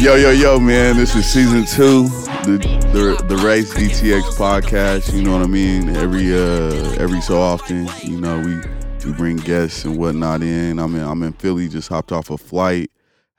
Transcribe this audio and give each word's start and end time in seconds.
Yo, 0.00 0.14
yo, 0.14 0.30
yo, 0.30 0.58
man. 0.58 0.96
This 0.96 1.14
is 1.14 1.30
season 1.30 1.66
two, 1.66 2.04
the 2.44 2.56
the, 2.94 3.22
the 3.28 3.36
race 3.44 3.70
DTX 3.74 4.22
podcast. 4.34 5.12
You 5.12 5.22
know 5.22 5.32
what 5.32 5.42
I 5.42 5.46
mean? 5.46 5.94
Every 5.94 6.32
uh 6.32 6.94
every 6.98 7.20
so 7.20 7.38
often, 7.38 7.86
you 8.02 8.18
know, 8.18 8.40
we 8.40 8.56
we 9.04 9.12
bring 9.12 9.36
guests 9.36 9.84
and 9.84 9.98
whatnot 9.98 10.42
in. 10.42 10.78
I'm 10.78 10.94
in 10.94 11.02
I'm 11.02 11.22
in 11.22 11.34
Philly, 11.34 11.68
just 11.68 11.90
hopped 11.90 12.12
off 12.12 12.30
a 12.30 12.38
flight. 12.38 12.90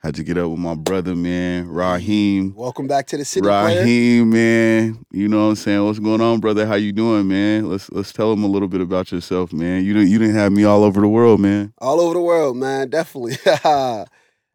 Had 0.04 0.14
to 0.14 0.22
get 0.22 0.38
up 0.38 0.50
with 0.50 0.60
my 0.60 0.76
brother, 0.76 1.16
man, 1.16 1.66
Raheem. 1.66 2.54
Welcome 2.54 2.86
back 2.86 3.08
to 3.08 3.16
the 3.16 3.24
city, 3.24 3.42
player. 3.42 3.80
Raheem, 3.80 4.30
man. 4.30 5.04
You 5.10 5.26
know 5.26 5.38
what 5.38 5.50
I'm 5.50 5.56
saying? 5.56 5.84
What's 5.84 5.98
going 5.98 6.20
on, 6.20 6.38
brother? 6.38 6.64
How 6.64 6.76
you 6.76 6.92
doing, 6.92 7.26
man? 7.26 7.68
Let's 7.68 7.90
let's 7.90 8.12
tell 8.12 8.32
him 8.32 8.44
a 8.44 8.48
little 8.48 8.68
bit 8.68 8.80
about 8.80 9.10
yourself, 9.10 9.52
man. 9.52 9.84
You 9.84 9.94
didn't 9.94 10.10
you 10.10 10.18
didn't 10.20 10.36
have 10.36 10.52
me 10.52 10.62
all 10.62 10.84
over 10.84 11.00
the 11.00 11.08
world, 11.08 11.40
man. 11.40 11.74
All 11.78 12.00
over 12.00 12.14
the 12.14 12.20
world, 12.20 12.56
man. 12.56 12.88
Definitely. 12.88 13.36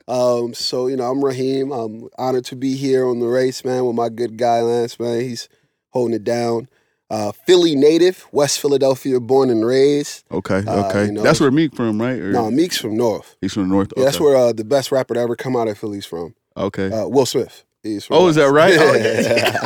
um, 0.08 0.54
so 0.54 0.88
you 0.88 0.96
know, 0.96 1.10
I'm 1.12 1.24
Raheem. 1.24 1.72
I'm 1.72 2.08
honored 2.18 2.46
to 2.46 2.56
be 2.56 2.76
here 2.76 3.06
on 3.08 3.20
the 3.20 3.28
race, 3.28 3.64
man, 3.66 3.86
with 3.86 3.96
my 3.96 4.10
good 4.10 4.38
guy 4.38 4.62
Lance, 4.62 5.00
man. 5.00 5.20
He's 5.22 5.50
holding 5.90 6.16
it 6.16 6.24
down. 6.24 6.70
Uh, 7.10 7.32
Philly 7.32 7.74
native, 7.76 8.28
West 8.34 8.60
Philadelphia, 8.60 9.20
born 9.22 9.50
and 9.50 9.66
raised. 9.66 10.26
Okay, 10.30 10.62
Uh, 10.68 10.88
okay. 10.90 11.06
you 11.06 11.12
know- 11.14 11.24
That's 11.24 11.40
where 11.40 11.50
Meek 11.52 11.74
from, 11.74 12.02
right? 12.02 12.20
Or 12.20 12.32
No, 12.32 12.52
Meek's 12.52 12.78
from 12.80 12.98
North. 12.98 13.38
he's 13.40 13.54
from 13.54 13.64
the 13.64 13.70
north. 13.70 13.94
Yeah, 13.96 14.04
that's 14.04 14.20
where 14.20 14.36
uh, 14.36 14.52
the 14.52 14.66
best 14.66 14.92
rapper 14.92 15.14
to 15.14 15.20
ever 15.22 15.36
come 15.38 15.56
out 15.56 15.70
of 15.70 15.78
Philly's 15.78 16.06
from. 16.06 16.36
Okay. 16.58 16.92
Uh, 16.92 17.08
Will 17.08 17.26
Smith. 17.26 17.64
He's 17.82 18.04
from 18.04 18.18
Oh, 18.18 18.28
is 18.28 18.36
that 18.36 18.52
West. 18.52 18.54
right? 18.54 18.78
Oh, 18.78 18.94
yeah. 18.94 19.60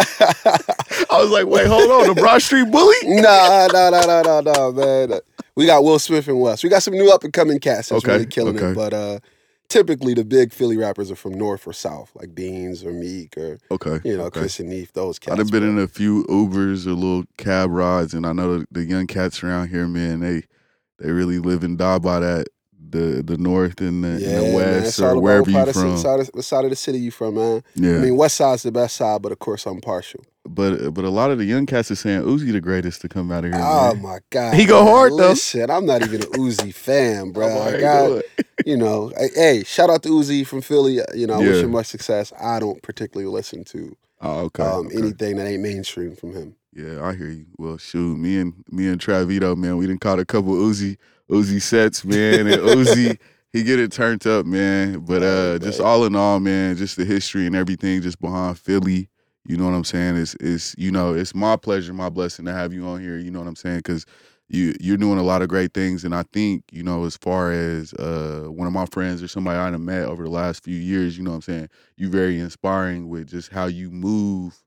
I 1.10 1.20
was 1.22 1.30
like, 1.30 1.46
wait, 1.46 1.66
hold 1.66 1.90
on, 1.90 2.08
the 2.14 2.20
Broad 2.20 2.40
Street 2.42 2.70
Bully? 2.70 2.96
nah, 3.04 3.68
nah, 3.72 3.90
nah, 3.90 4.00
nah, 4.06 4.22
nah, 4.22 4.40
nah, 4.40 4.70
man. 4.70 5.20
We 5.56 5.66
got 5.66 5.84
Will 5.84 5.98
Smith 5.98 6.26
and 6.28 6.40
West. 6.40 6.62
We 6.64 6.70
got 6.70 6.82
some 6.82 6.94
new 6.94 7.12
up 7.12 7.22
and 7.24 7.32
coming 7.32 7.58
cats 7.60 7.88
that's 7.90 8.04
Okay, 8.04 8.12
really 8.14 8.26
killing 8.26 8.56
okay. 8.56 8.70
it. 8.70 8.74
But 8.74 8.92
uh, 8.94 9.18
typically 9.70 10.12
the 10.12 10.24
big 10.24 10.52
Philly 10.52 10.76
rappers 10.76 11.10
are 11.10 11.16
from 11.16 11.32
North 11.32 11.66
or 11.66 11.72
South, 11.72 12.10
like 12.14 12.34
Beans 12.34 12.84
or 12.84 12.92
Meek 12.92 13.38
or 13.38 13.58
Okay. 13.70 14.00
you 14.04 14.16
know 14.18 14.24
okay. 14.24 14.40
Chris 14.40 14.60
and 14.60 14.68
Neef. 14.68 14.92
Those 14.92 15.18
cats. 15.18 15.40
I've 15.40 15.50
been 15.50 15.62
in 15.62 15.78
a 15.78 15.86
few 15.88 16.24
Ubers 16.24 16.86
or 16.86 16.92
little 16.92 17.24
cab 17.38 17.70
rides, 17.70 18.12
and 18.12 18.26
I 18.26 18.32
know 18.32 18.58
the, 18.58 18.66
the 18.70 18.84
young 18.84 19.06
cats 19.06 19.42
around 19.42 19.68
here, 19.68 19.88
man, 19.88 20.20
they 20.20 20.42
they 20.98 21.10
really 21.10 21.38
live 21.38 21.64
and 21.64 21.78
die 21.78 21.98
by 21.98 22.20
that. 22.20 22.48
The 22.92 23.22
the 23.22 23.38
north 23.38 23.80
and 23.80 24.02
the, 24.02 24.08
and 24.08 24.20
the 24.20 24.56
west 24.56 25.00
or 25.00 25.20
wherever 25.20 25.48
you 25.48 25.72
from. 25.72 25.96
Side 25.96 26.20
of, 26.20 26.30
what 26.34 26.44
side 26.44 26.64
of 26.64 26.70
the 26.70 26.76
city 26.76 26.98
you 26.98 27.12
from, 27.12 27.36
man? 27.36 27.62
Yeah, 27.76 27.98
I 27.98 28.00
mean, 28.00 28.16
West 28.16 28.36
Side's 28.36 28.64
the 28.64 28.72
best 28.72 28.96
side, 28.96 29.22
but 29.22 29.30
of 29.30 29.38
course 29.38 29.64
I'm 29.64 29.80
partial. 29.80 30.24
But 30.48 30.90
but 30.92 31.04
a 31.04 31.10
lot 31.10 31.30
of 31.30 31.38
the 31.38 31.44
young 31.44 31.66
cats 31.66 31.90
are 31.90 31.94
saying 31.96 32.22
Uzi 32.22 32.52
the 32.52 32.60
greatest 32.60 33.00
to 33.02 33.08
come 33.08 33.30
out 33.30 33.44
of 33.44 33.52
here. 33.52 33.60
Oh 33.62 33.94
man. 33.94 34.02
my 34.02 34.18
god, 34.30 34.54
He 34.54 34.64
go 34.66 34.84
man. 34.84 34.92
hard, 34.92 35.12
though. 35.12 35.30
Listen, 35.30 35.70
I'm 35.70 35.86
not 35.86 36.02
even 36.02 36.22
an 36.22 36.28
Uzi 36.32 36.72
fan, 36.74 37.30
bro. 37.32 37.46
I'm 37.62 37.74
I 37.76 37.80
got, 37.80 38.22
you 38.66 38.76
know, 38.76 39.12
hey, 39.16 39.28
hey, 39.34 39.64
shout 39.64 39.90
out 39.90 40.02
to 40.04 40.08
Uzi 40.08 40.46
from 40.46 40.60
Philly. 40.62 41.00
You 41.14 41.26
know, 41.26 41.34
I 41.34 41.38
wish 41.38 41.56
Yeah. 41.56 41.62
him 41.64 41.72
much 41.72 41.86
success. 41.86 42.32
I 42.40 42.58
don't 42.58 42.82
particularly 42.82 43.30
listen 43.30 43.64
to 43.64 43.96
Oh, 44.22 44.40
okay. 44.46 44.62
um, 44.62 44.86
okay. 44.86 44.98
anything 44.98 45.36
that 45.36 45.46
ain't 45.46 45.62
mainstream 45.62 46.14
from 46.16 46.32
him. 46.34 46.56
Yeah, 46.72 47.02
I 47.04 47.14
hear 47.14 47.28
you. 47.28 47.46
Well, 47.58 47.78
shoot, 47.78 48.16
me 48.18 48.38
and 48.38 48.54
me 48.70 48.88
and 48.88 49.00
Travito, 49.00 49.56
man, 49.56 49.76
we 49.76 49.86
didn't 49.86 50.00
caught 50.00 50.18
a 50.20 50.24
couple 50.24 50.54
Uzi 50.54 50.96
Uzi 51.30 51.60
sets, 51.60 52.04
man, 52.04 52.46
and 52.46 52.62
Uzi 52.62 53.18
he 53.52 53.62
get 53.64 53.78
it 53.80 53.90
turned 53.92 54.26
up, 54.26 54.46
man. 54.46 55.00
But 55.00 55.22
uh, 55.22 55.52
Right, 55.52 55.62
just 55.62 55.80
right. 55.80 55.86
all 55.86 56.04
in 56.06 56.14
all, 56.16 56.40
man, 56.40 56.76
just 56.76 56.96
the 56.96 57.04
history 57.04 57.46
and 57.46 57.54
everything, 57.56 58.00
just 58.00 58.20
behind 58.20 58.58
Philly. 58.58 59.09
You 59.46 59.56
know 59.56 59.64
what 59.64 59.74
I'm 59.74 59.84
saying? 59.84 60.16
It's 60.16 60.34
it's 60.40 60.74
you 60.76 60.90
know 60.90 61.14
it's 61.14 61.34
my 61.34 61.56
pleasure, 61.56 61.92
my 61.94 62.08
blessing 62.08 62.44
to 62.44 62.52
have 62.52 62.72
you 62.72 62.86
on 62.86 63.00
here. 63.00 63.18
You 63.18 63.30
know 63.30 63.38
what 63.38 63.48
I'm 63.48 63.56
saying? 63.56 63.78
Because 63.78 64.04
you 64.48 64.74
you're 64.80 64.96
doing 64.96 65.18
a 65.18 65.22
lot 65.22 65.42
of 65.42 65.48
great 65.48 65.72
things, 65.72 66.04
and 66.04 66.14
I 66.14 66.24
think 66.32 66.64
you 66.72 66.82
know 66.82 67.04
as 67.04 67.16
far 67.16 67.52
as 67.52 67.94
uh 67.94 68.44
one 68.48 68.66
of 68.66 68.72
my 68.72 68.86
friends 68.86 69.22
or 69.22 69.28
somebody 69.28 69.58
I 69.58 69.70
done 69.70 69.84
met 69.84 70.04
over 70.04 70.24
the 70.24 70.30
last 70.30 70.64
few 70.64 70.76
years, 70.76 71.16
you 71.16 71.24
know 71.24 71.30
what 71.30 71.36
I'm 71.36 71.42
saying? 71.42 71.68
You 71.96 72.10
very 72.10 72.38
inspiring 72.38 73.08
with 73.08 73.28
just 73.28 73.50
how 73.50 73.66
you 73.66 73.90
move. 73.90 74.62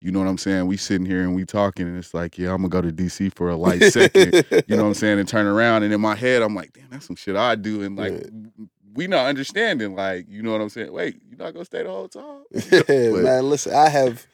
You 0.00 0.12
know 0.12 0.18
what 0.18 0.28
I'm 0.28 0.36
saying? 0.38 0.66
We 0.66 0.76
sitting 0.76 1.06
here 1.06 1.22
and 1.22 1.34
we 1.34 1.46
talking, 1.46 1.86
and 1.86 1.96
it's 1.96 2.12
like, 2.12 2.36
yeah, 2.36 2.50
I'm 2.50 2.58
gonna 2.58 2.68
go 2.68 2.82
to 2.82 2.92
DC 2.92 3.34
for 3.34 3.48
a 3.48 3.56
light 3.56 3.82
second. 3.84 4.44
You 4.68 4.76
know 4.76 4.82
what 4.82 4.88
I'm 4.88 4.94
saying? 5.02 5.18
And 5.18 5.26
turn 5.26 5.46
around, 5.46 5.82
and 5.82 5.94
in 5.94 6.00
my 6.00 6.14
head, 6.14 6.42
I'm 6.42 6.54
like, 6.54 6.74
damn, 6.74 6.90
that's 6.90 7.06
some 7.06 7.16
shit 7.16 7.36
I 7.36 7.54
do, 7.54 7.82
and 7.82 7.96
like, 7.96 8.12
Yeah. 8.12 8.64
We 8.94 9.06
not 9.06 9.26
understanding. 9.26 9.94
Like, 9.94 10.26
you 10.28 10.42
know 10.42 10.52
what 10.52 10.60
I'm 10.60 10.68
saying? 10.68 10.92
Wait, 10.92 11.20
you 11.28 11.36
not 11.36 11.52
gonna 11.52 11.64
stay 11.64 11.82
the 11.82 11.90
whole 11.90 12.08
time? 12.08 12.42
Yeah, 12.72 13.10
But- 13.12 13.22
man, 13.22 13.48
listen, 13.50 13.74
I 13.74 13.88
have 13.88 14.26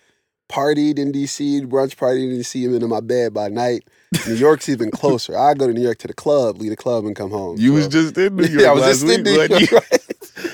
partied 0.50 0.98
in 0.98 1.12
DC, 1.12 1.64
brunch 1.66 1.94
partied 1.96 2.30
in 2.32 2.38
DC, 2.38 2.64
and 2.64 2.72
been 2.72 2.82
in 2.82 2.88
my 2.88 3.00
bed 3.00 3.32
by 3.32 3.48
night. 3.48 3.88
New 4.26 4.34
York's 4.34 4.68
even 4.68 4.90
closer. 5.00 5.36
I 5.38 5.54
go 5.54 5.66
to 5.68 5.72
New 5.72 5.82
York 5.82 5.98
to 5.98 6.08
the 6.08 6.14
club, 6.14 6.58
leave 6.60 6.70
the 6.70 6.76
club, 6.76 7.04
and 7.06 7.14
come 7.14 7.30
home. 7.30 7.56
You 7.58 7.72
was 7.74 7.86
just 7.88 8.18
in 8.18 8.34
New 8.36 8.44
York 8.44 8.62
yeah, 8.62 8.70
I 8.70 8.72
was 8.72 8.82
just 8.84 9.04
week, 9.04 9.18
in 9.18 9.22
New 9.24 9.30
York. 9.32 9.50
right? 9.72 10.06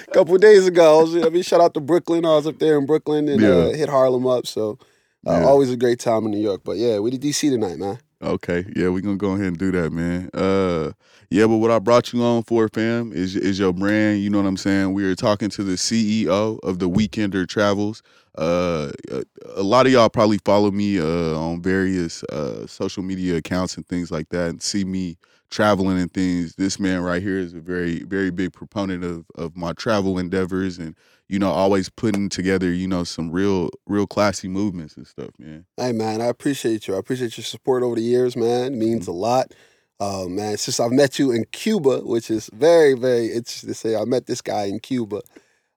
A 0.08 0.10
couple 0.12 0.34
of 0.34 0.40
days 0.40 0.66
ago, 0.66 0.98
I, 0.98 1.02
was, 1.02 1.16
I 1.26 1.28
mean, 1.30 1.42
shout 1.42 1.60
out 1.60 1.72
to 1.74 1.80
Brooklyn. 1.80 2.24
I 2.26 2.36
was 2.36 2.46
up 2.46 2.58
there 2.58 2.76
in 2.78 2.84
Brooklyn 2.86 3.28
and 3.28 3.42
uh, 3.42 3.68
hit 3.70 3.88
Harlem 3.88 4.26
up. 4.26 4.46
So, 4.46 4.78
uh, 5.26 5.32
Yeah. 5.40 5.44
always 5.44 5.70
a 5.70 5.76
great 5.76 5.98
time 6.00 6.24
in 6.26 6.30
New 6.30 6.40
York. 6.40 6.62
But 6.64 6.76
yeah, 6.76 6.98
we 6.98 7.10
did 7.10 7.22
DC 7.22 7.48
tonight, 7.50 7.78
man. 7.78 7.98
Okay, 8.22 8.64
yeah, 8.74 8.88
we're 8.88 9.02
gonna 9.02 9.16
go 9.16 9.32
ahead 9.32 9.46
and 9.48 9.58
do 9.58 9.70
that, 9.72 9.92
man. 9.92 10.30
Uh, 10.32 10.92
yeah, 11.28 11.46
but 11.46 11.58
what 11.58 11.70
I 11.70 11.78
brought 11.78 12.12
you 12.14 12.22
on 12.22 12.42
for, 12.44 12.66
fam, 12.68 13.12
is 13.12 13.36
is 13.36 13.58
your 13.58 13.74
brand. 13.74 14.22
You 14.22 14.30
know 14.30 14.38
what 14.38 14.48
I'm 14.48 14.56
saying? 14.56 14.94
We 14.94 15.04
are 15.04 15.14
talking 15.14 15.50
to 15.50 15.62
the 15.62 15.74
CEO 15.74 16.58
of 16.62 16.78
the 16.78 16.88
Weekender 16.88 17.46
Travels. 17.46 18.02
Uh, 18.38 18.90
a, 19.10 19.22
a 19.54 19.62
lot 19.62 19.84
of 19.86 19.92
y'all 19.92 20.08
probably 20.08 20.38
follow 20.44 20.70
me 20.70 20.98
uh 20.98 21.36
on 21.38 21.60
various 21.62 22.24
uh 22.24 22.66
social 22.66 23.02
media 23.02 23.36
accounts 23.36 23.76
and 23.76 23.86
things 23.86 24.10
like 24.10 24.30
that, 24.30 24.48
and 24.48 24.62
see 24.62 24.84
me 24.84 25.18
traveling 25.50 25.98
and 25.98 26.12
things. 26.12 26.54
This 26.56 26.78
man 26.78 27.00
right 27.00 27.22
here 27.22 27.38
is 27.38 27.54
a 27.54 27.60
very 27.60 28.02
very 28.04 28.30
big 28.30 28.52
proponent 28.52 29.04
of 29.04 29.26
of 29.34 29.56
my 29.56 29.72
travel 29.72 30.18
endeavors 30.18 30.78
and 30.78 30.94
you 31.28 31.38
know 31.38 31.50
always 31.50 31.88
putting 31.88 32.28
together 32.28 32.72
you 32.72 32.88
know 32.88 33.04
some 33.04 33.30
real 33.30 33.70
real 33.86 34.06
classy 34.06 34.48
movements 34.48 34.96
and 34.96 35.06
stuff, 35.06 35.30
man. 35.38 35.66
Hey, 35.76 35.92
man, 35.92 36.20
I 36.20 36.26
appreciate 36.26 36.88
you. 36.88 36.94
I 36.94 36.98
appreciate 36.98 37.36
your 37.36 37.44
support 37.44 37.82
over 37.82 37.96
the 37.96 38.02
years, 38.02 38.36
man. 38.36 38.74
It 38.74 38.76
means 38.76 39.06
a 39.06 39.12
lot. 39.12 39.52
Uh, 39.98 40.26
man, 40.28 40.58
since 40.58 40.78
I've 40.78 40.92
met 40.92 41.18
you 41.18 41.30
in 41.30 41.46
Cuba, 41.52 42.00
which 42.00 42.30
is 42.30 42.50
very, 42.52 42.92
very 42.92 43.28
interesting 43.28 43.68
to 43.68 43.74
say, 43.74 43.96
I 43.96 44.04
met 44.04 44.26
this 44.26 44.42
guy 44.42 44.64
in 44.64 44.78
Cuba. 44.80 45.22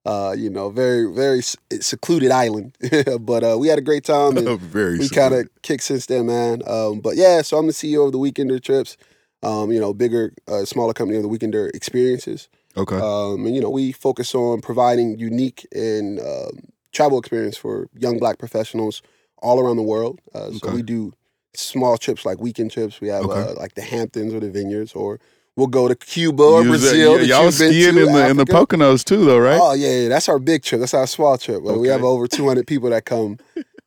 Uh, 0.06 0.34
you 0.35 0.50
know, 0.50 0.69
very, 0.69 1.13
very 1.13 1.41
secluded 1.41 2.31
island, 2.31 2.75
but 3.19 3.44
uh, 3.44 3.58
we 3.59 3.68
had 3.68 3.78
a 3.78 3.81
great 3.81 4.03
time. 4.03 4.38
And, 4.38 4.59
very 4.59 4.97
we 4.97 5.09
kind 5.09 5.34
of 5.34 5.50
kicked 5.62 5.84
since 5.84 6.06
then, 6.06 6.25
man. 6.25 6.63
Um, 6.66 7.00
but 7.00 7.16
yeah, 7.16 7.41
so 7.41 7.58
I'm 7.58 7.63
gonna 7.63 7.74
the 7.74 7.96
CEO 7.96 8.06
of 8.06 8.13
the 8.13 8.18
Weekender 8.18 8.62
Trips. 8.62 8.97
Um, 9.42 9.72
you 9.72 9.80
know, 9.80 9.94
bigger, 9.94 10.34
uh, 10.48 10.66
smaller 10.66 10.94
company 10.94 11.18
of 11.18 11.24
the 11.24 11.30
Weekender 11.30 11.70
Experiences. 11.74 12.50
okay. 12.76 12.98
Um, 12.98 13.46
and 13.46 13.56
you 13.56 13.62
know, 13.62 13.70
we 13.70 13.94
focus 13.94 14.36
on 14.36 14.60
providing 14.62 15.18
unique 15.18 15.66
and 15.74 16.20
um, 16.20 16.60
travel 16.92 17.20
experience 17.20 17.56
for 17.56 17.88
young 17.98 18.20
Black 18.20 18.38
professionals 18.38 19.02
all 19.42 19.60
around 19.62 19.78
the 19.78 19.84
world. 19.84 20.20
Uh, 20.34 20.52
so 20.52 20.68
Okay. 20.68 20.76
we 20.76 20.82
do 20.82 21.14
small 21.56 21.98
trips 21.98 22.26
like 22.26 22.40
weekend 22.42 22.72
trips. 22.72 23.00
We 23.00 23.08
have 23.08 23.24
Okay. 23.24 23.40
uh, 23.40 23.54
like 23.54 23.76
the 23.76 23.82
Hamptons 23.82 24.34
or 24.34 24.42
the 24.42 24.52
Vineyards, 24.52 24.94
or 24.94 25.20
we'll 25.59 25.68
go 25.68 25.88
to 25.88 25.96
Cuba 25.96 26.42
or 26.42 26.64
You 26.64 26.70
Brazil. 26.70 27.24
y'all 27.24 27.46
you've 27.46 27.53
skiing 27.53 27.97
in 27.97 28.06
the 28.12 28.30
in 28.30 28.38
the 28.38 28.46
Poconos 28.46 29.03
too, 29.03 29.25
though, 29.25 29.38
right? 29.38 29.59
Oh 29.62 29.74
yeah, 29.74 30.03
yeah, 30.03 30.09
that's 30.09 30.28
our 30.30 30.40
big 30.40 30.64
trip. 30.64 30.80
That's 30.80 30.94
our 30.94 31.06
small 31.06 31.38
trip. 31.38 31.62
But 31.64 31.78
We 31.78 31.90
have 31.90 32.03
over 32.03 32.28
200 32.28 32.66
people 32.66 32.90
that 32.90 33.06
come 33.06 33.38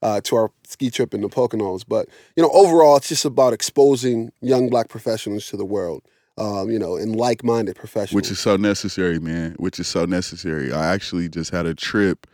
uh, 0.02 0.20
to 0.20 0.36
our 0.36 0.50
ski 0.66 0.90
trip 0.90 1.14
in 1.14 1.22
the 1.22 1.28
Poconos. 1.28 1.84
But 1.88 2.08
you 2.36 2.42
know, 2.42 2.50
overall, 2.52 2.96
it's 2.98 3.08
just 3.08 3.24
about 3.24 3.52
exposing 3.52 4.30
young 4.40 4.68
Black 4.68 4.88
professionals 4.88 5.46
to 5.48 5.56
the 5.56 5.64
world. 5.64 6.02
Um, 6.38 6.70
you 6.70 6.78
know, 6.78 6.96
and 6.96 7.14
like-minded 7.14 7.76
professionals. 7.76 8.14
Which 8.14 8.30
is 8.30 8.38
so 8.38 8.56
necessary, 8.56 9.18
man. 9.18 9.54
Which 9.58 9.78
is 9.78 9.86
so 9.86 10.06
necessary. 10.06 10.72
I 10.72 10.94
actually 10.94 11.28
just 11.28 11.50
had 11.50 11.66
a 11.66 11.74
trip 11.74 12.26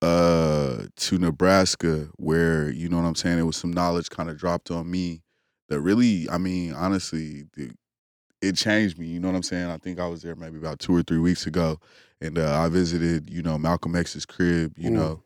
uh 0.00 0.84
to 0.96 1.18
Nebraska 1.18 2.08
where, 2.16 2.70
you 2.70 2.88
know 2.88 2.96
what 2.96 3.04
I'm 3.06 3.14
saying, 3.16 3.38
it 3.38 3.42
was 3.42 3.56
some 3.56 3.72
knowledge 3.72 4.08
kind 4.08 4.30
of 4.30 4.38
dropped 4.38 4.70
on 4.70 4.90
me 4.90 5.22
that 5.68 5.80
really, 5.80 6.28
I 6.30 6.38
mean, 6.38 6.72
honestly, 6.72 7.44
it, 7.56 7.72
it 8.42 8.56
changed 8.56 8.98
me. 8.98 9.06
You 9.06 9.20
know 9.20 9.28
what 9.28 9.36
I'm 9.36 9.42
saying? 9.42 9.66
I 9.70 9.78
think 9.78 9.98
I 9.98 10.06
was 10.06 10.22
there 10.22 10.36
maybe 10.36 10.58
about 10.58 10.78
two 10.78 10.94
or 10.94 11.02
three 11.02 11.18
weeks 11.18 11.46
ago. 11.46 11.78
And 12.20 12.38
uh, 12.38 12.58
I 12.60 12.68
visited, 12.68 13.30
you 13.30 13.42
know, 13.42 13.58
Malcolm 13.58 13.94
X's 13.96 14.26
crib, 14.26 14.74
you 14.76 14.90
Mm. 14.90 14.94
know. 14.94 15.22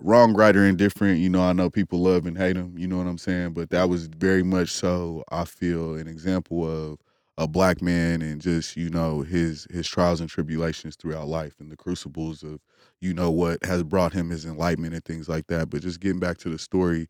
Wrong, 0.00 0.34
right, 0.34 0.56
or 0.56 0.64
indifferent. 0.64 1.18
You 1.20 1.28
know, 1.28 1.42
I 1.42 1.52
know 1.52 1.70
people 1.70 2.00
love 2.00 2.26
and 2.26 2.38
hate 2.38 2.56
him. 2.56 2.78
You 2.78 2.86
know 2.86 2.98
what 2.98 3.08
I'm 3.08 3.18
saying? 3.18 3.52
But 3.54 3.70
that 3.70 3.88
was 3.88 4.06
very 4.06 4.44
much 4.44 4.70
so, 4.70 5.24
I 5.30 5.44
feel, 5.44 5.94
an 5.96 6.06
example 6.06 6.64
of 6.68 6.98
a 7.36 7.46
black 7.46 7.80
man 7.80 8.20
and 8.20 8.40
just 8.40 8.76
you 8.76 8.90
know 8.90 9.22
his 9.22 9.66
his 9.70 9.86
trials 9.88 10.20
and 10.20 10.28
tribulations 10.28 10.96
throughout 10.96 11.28
life 11.28 11.54
and 11.60 11.70
the 11.70 11.76
crucibles 11.76 12.42
of 12.42 12.60
you 13.00 13.14
know 13.14 13.30
what 13.30 13.64
has 13.64 13.84
brought 13.84 14.12
him 14.12 14.30
his 14.30 14.44
enlightenment 14.44 14.92
and 14.92 15.04
things 15.04 15.28
like 15.28 15.46
that 15.46 15.70
but 15.70 15.80
just 15.80 16.00
getting 16.00 16.18
back 16.18 16.36
to 16.38 16.48
the 16.48 16.58
story 16.58 17.06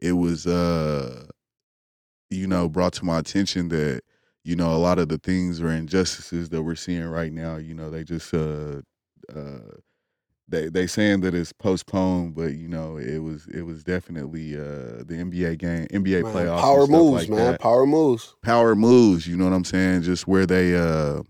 it 0.00 0.12
was 0.12 0.48
uh 0.48 1.26
you 2.30 2.46
know 2.46 2.68
brought 2.68 2.92
to 2.92 3.04
my 3.04 3.20
attention 3.20 3.68
that 3.68 4.02
you 4.48 4.56
know 4.56 4.74
a 4.74 4.78
lot 4.78 4.98
of 4.98 5.08
the 5.08 5.18
things 5.18 5.60
or 5.60 5.68
injustices 5.68 6.48
that 6.48 6.62
we're 6.62 6.74
seeing 6.74 7.04
right 7.04 7.32
now 7.32 7.56
you 7.56 7.74
know 7.74 7.90
they 7.90 8.02
just 8.02 8.32
uh 8.32 8.80
uh 9.34 9.58
they 10.48 10.68
they 10.68 10.86
saying 10.86 11.20
that 11.20 11.34
it's 11.34 11.52
postponed, 11.52 12.34
but 12.34 12.54
you 12.54 12.68
know 12.68 12.96
it 12.96 13.18
was 13.18 13.46
it 13.48 13.62
was 13.62 13.84
definitely 13.84 14.56
uh 14.56 15.04
the 15.04 15.14
NBA 15.22 15.58
game, 15.58 15.86
NBA 15.88 16.22
Man, 16.22 16.34
playoffs, 16.34 16.60
Power 16.60 16.86
moves, 16.86 17.28
like 17.28 17.28
man. 17.28 17.52
that 17.52 17.60
Power 17.60 17.86
moves. 17.86 18.34
power 18.42 18.74
moves. 18.74 19.26
You 19.26 19.36
know 19.36 19.44
what 19.44 19.52
I'm 19.52 19.64
saying? 19.64 20.02
Just 20.02 20.26
where 20.26 20.46
they 20.46 20.74
uh 20.74 21.22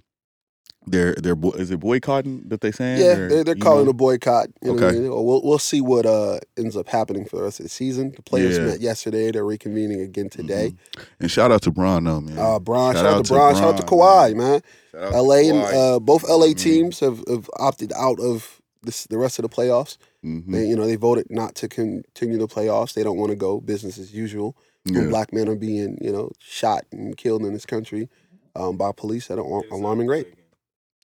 they're 0.88 1.14
they're 1.14 1.34
bo- 1.36 1.52
is 1.52 1.70
it 1.70 1.78
boycotting 1.80 2.42
that 2.48 2.60
they 2.60 2.72
saying? 2.72 3.00
Yeah, 3.00 3.16
or, 3.16 3.28
they're, 3.28 3.44
they're 3.44 3.54
calling 3.54 3.84
know? 3.84 3.90
a 3.90 3.94
boycott. 3.94 4.48
You 4.62 4.74
know 4.74 4.82
I 4.82 4.86
Okay. 4.88 4.98
mean? 5.00 5.10
We'll 5.10 5.42
we'll 5.42 5.58
see 5.58 5.80
what 5.80 6.06
uh 6.06 6.38
ends 6.56 6.76
up 6.76 6.88
happening 6.88 7.24
for 7.24 7.36
the 7.36 7.42
rest 7.44 7.60
of 7.60 7.64
the 7.64 7.70
season. 7.70 8.12
The 8.16 8.22
players 8.22 8.58
Yeah. 8.58 8.64
met 8.66 8.80
yesterday. 8.80 9.30
They're 9.30 9.44
reconvening 9.44 10.02
again 10.02 10.28
today. 10.30 10.74
And 11.20 11.30
shout 11.30 11.52
out 11.52 11.62
to 11.62 11.70
Bron 11.70 12.04
though, 12.04 12.20
man. 12.20 12.38
Uh, 12.38 12.58
Bron, 12.58 12.94
shout, 12.94 13.04
Shout 13.04 13.14
out 13.14 13.24
to 13.24 13.28
to 13.28 13.34
Bron, 13.34 13.54
shout 13.54 13.64
out 13.64 13.76
to 13.78 13.86
Bron, 13.86 14.00
Kawhi, 14.32 14.34
man. 14.36 14.60
To 14.92 15.22
LA 15.22 15.34
and 15.50 15.62
uh, 15.76 15.98
both 16.00 16.24
LA 16.28 16.46
mean? 16.46 16.54
teams 16.56 17.00
have, 17.00 17.22
have 17.28 17.48
opted 17.58 17.92
out 17.94 18.18
of 18.20 18.60
this 18.82 19.04
the 19.06 19.18
rest 19.18 19.38
of 19.38 19.42
the 19.42 19.48
playoffs. 19.48 19.96
Mhm. 20.24 20.50
They, 20.52 20.66
you 20.66 20.74
know, 20.76 20.86
they 20.86 20.96
voted 20.96 21.26
not 21.30 21.54
to 21.56 21.68
continue 21.68 22.38
the 22.38 22.48
playoffs. 22.48 22.94
They 22.94 23.02
don't 23.04 23.16
want 23.18 23.30
to 23.30 23.36
go 23.36 23.60
business 23.60 23.98
as 23.98 24.12
usual. 24.12 24.56
Yeah. 24.84 25.06
black 25.08 25.32
men 25.34 25.48
are 25.48 25.54
being, 25.56 25.98
you 26.00 26.10
know, 26.10 26.30
shot 26.38 26.84
and 26.92 27.14
killed 27.16 27.42
in 27.42 27.52
this 27.52 27.66
country 27.66 28.08
um, 28.56 28.76
by 28.78 28.90
police 28.96 29.30
at 29.30 29.38
an 29.38 29.62
alarming 29.70 30.06
rate. 30.06 30.28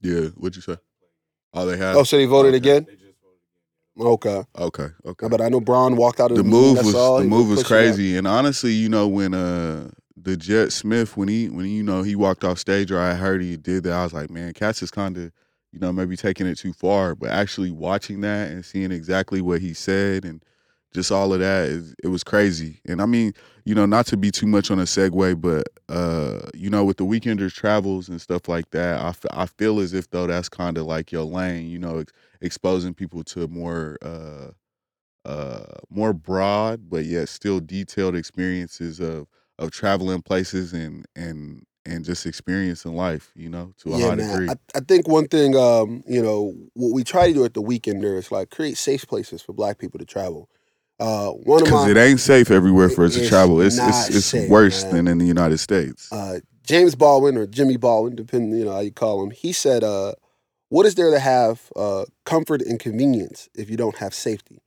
Yeah, 0.05 0.29
what'd 0.37 0.57
you 0.57 0.63
say? 0.63 0.77
Oh, 1.55 1.67
they 1.67 1.77
had. 1.79 1.97
Oh, 1.97 2.05
so 2.05 2.19
they 2.19 2.27
voted 2.27 2.55
Okay. 2.55 2.71
again? 2.71 2.87
Okay. 3.99 4.45
Okay, 4.59 4.89
okay. 5.07 5.29
But 5.29 5.41
I 5.41 5.49
know 5.49 5.61
Bron 5.61 5.97
walked 5.97 6.21
out 6.21 6.31
of 6.33 6.39
the 6.39 6.45
the, 6.45 6.51
move 6.51 6.77
was 6.85 6.95
all. 6.95 7.19
the 7.19 7.25
He 7.25 7.29
move 7.31 7.49
was 7.49 7.65
pushing 7.65 7.77
that. 7.77 7.79
crazy, 7.79 8.17
and 8.17 8.27
honestly, 8.27 8.73
you 8.73 8.89
know 8.89 9.09
when 9.09 9.35
uh 9.35 9.91
the 10.17 10.37
Jet 10.37 10.73
Smith 10.73 11.17
when 11.17 11.29
he 11.29 11.49
when 11.49 11.65
he, 11.65 11.73
you 11.77 11.83
know 11.83 12.03
he 12.03 12.17
walked 12.17 12.45
off 12.45 12.59
stage 12.59 12.93
or 12.93 13.01
I 13.01 13.15
heard 13.15 13.43
he 13.43 13.57
did 13.57 13.85
that, 13.85 13.93
I 13.95 14.05
was 14.05 14.13
like, 14.13 14.31
man, 14.31 14.53
Cass 14.53 14.83
is 14.83 14.91
kind 14.93 15.17
of 15.17 15.33
you 15.73 15.81
know 15.81 15.93
maybe 15.93 16.17
taking 16.17 16.47
it 16.47 16.57
too 16.59 16.73
far. 16.73 17.15
But 17.15 17.31
actually 17.31 17.71
watching 17.73 18.21
that 18.23 18.51
and 18.51 18.65
seeing 18.65 18.93
exactly 18.93 19.41
what 19.41 19.61
he 19.63 19.75
said 19.75 20.25
and 20.25 20.43
just 20.95 21.13
all 21.13 21.33
of 21.35 21.41
that 21.41 21.69
is 21.69 21.95
it 22.03 22.09
was 22.09 22.25
crazy. 22.25 22.81
And 22.87 23.03
I 23.03 23.07
mean, 23.07 23.35
you 23.65 23.75
know, 23.75 23.87
not 23.87 24.07
to 24.07 24.17
be 24.17 24.31
too 24.31 24.47
much 24.47 24.71
on 24.71 24.79
a 24.79 24.85
segue, 24.85 25.41
but 25.41 25.69
uh, 25.95 26.49
you 26.55 26.71
know, 26.71 26.85
with 26.85 26.99
the 26.99 27.05
weekenders 27.05 27.55
travels 27.55 28.09
and 28.09 28.21
stuff 28.21 28.49
like 28.49 28.71
that, 28.71 29.01
I, 29.01 29.09
f- 29.09 29.27
I 29.33 29.47
feel 29.47 29.81
as 29.81 29.95
if 29.95 30.11
though 30.11 30.27
that's 30.27 30.49
kind 30.49 30.79
of 30.79 30.87
like 30.87 31.13
your 31.13 31.25
lane, 31.25 31.69
you 31.69 31.79
know, 31.79 31.99
ex- 32.01 32.13
exposing 32.41 32.95
people 32.95 33.25
to 33.25 33.49
more 33.49 33.99
uh 34.03 34.51
uh 35.25 35.65
more 35.91 36.13
broad 36.13 36.91
but 36.91 37.05
yet 37.05 37.29
still 37.29 37.61
detailed 37.61 38.17
experiences 38.17 39.01
of 39.01 39.27
of 39.59 39.71
traveling 39.71 40.23
places 40.23 40.73
and 40.73 41.07
and 41.17 41.65
and 41.87 42.05
just 42.05 42.27
experiencing 42.27 42.95
life, 42.97 43.33
you 43.37 43.49
know, 43.49 43.73
to 43.79 43.95
a 43.95 43.99
yeah, 43.99 43.99
high 43.99 44.17
man. 44.17 44.17
degree. 44.17 44.49
I, 44.49 44.55
I 44.77 44.81
think 44.81 45.09
one 45.09 45.29
thing, 45.29 45.57
um, 45.57 46.03
you 46.07 46.23
know, 46.23 46.55
what 46.75 46.93
we 46.95 47.05
try 47.05 47.29
to 47.29 47.35
do 47.35 47.45
at 47.45 47.55
the 47.55 47.63
Weekender 47.63 48.17
is 48.19 48.33
like 48.33 48.51
create 48.51 48.79
safe 48.79 49.07
places 49.07 49.43
for 49.43 49.53
Black 49.53 49.79
people 49.79 49.99
to 49.99 50.07
travel. 50.07 50.49
Uh, 51.01 51.31
one 51.31 51.63
of 51.63 51.67
Because 51.67 51.89
it 51.89 51.97
ain't 51.97 52.21
safe 52.21 52.51
everywhere 52.51 52.89
for 52.89 53.05
us 53.05 53.15
to 53.15 53.29
travel. 53.29 53.61
It's 53.61 53.79
it's 53.79 54.11
it's 54.11 54.27
safe, 54.27 54.49
worse 54.49 54.85
man. 54.85 54.93
than 54.93 55.09
in 55.09 55.19
the 55.19 55.27
United 55.27 55.59
States. 55.59 56.13
uh, 56.13 56.41
James 56.65 56.95
Baldwin 56.95 57.37
or 57.37 57.47
Jimmy 57.47 57.77
Baldwin, 57.77 58.15
depending 58.15 58.59
you 58.59 58.65
know 58.65 58.73
how 58.73 58.81
you 58.81 58.93
call 58.93 59.23
him, 59.23 59.31
he 59.31 59.53
said, 59.53 59.83
uh, 59.83 60.15
"What 60.69 60.87
is 60.87 60.95
there 60.95 61.11
to 61.11 61.19
have 61.19 61.71
uh, 61.75 62.05
comfort 62.25 62.63
and 62.63 62.79
convenience 62.79 63.49
if 63.55 63.69
you 63.69 63.77
don't 63.77 63.97
have 63.97 64.15
safety?" 64.15 64.63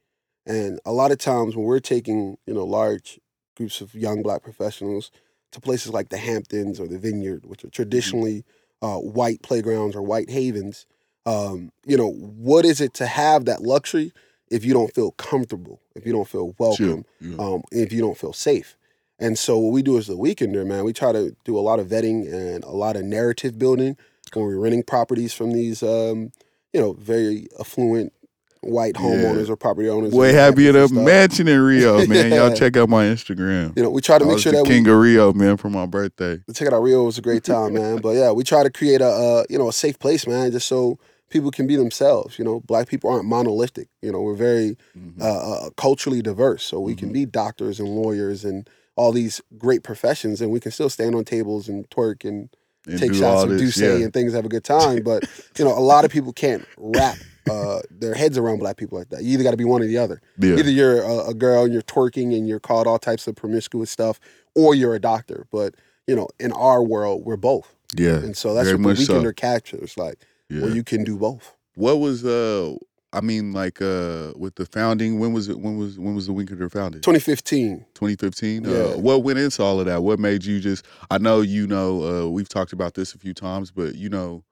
And 0.45 0.79
a 0.85 0.91
lot 0.91 1.11
of 1.11 1.17
times 1.17 1.55
when 1.55 1.65
we're 1.65 1.79
taking 1.79 2.37
you 2.45 2.53
know 2.53 2.65
large 2.65 3.19
groups 3.55 3.79
of 3.79 3.95
young 3.95 4.21
black 4.21 4.43
professionals 4.43 5.11
to 5.53 5.61
places 5.61 5.93
like 5.93 6.09
the 6.09 6.17
Hamptons 6.17 6.79
or 6.79 6.87
the 6.87 6.99
Vineyard, 6.99 7.45
which 7.45 7.63
are 7.63 7.69
traditionally 7.69 8.43
uh, 8.81 8.97
white 8.97 9.41
playgrounds 9.41 9.95
or 9.95 10.01
white 10.01 10.29
havens, 10.29 10.85
um, 11.25 11.71
you 11.85 11.97
know, 11.97 12.09
what 12.09 12.65
is 12.65 12.79
it 12.81 12.93
to 12.95 13.07
have 13.07 13.45
that 13.45 13.61
luxury 13.61 14.11
if 14.49 14.63
you 14.65 14.73
don't 14.73 14.93
feel 14.93 15.11
comfortable, 15.11 15.79
if 15.95 16.05
you 16.05 16.13
don't 16.13 16.27
feel 16.27 16.53
welcome, 16.57 17.05
Yeah. 17.21 17.35
um, 17.39 17.63
if 17.71 17.91
you 17.91 18.01
don't 18.01 18.17
feel 18.17 18.33
safe. 18.33 18.75
And 19.19 19.37
so 19.37 19.57
what 19.57 19.71
we 19.73 19.81
do 19.81 19.97
as 19.97 20.07
the 20.07 20.15
weekender, 20.17 20.65
man, 20.65 20.83
we 20.83 20.93
try 20.93 21.11
to 21.11 21.35
do 21.43 21.57
a 21.57 21.61
lot 21.61 21.79
of 21.79 21.87
vetting 21.87 22.31
and 22.31 22.63
a 22.63 22.71
lot 22.71 22.95
of 22.95 23.03
narrative 23.03 23.57
building 23.57 23.97
when 24.33 24.45
we're 24.45 24.59
renting 24.59 24.83
properties 24.83 25.33
from 25.33 25.51
these, 25.51 25.81
um, 25.81 26.31
you 26.73 26.79
know, 26.79 26.93
very 26.93 27.47
affluent 27.59 28.13
white 28.61 28.95
Yeah. 28.95 29.01
homeowners 29.05 29.49
or 29.49 29.55
property 29.55 29.89
owners. 29.89 30.13
Happy 30.13 30.67
in 30.67 30.75
a 30.75 30.87
mansion 30.89 31.47
in 31.47 31.59
Rio, 31.61 32.05
man. 32.07 32.31
Y'all 32.31 32.53
check 32.55 32.75
out 32.77 32.89
my 32.89 33.05
Instagram. 33.05 33.75
You 33.77 33.83
know, 33.83 33.89
we 33.89 34.01
try 34.01 34.19
to 34.19 34.25
I 34.25 34.27
make 34.27 34.39
sure 34.39 34.51
that 34.51 34.65
king 34.65 34.83
we 34.83 34.91
of 34.91 34.97
Rio, 34.97 35.33
man, 35.33 35.57
for 35.57 35.69
my 35.69 35.85
birthday. 35.85 36.39
check 36.53 36.67
it 36.67 36.73
out. 36.73 36.81
Rio 36.83 37.03
was 37.05 37.17
a 37.17 37.21
great 37.21 37.43
time, 37.43 37.73
man. 37.73 37.97
But 38.01 38.15
yeah, 38.15 38.31
we 38.31 38.43
try 38.43 38.63
to 38.63 38.69
create 38.69 39.01
a, 39.01 39.07
uh 39.07 39.43
you 39.49 39.57
know 39.57 39.69
a 39.69 39.73
safe 39.73 39.97
place, 39.99 40.27
man, 40.27 40.51
just 40.51 40.67
so 40.67 40.99
people 41.29 41.51
can 41.51 41.67
be 41.67 41.75
themselves. 41.75 42.37
You 42.39 42.45
know, 42.45 42.59
black 42.61 42.87
people 42.87 43.09
aren't 43.09 43.25
monolithic. 43.25 43.89
You 44.01 44.11
know, 44.11 44.21
we're 44.21 44.35
very 44.35 44.77
Mhm. 44.97 45.19
uh, 45.21 45.25
uh, 45.67 45.69
culturally 45.77 46.21
diverse, 46.21 46.63
so 46.63 46.79
we 46.79 46.95
can 46.95 47.09
Mhm. 47.09 47.13
be 47.13 47.25
doctors 47.25 47.79
and 47.79 47.89
lawyers 47.89 48.45
and 48.45 48.69
all 48.95 49.11
these 49.11 49.41
great 49.57 49.83
professions, 49.83 50.41
and 50.41 50.51
we 50.51 50.59
can 50.59 50.71
still 50.71 50.89
stand 50.89 51.15
on 51.15 51.23
tables 51.23 51.67
and 51.69 51.89
twerk 51.89 52.27
and 52.27 52.49
And 52.87 52.97
take 52.99 53.11
do 53.11 53.17
shots 53.19 53.43
of 53.43 53.49
this, 53.49 53.61
D'USSÉ 53.75 53.99
yeah. 53.99 54.05
and 54.05 54.13
things, 54.13 54.33
have 54.33 54.45
a 54.45 54.49
good 54.49 54.63
time. 54.77 55.03
But 55.03 55.23
you 55.57 55.65
know, 55.65 55.77
a 55.77 55.79
lot 55.93 56.05
of 56.05 56.11
people 56.11 56.31
can't 56.33 56.65
wrap 56.77 57.17
uh, 57.49 57.79
their 57.89 58.13
heads 58.13 58.37
around 58.37 58.59
black 58.59 58.75
people 58.75 58.97
like 58.97 59.07
that. 59.09 59.23
You 59.23 59.31
either 59.33 59.43
got 59.43 59.51
to 59.51 59.57
be 59.57 59.63
one 59.63 59.81
or 59.81 59.87
the 59.87 59.97
other. 59.97 60.19
Yeah. 60.37 60.55
Either 60.57 60.69
you're 60.69 61.01
a, 61.01 61.29
a 61.29 61.33
girl 61.33 61.63
and 61.63 61.71
you're 61.71 61.81
twerking 61.81 62.35
and 62.35 62.45
you're 62.45 62.59
called 62.59 62.87
all 62.87 62.99
types 62.99 63.25
of 63.25 63.35
promiscuous 63.35 63.89
stuff, 63.89 64.19
or 64.53 64.75
you're 64.75 64.95
a 64.95 64.99
doctor. 64.99 65.47
But 65.51 65.75
you 66.07 66.15
know, 66.15 66.27
in 66.39 66.51
our 66.51 66.81
world, 66.83 67.23
we're 67.25 67.37
both, 67.37 67.73
yeah. 67.95 68.15
and 68.17 68.35
so 68.35 68.53
that's 68.53 68.65
very 68.67 68.77
what 68.77 68.83
the 68.83 68.87
much 68.89 69.05
so. 69.07 69.21
weekender 69.21 69.33
captures. 69.35 69.97
Like, 69.97 70.19
Yeah. 70.49 70.61
where 70.63 70.71
you 70.75 70.83
can 70.83 71.03
do 71.03 71.17
both. 71.17 71.55
what 71.75 71.99
was 71.99 72.23
uh 72.25 72.75
I 73.13 73.21
mean 73.21 73.53
like 73.53 73.81
uh 73.81 74.33
with 74.35 74.55
the 74.55 74.65
founding 74.65 75.19
when 75.19 75.33
was 75.33 75.47
it 75.49 75.59
when 75.59 75.77
was 75.77 75.97
when 75.99 76.13
was 76.15 76.27
the 76.27 76.33
Weekender 76.33 76.71
founded? 76.71 77.03
2015. 77.03 77.85
2015 77.95 78.63
Yeah. 78.63 78.71
uh, 78.71 78.97
what 78.97 79.23
went 79.23 79.39
into 79.39 79.63
all 79.63 79.79
of 79.79 79.85
that 79.85 80.03
what 80.03 80.19
made 80.19 80.43
you 80.45 80.59
just 80.59 80.85
i 81.11 81.17
know 81.17 81.41
you 81.41 81.67
know 81.67 82.03
uh, 82.03 82.29
we've 82.29 82.49
talked 82.49 82.73
about 82.73 82.93
this 82.95 83.13
a 83.13 83.17
few 83.17 83.33
times 83.33 83.71
but 83.71 83.95
you 83.95 84.09
know 84.09 84.43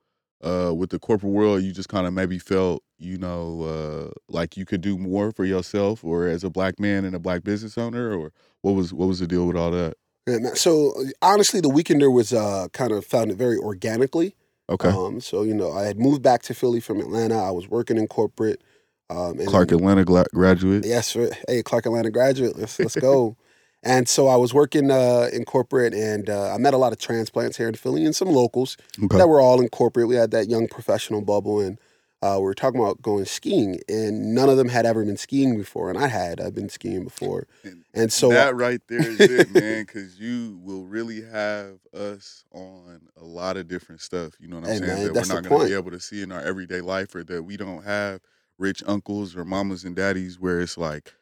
uh, 0.44 0.72
with 0.76 0.90
the 0.90 1.00
corporate 1.00 1.32
world 1.32 1.64
you 1.64 1.72
just 1.72 1.90
kind 1.90 2.06
of 2.08 2.14
maybe 2.14 2.38
felt 2.38 2.84
you 2.98 3.18
know 3.18 3.62
uh, 3.64 4.12
like 4.30 4.56
you 4.58 4.66
could 4.66 4.82
do 4.82 4.98
more 4.98 5.32
for 5.32 5.44
yourself 5.46 6.04
or 6.04 6.28
as 6.28 6.44
a 6.44 6.50
black 6.50 6.80
man 6.80 7.04
and 7.06 7.16
a 7.16 7.20
black 7.20 7.44
business 7.44 7.78
owner 7.78 8.14
or 8.18 8.32
what 8.62 8.72
was 8.74 8.94
what 8.94 9.08
was 9.08 9.20
the 9.20 9.28
deal 9.28 9.48
with 9.48 9.56
all 9.58 9.72
that 9.72 9.96
Yeah, 10.28 10.38
man. 10.40 10.56
So 10.56 10.94
honestly, 11.22 11.62
the 11.62 11.70
Weekender 11.70 12.12
was 12.14 12.32
uh, 12.34 12.68
kind 12.74 12.92
of 12.92 13.06
founded 13.06 13.38
very 13.38 13.58
organically. 13.58 14.36
Okay 14.70 14.90
Um, 14.90 15.20
so 15.20 15.44
you 15.44 15.54
know, 15.54 15.72
I 15.72 15.84
had 15.84 16.00
moved 16.00 16.22
back 16.22 16.42
to 16.44 16.54
Philly 16.54 16.80
from 16.80 17.00
Atlanta. 17.00 17.38
I 17.38 17.52
was 17.52 17.68
working 17.68 17.98
in 17.98 18.08
corporate. 18.08 18.62
Um, 19.08 19.38
clark 19.46 19.72
atlanta 19.72 20.04
gla- 20.04 20.26
graduate 20.34 20.84
Yes, 20.84 21.08
sir. 21.08 21.30
Hey, 21.48 21.62
Clark 21.62 21.86
Atlanta 21.86 22.10
graduate. 22.10 22.58
Let's 22.58 22.80
let's 22.80 22.96
go. 23.10 23.38
and 23.84 24.10
so 24.10 24.28
I 24.28 24.36
was 24.36 24.52
working 24.52 24.90
uh, 24.90 25.30
in 25.32 25.46
corporate, 25.46 25.94
and 25.94 26.28
uh, 26.28 26.52
I 26.52 26.58
met 26.58 26.74
a 26.74 26.78
lot 26.78 26.92
of 26.92 26.98
transplants 26.98 27.56
here 27.58 27.68
in 27.68 27.76
Philly 27.76 28.04
and 28.04 28.16
some 28.16 28.30
locals 28.30 28.78
okay 29.04 29.18
that 29.20 29.28
were 29.30 29.40
all 29.40 29.62
in 29.62 29.70
corporate. 29.70 30.08
We 30.08 30.16
had 30.16 30.32
that 30.32 30.50
young 30.50 30.68
professional 30.68 31.22
bubble, 31.22 31.60
and 31.60 31.78
uh, 32.26 32.38
we 32.40 32.44
were 32.46 32.56
talking 32.56 32.80
about 32.80 33.02
going 33.04 33.26
skiing, 33.26 33.80
and 33.88 34.34
none 34.34 34.50
of 34.50 34.58
them 34.58 34.70
had 34.70 34.86
ever 34.86 35.06
been 35.06 35.18
skiing 35.18 35.58
before, 35.58 35.90
and 35.90 35.98
I 35.98 36.08
had. 36.08 36.42
I've 36.42 36.56
been 36.56 36.70
skiing 36.70 37.04
before, 37.04 37.46
And 37.64 37.84
and 37.94 38.12
so 38.12 38.30
that 38.30 38.56
right 38.56 38.82
there 38.88 39.02
is 39.02 39.20
it, 39.20 39.52
man, 39.54 39.84
because 39.84 40.20
you 40.20 40.60
will 40.64 40.86
really 40.86 41.22
have 41.22 41.78
us 41.94 42.44
on 42.52 43.02
a 43.16 43.24
lot 43.24 43.58
of 43.58 43.68
different 43.68 44.02
stuff. 44.02 44.34
You 44.40 44.48
know 44.48 44.56
what 44.60 44.70
I'm 44.70 44.74
Hey, 44.74 44.80
saying? 44.80 45.04
man, 45.04 45.14
that 45.14 45.14
we're 45.14 45.36
not 45.36 45.44
going 45.44 45.62
to 45.62 45.68
be 45.68 45.76
able 45.76 45.92
to 45.92 46.00
see 46.00 46.24
in 46.24 46.32
our 46.32 46.42
everyday 46.42 46.82
life, 46.82 47.14
or 47.14 47.24
that 47.26 47.44
we 47.44 47.58
don't 47.58 47.84
have 47.84 48.22
rich 48.58 48.84
uncles 48.88 49.36
or 49.36 49.46
mamas 49.46 49.84
and 49.84 49.96
daddies 49.96 50.40
where 50.40 50.62
it's 50.62 50.78
like 50.80 51.14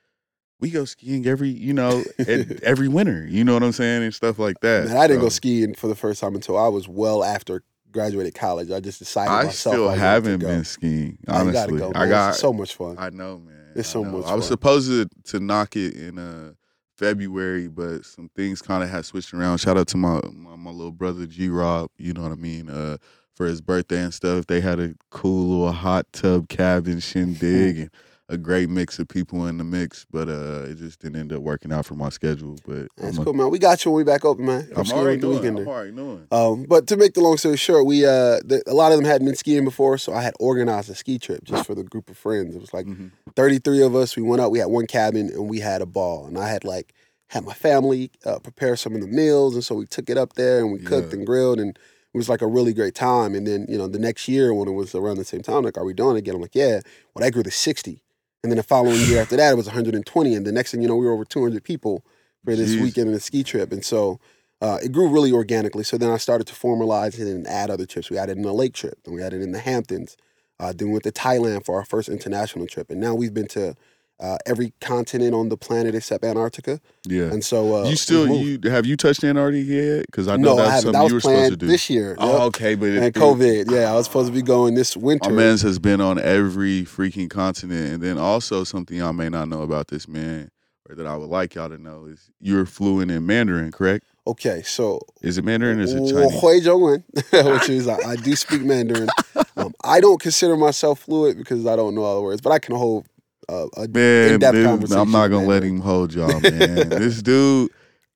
we 0.61 0.69
go 0.69 0.85
skiing 0.85 1.27
every, 1.27 1.49
you 1.49 1.73
know, 1.73 2.05
every 2.63 2.87
winter. 2.87 3.27
You 3.27 3.43
know 3.43 3.55
what 3.55 3.63
I'm 3.63 3.73
saying, 3.73 4.03
and 4.03 4.15
stuff 4.15 4.39
like 4.39 4.61
that. 4.61 4.87
man, 4.87 4.95
I 4.95 5.07
didn't 5.07 5.23
go 5.23 5.29
skiing 5.29 5.73
for 5.73 5.87
the 5.87 5.95
first 5.95 6.21
time 6.21 6.35
until 6.35 6.57
I 6.57 6.69
was 6.69 6.87
well 6.87 7.25
after 7.25 7.63
graduated 7.93 8.33
college. 8.33 8.71
I 8.71 8.79
just 8.79 8.99
decided 8.99 9.31
I 9.31 9.43
myself. 9.45 9.75
still 9.75 9.89
I 9.89 9.95
haven't 9.95 10.39
go. 10.39 10.47
been 10.47 10.65
skiing. 10.65 11.17
Honestly, 11.27 11.77
go, 11.79 11.91
I 11.95 12.07
got 12.09 12.31
It's 12.31 12.39
so 12.39 12.51
much 12.51 12.75
fun. 12.75 12.95
I 12.99 13.09
know, 13.09 13.39
man. 13.39 13.71
It's 13.75 13.89
so 13.89 14.03
much 14.03 14.25
I 14.25 14.35
was 14.35 14.47
supposed 14.47 14.89
to 14.89 15.07
to 15.31 15.39
knock 15.39 15.75
it 15.75 15.95
in 15.95 16.19
uh 16.19 16.53
February, 16.97 17.67
but 17.67 18.05
some 18.05 18.29
things 18.35 18.61
kind 18.61 18.83
of 18.83 18.89
had 18.89 19.05
switched 19.05 19.33
around. 19.33 19.57
Shout 19.59 19.77
out 19.77 19.87
to 19.89 19.97
my, 19.97 20.19
my 20.31 20.55
my 20.55 20.71
little 20.71 20.91
brother 20.91 21.25
G 21.25 21.49
Rob. 21.49 21.89
You 21.97 22.13
know 22.13 22.23
what 22.23 22.31
I 22.31 22.35
mean? 22.35 22.69
Uh, 22.69 22.97
for 23.35 23.47
his 23.47 23.61
birthday 23.61 24.01
and 24.03 24.13
stuff, 24.13 24.45
they 24.45 24.61
had 24.61 24.79
a 24.79 24.93
cool 25.09 25.47
little 25.47 25.71
hot 25.71 26.05
tub 26.13 26.49
cabin 26.49 26.99
shindig 26.99 27.77
and 27.79 27.89
a 28.29 28.37
great 28.37 28.69
mix 28.69 28.99
of 28.99 29.07
people 29.07 29.45
in 29.47 29.57
the 29.57 29.63
mix. 29.63 30.05
But 30.09 30.29
uh, 30.29 30.63
it 30.69 30.75
just 30.77 30.99
didn't 30.99 31.17
end 31.19 31.33
up 31.33 31.41
working 31.41 31.71
out 31.73 31.85
for 31.85 31.95
my 31.95 32.09
schedule. 32.09 32.57
But 32.65 32.87
That's 32.97 33.17
I'm, 33.17 33.21
a- 33.21 33.25
cool, 33.25 33.33
man. 33.33 33.49
We 33.49 33.59
got 33.59 33.83
you 33.83 33.91
when 33.91 33.97
we 33.97 34.03
back 34.03 34.23
open, 34.25 34.45
man. 34.45 34.67
Come 34.73 34.85
I'm 34.87 34.91
already 34.97 35.21
knowing. 35.21 35.39
Weekender. 35.43 35.61
I'm 35.61 35.67
already 35.67 35.91
knowing. 35.91 36.27
Um, 36.31 36.63
but 36.67 36.87
to 36.87 36.97
make 36.97 37.13
the 37.13 37.21
long 37.21 37.37
story 37.37 37.57
short, 37.57 37.85
we 37.85 38.05
uh, 38.05 38.39
the, 38.45 38.63
a 38.67 38.73
lot 38.73 38.91
of 38.91 38.97
them 38.97 39.05
hadn't 39.05 39.25
been 39.27 39.35
skiing 39.35 39.65
before, 39.65 39.97
so 39.97 40.13
I 40.13 40.21
had 40.21 40.33
organized 40.39 40.89
a 40.89 40.95
ski 40.95 41.19
trip 41.19 41.43
just 41.43 41.65
for 41.65 41.75
the 41.75 41.83
group 41.83 42.09
of 42.09 42.17
friends. 42.17 42.55
It 42.55 42.61
was 42.61 42.73
like 42.73 42.85
Mhm. 42.85 43.11
33 43.35 43.81
of 43.83 43.95
us. 43.95 44.15
We 44.15 44.23
went 44.23 44.41
out. 44.41 44.51
We 44.51 44.59
had 44.59 44.67
one 44.67 44.87
cabin 44.87 45.29
and 45.29 45.49
we 45.49 45.59
had 45.59 45.81
a 45.81 45.85
ball. 45.85 46.25
And 46.25 46.37
I 46.37 46.49
had 46.49 46.63
like 46.63 46.93
had 47.27 47.43
my 47.45 47.53
family 47.53 48.11
uh, 48.25 48.37
prepare 48.39 48.75
some 48.75 48.93
of 48.95 49.01
the 49.01 49.07
meals, 49.07 49.55
and 49.55 49.63
so 49.63 49.75
we 49.75 49.85
took 49.87 50.09
it 50.09 50.17
up 50.17 50.33
there 50.33 50.59
and 50.59 50.71
we 50.71 50.79
cooked 50.79 51.09
Yeah. 51.09 51.17
and 51.17 51.25
grilled, 51.27 51.59
and 51.59 51.71
it 52.13 52.17
was 52.17 52.29
like 52.29 52.43
a 52.43 52.47
really 52.47 52.73
great 52.73 52.93
time. 52.93 53.33
And 53.33 53.47
then 53.47 53.65
you 53.67 53.77
know 53.77 53.87
the 53.87 53.97
next 53.99 54.27
year 54.27 54.53
when 54.53 54.67
it 54.67 54.73
was 54.73 54.93
around 54.93 55.17
the 55.17 55.25
same 55.25 55.41
time, 55.41 55.63
like, 55.63 55.77
are 55.77 55.83
we 55.85 55.93
doing 55.93 56.15
it 56.15 56.19
again? 56.19 56.35
I'm 56.35 56.41
like, 56.41 56.53
yeah. 56.55 56.81
Well, 57.13 57.21
that 57.23 57.31
grew 57.33 57.41
to 57.43 57.49
60, 57.51 58.01
and 58.43 58.51
then 58.51 58.57
the 58.57 58.63
following 58.63 58.99
year 59.01 59.21
after 59.21 59.37
that, 59.37 59.51
it 59.53 59.55
was 59.55 59.65
120, 59.67 60.35
and 60.35 60.45
the 60.45 60.51
next 60.51 60.71
thing 60.71 60.81
you 60.81 60.87
know, 60.87 60.95
we 60.97 61.05
were 61.05 61.13
over 61.13 61.25
200 61.25 61.63
people 61.63 62.03
for 62.45 62.55
this 62.55 62.75
Jeez. 62.75 62.81
weekend 62.81 63.07
and 63.07 63.15
a 63.17 63.19
ski 63.19 63.43
trip, 63.43 63.71
and 63.71 63.83
so. 63.85 64.19
uh, 64.61 64.79
it 64.81 64.91
grew 64.93 65.09
really 65.09 65.31
organically. 65.31 65.83
So 65.83 65.97
then 65.97 66.09
I 66.09 66.17
started 66.17 66.47
to 66.47 66.53
formalize 66.53 67.19
it 67.19 67.27
and 67.27 67.45
add 67.47 67.69
other 67.69 67.85
trips. 67.85 68.09
We 68.09 68.17
added 68.17 68.37
in 68.37 68.45
a 68.45 68.53
lake 68.53 68.73
trip, 68.73 68.97
and 69.05 69.13
we 69.13 69.21
added 69.21 69.41
in 69.41 69.51
the 69.51 69.59
Hamptons. 69.59 70.15
Uh, 70.59 70.71
then 70.73 70.87
we 70.87 70.93
went 70.93 71.03
to 71.03 71.11
Thailand 71.11 71.65
for 71.65 71.75
our 71.77 71.83
first 71.85 72.07
international 72.07 72.67
trip, 72.67 72.89
and 72.89 73.01
now 73.01 73.13
we've 73.13 73.33
been 73.33 73.47
to 73.49 73.75
uh, 74.23 74.37
every 74.45 74.71
continent 74.79 75.33
on 75.33 75.49
the 75.49 75.57
planet 75.57 75.93
except 75.93 76.23
Antarctica. 76.23 76.79
Yeah. 77.05 77.23
And 77.23 77.43
so 77.43 77.83
uh, 77.83 77.89
you 77.89 77.97
still 77.97 78.27
you 78.27 78.57
have 78.69 78.85
you 78.85 78.95
touched 78.95 79.21
Antarctica 79.23 79.69
yet? 79.73 80.05
Because 80.05 80.29
I 80.29 80.37
know 80.37 80.55
no, 80.55 80.63
that's 80.63 80.83
something 80.83 81.01
That 81.01 81.07
you 81.09 81.15
were 81.15 81.19
supposed 81.19 81.51
to 81.51 81.57
do. 81.57 81.67
this 81.67 81.89
year. 81.89 82.15
Oh, 82.17 82.31
yep. 82.31 82.41
okay, 82.43 82.75
but 82.75 82.89
and 82.89 83.03
it, 83.03 83.15
COVID. 83.15 83.69
Yeah, 83.69 83.91
I 83.91 83.95
was 83.95 84.05
supposed 84.05 84.29
to 84.29 84.33
be 84.33 84.41
going 84.41 84.75
this 84.75 84.95
winter. 84.95 85.29
My 85.29 85.35
man's 85.35 85.61
has 85.63 85.77
been 85.77 85.99
on 85.99 86.19
every 86.19 86.83
freaking 86.83 87.29
continent, 87.29 87.93
and 87.95 88.01
then 88.01 88.17
also 88.17 88.63
something 88.63 88.97
y'all 88.97 89.11
may 89.11 89.27
not 89.27 89.49
know 89.49 89.61
about 89.61 89.89
this 89.89 90.07
man, 90.07 90.49
or 90.89 90.95
that 90.95 91.05
I 91.05 91.17
would 91.17 91.29
like 91.29 91.55
y'all 91.55 91.67
to 91.67 91.77
know 91.77 92.05
is 92.05 92.31
you're 92.39 92.65
fluent 92.65 93.11
in 93.11 93.25
Mandarin, 93.25 93.71
correct? 93.71 94.05
Okay, 94.25 94.61
so 94.61 95.01
Is 95.21 95.37
it 95.37 95.43
Mandarin 95.43 95.79
or 95.79 95.83
is 95.83 95.93
it 95.93 95.97
Chinese? 95.97 96.39
hui 96.39 96.61
zhong 96.61 96.79
wen, 96.81 97.03
which 97.53 97.67
is 97.67 97.89
I, 97.89 97.97
I 98.11 98.15
do 98.15 98.37
speak 98.37 98.61
Mandarin. 98.73 99.09
Um, 99.57 99.73
I 99.83 99.99
don't 99.99 100.21
consider 100.21 100.55
myself 100.55 101.01
fluent 101.01 101.37
because 101.37 101.67
I 101.67 101.75
don't 101.75 101.93
know 101.93 102.03
all 102.03 102.15
the 102.15 102.21
words, 102.21 102.39
but 102.39 102.53
I 102.53 102.59
can 102.59 102.75
hold 102.75 103.05
uh, 103.49 103.67
a 103.77 103.87
Man, 103.87 104.33
in-depth 104.33 104.55
this- 104.55 104.65
conversation. 104.67 105.01
I'm 105.01 105.11
not 105.11 105.27
gonna 105.27 105.43
in 105.43 105.47
let 105.49 105.63
him 105.63 105.79
hold 105.79 106.13
y'all, 106.13 106.39
man. 106.41 106.89
this 106.89 107.21
dude, 107.21 107.69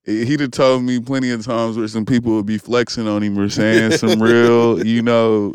he'd 0.06 0.40
have 0.40 0.52
told 0.52 0.84
me 0.84 1.00
plenty 1.00 1.32
of 1.32 1.46
times 1.46 1.78
where 1.78 1.88
some 1.88 2.06
people 2.06 2.34
would 2.36 2.46
be 2.46 2.58
flexing 2.58 3.08
on 3.08 3.22
him 3.24 3.38
or 3.38 3.50
saying 3.50 3.92
some 3.94 4.22
real, 4.24 4.86
you 4.86 5.02
know, 5.02 5.54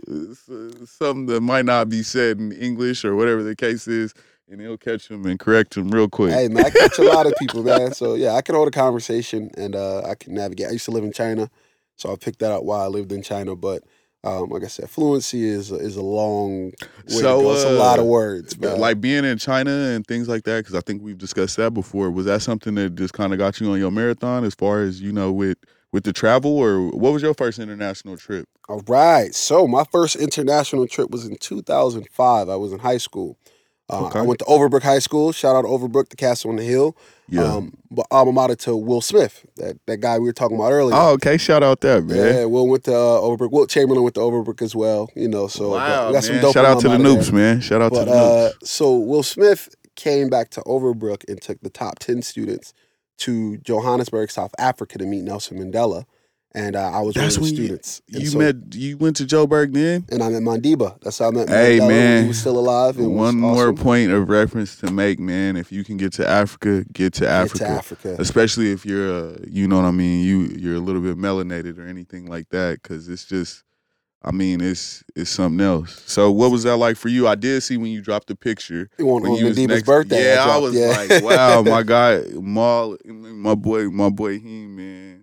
something 0.85 1.27
that 1.27 1.41
might 1.41 1.65
not 1.65 1.89
be 1.89 2.03
said 2.03 2.39
in 2.39 2.53
English 2.53 3.05
or 3.05 3.15
whatever 3.15 3.43
the 3.43 3.57
case 3.57 3.89
is, 3.89 4.13
and 4.49 4.61
he'll 4.61 4.77
catch 4.77 5.09
him 5.11 5.25
and 5.27 5.39
correct 5.39 5.77
him 5.77 5.91
real 5.91 6.09
quick. 6.09 6.33
Hey 6.33 6.49
man, 6.49 6.67
I 6.67 6.71
catch 6.71 6.99
a 6.99 7.03
lot 7.05 7.27
of 7.27 7.35
people, 7.39 7.63
man. 7.71 7.93
So 7.93 8.15
yeah, 8.15 8.33
I 8.35 8.43
can 8.43 8.55
hold 8.55 8.69
a 8.69 8.73
conversation 8.73 9.51
and 9.57 9.75
uh, 9.75 10.03
I 10.03 10.15
can 10.15 10.35
navigate. 10.35 10.69
I 10.69 10.73
used 10.73 10.85
to 10.87 10.91
live 10.91 11.05
in 11.05 11.13
China, 11.13 11.51
so 11.97 12.13
I 12.13 12.17
picked 12.17 12.41
that 12.41 12.53
up 12.53 12.65
while 12.65 12.81
I 12.81 12.87
lived 12.89 13.13
in 13.13 13.23
China. 13.23 13.57
But 13.57 13.83
um, 14.25 14.49
like 14.51 14.63
I 14.63 14.69
said, 14.69 14.89
fluency 14.89 15.45
is 15.45 15.73
is 15.73 15.97
a 15.97 16.03
long 16.03 16.67
way 16.67 16.73
So, 17.09 17.39
to 17.39 17.43
go. 17.45 17.53
It's 17.53 17.65
a 17.65 17.71
lot 17.73 17.99
of 17.99 18.05
uh, 18.05 18.09
words, 18.09 18.57
like 18.59 19.01
being 19.01 19.25
in 19.25 19.39
China 19.39 19.71
and 19.71 20.07
things 20.07 20.29
like 20.29 20.45
that, 20.45 20.59
because 20.59 20.75
I 20.75 20.81
think 20.81 21.03
we've 21.03 21.19
discussed 21.19 21.57
that 21.57 21.73
before. 21.73 22.11
Was 22.11 22.27
that 22.27 22.43
something 22.43 22.75
that 22.77 22.95
just 22.95 23.15
kind 23.15 23.33
of 23.33 23.39
got 23.39 23.61
you 23.61 23.71
on 23.73 23.79
your 23.79 23.91
marathon, 23.91 24.45
as 24.45 24.55
far 24.55 24.83
as 24.83 25.01
you 25.01 25.13
know, 25.13 25.33
with 25.33 25.59
with 25.91 26.05
the 26.05 26.13
travel, 26.13 26.57
or 26.57 26.89
what 26.91 27.13
was 27.13 27.23
your 27.23 27.35
first 27.35 27.59
international 27.59 28.17
trip? 28.17 28.49
All 28.69 28.83
right. 28.87 29.35
So 29.35 29.67
my 29.67 29.85
first 29.91 30.17
international 30.17 30.87
trip 30.87 31.11
was 31.11 31.27
in 31.27 31.37
2005. 31.37 32.49
I 32.49 32.57
was 32.57 32.73
in 32.73 32.79
high 32.79 32.99
school. 32.99 33.37
Uh, 33.93 34.07
Okay. 34.07 34.19
I 34.19 34.23
went 34.23 34.39
to 34.41 34.45
Overbrook 34.47 34.83
High 34.83 34.99
School. 35.01 35.33
Shout 35.33 35.55
out 35.55 35.65
Overbrook, 35.65 36.09
the 36.09 36.17
castle 36.17 36.51
on 36.51 36.57
the 36.57 36.63
hill. 36.65 36.97
Yeah. 37.29 37.45
Um, 37.45 37.75
but 37.91 38.07
alma 38.11 38.33
mater 38.33 38.57
to 38.57 38.77
Will 38.77 39.01
Smith, 39.01 39.47
that, 39.57 39.79
that 39.87 39.99
guy 39.99 40.19
we 40.19 40.27
were 40.27 40.33
talking 40.33 40.57
about 40.57 40.73
earlier. 40.73 40.95
oh, 40.97 41.11
okay. 41.13 41.37
Shout 41.39 41.63
out 41.63 41.81
that 41.83 42.05
man. 42.05 42.17
Yeah, 42.17 42.45
Will 42.47 42.69
went 42.69 42.85
to 42.85 42.93
uh, 42.95 43.21
Overbrook. 43.21 43.53
Wilt 43.53 43.71
Chamberlain 43.71 44.03
went 44.03 44.15
to 44.17 44.21
Overbrook 44.21 44.61
as 44.63 44.75
well. 44.77 45.09
You 45.15 45.29
know, 45.29 45.47
so 45.47 45.71
wow, 45.71 46.09
we 46.09 46.13
got 46.15 46.25
some 46.25 46.35
man. 46.37 46.43
dope 46.43 46.53
Shout 46.55 46.65
out 46.65 46.81
to 46.81 46.89
the 46.89 46.97
noobs, 46.97 47.27
there. 47.31 47.35
man. 47.35 47.61
Shout 47.61 47.81
out 47.83 47.93
But 47.93 48.05
to 48.07 48.11
the 48.11 48.17
uh, 48.17 48.51
noobs. 48.53 48.67
so 48.67 48.97
Will 48.99 49.23
Smith 49.23 49.75
came 49.97 50.29
back 50.29 50.51
to 50.51 50.61
Overbrook 50.63 51.25
and 51.29 51.41
took 51.41 51.61
the 51.61 51.71
top 51.71 51.99
ten 52.01 52.23
students 52.23 52.75
to 53.19 53.57
Johannesburg, 53.59 54.31
South 54.31 54.55
Africa, 54.59 54.99
to 54.99 55.07
meet 55.07 55.23
Nelson 55.23 55.59
Mandela, 55.59 56.05
and 56.55 56.77
uh, 56.77 56.91
I 56.91 57.01
was 57.01 57.15
That's 57.15 57.39
one 57.39 57.49
of 57.49 57.51
the 57.51 57.57
students. 57.57 58.03
And 58.13 58.23
You 58.23 58.29
so- 58.29 58.39
met. 58.39 58.57
You 58.75 58.97
went 58.99 59.17
to 59.17 59.25
Joburg 59.25 59.73
then. 59.73 60.05
and 60.11 60.23
I 60.23 60.29
met 60.29 60.43
Madiba. 60.43 61.01
That's 61.01 61.19
how 61.19 61.29
I 61.29 61.31
met 61.31 61.49
Hey, 61.49 61.79
Mandela 61.79 61.89
man. 61.89 62.23
he 62.25 62.29
was 62.29 62.39
still 62.41 62.59
alive. 62.59 62.99
It 62.99 63.07
One 63.07 63.39
more 63.39 63.69
awesome. 63.71 63.77
point 63.77 64.11
of 64.13 64.29
reference 64.29 64.77
to 64.77 64.91
make, 64.93 65.19
man. 65.19 65.57
If 65.57 65.73
you 65.73 65.83
can 65.85 65.97
get 65.97 66.13
to 66.15 66.29
Africa, 66.29 66.85
get 66.93 67.15
to 67.15 67.21
Get 67.21 67.31
Africa. 67.31 67.59
to 67.65 67.69
Africa. 67.71 68.17
especially 68.19 68.71
if 68.73 68.85
you're 68.85 69.13
uh, 69.13 69.37
you 69.49 69.67
know 69.67 69.77
what 69.77 69.87
I 69.87 69.91
mean 69.93 70.25
you 70.25 70.41
you're 70.59 70.77
a 70.77 70.81
little 70.81 71.01
bit 71.03 71.17
melanated 71.17 71.79
or 71.79 71.87
anything 71.87 72.27
like 72.27 72.49
that 72.51 72.83
because 72.83 73.09
it's 73.09 73.25
just 73.25 73.65
I 74.25 74.31
mean 74.31 74.61
it's 74.61 75.03
it's 75.17 75.31
something 75.31 75.65
else. 75.65 76.03
So 76.07 76.31
what 76.31 76.51
was 76.51 76.65
that 76.65 76.77
like 76.77 76.97
for 76.97 77.09
you? 77.09 77.27
I 77.27 77.35
did 77.35 77.63
see 77.63 77.77
when 77.79 77.91
you 77.93 78.03
dropped 78.03 78.27
the 78.29 78.37
picture 78.37 78.91
on, 79.01 79.07
when 79.23 79.33
on 79.33 79.39
you 79.39 79.47
was 79.47 79.57
Madiba's 79.57 79.69
next. 79.69 79.87
birthday. 79.87 80.35
yeah, 80.35 80.43
I, 80.43 80.45
dropped- 80.45 80.63
was 80.63 80.75
yeah. 80.75 81.07
like, 81.09 81.23
wow, 81.25 81.63
my 81.77 81.83
guy 81.83 82.21
Maul, 82.41 82.99
my 83.07 83.55
boy, 83.55 83.89
my 83.89 84.11
boy, 84.11 84.39
he 84.39 84.67
man. 84.67 85.22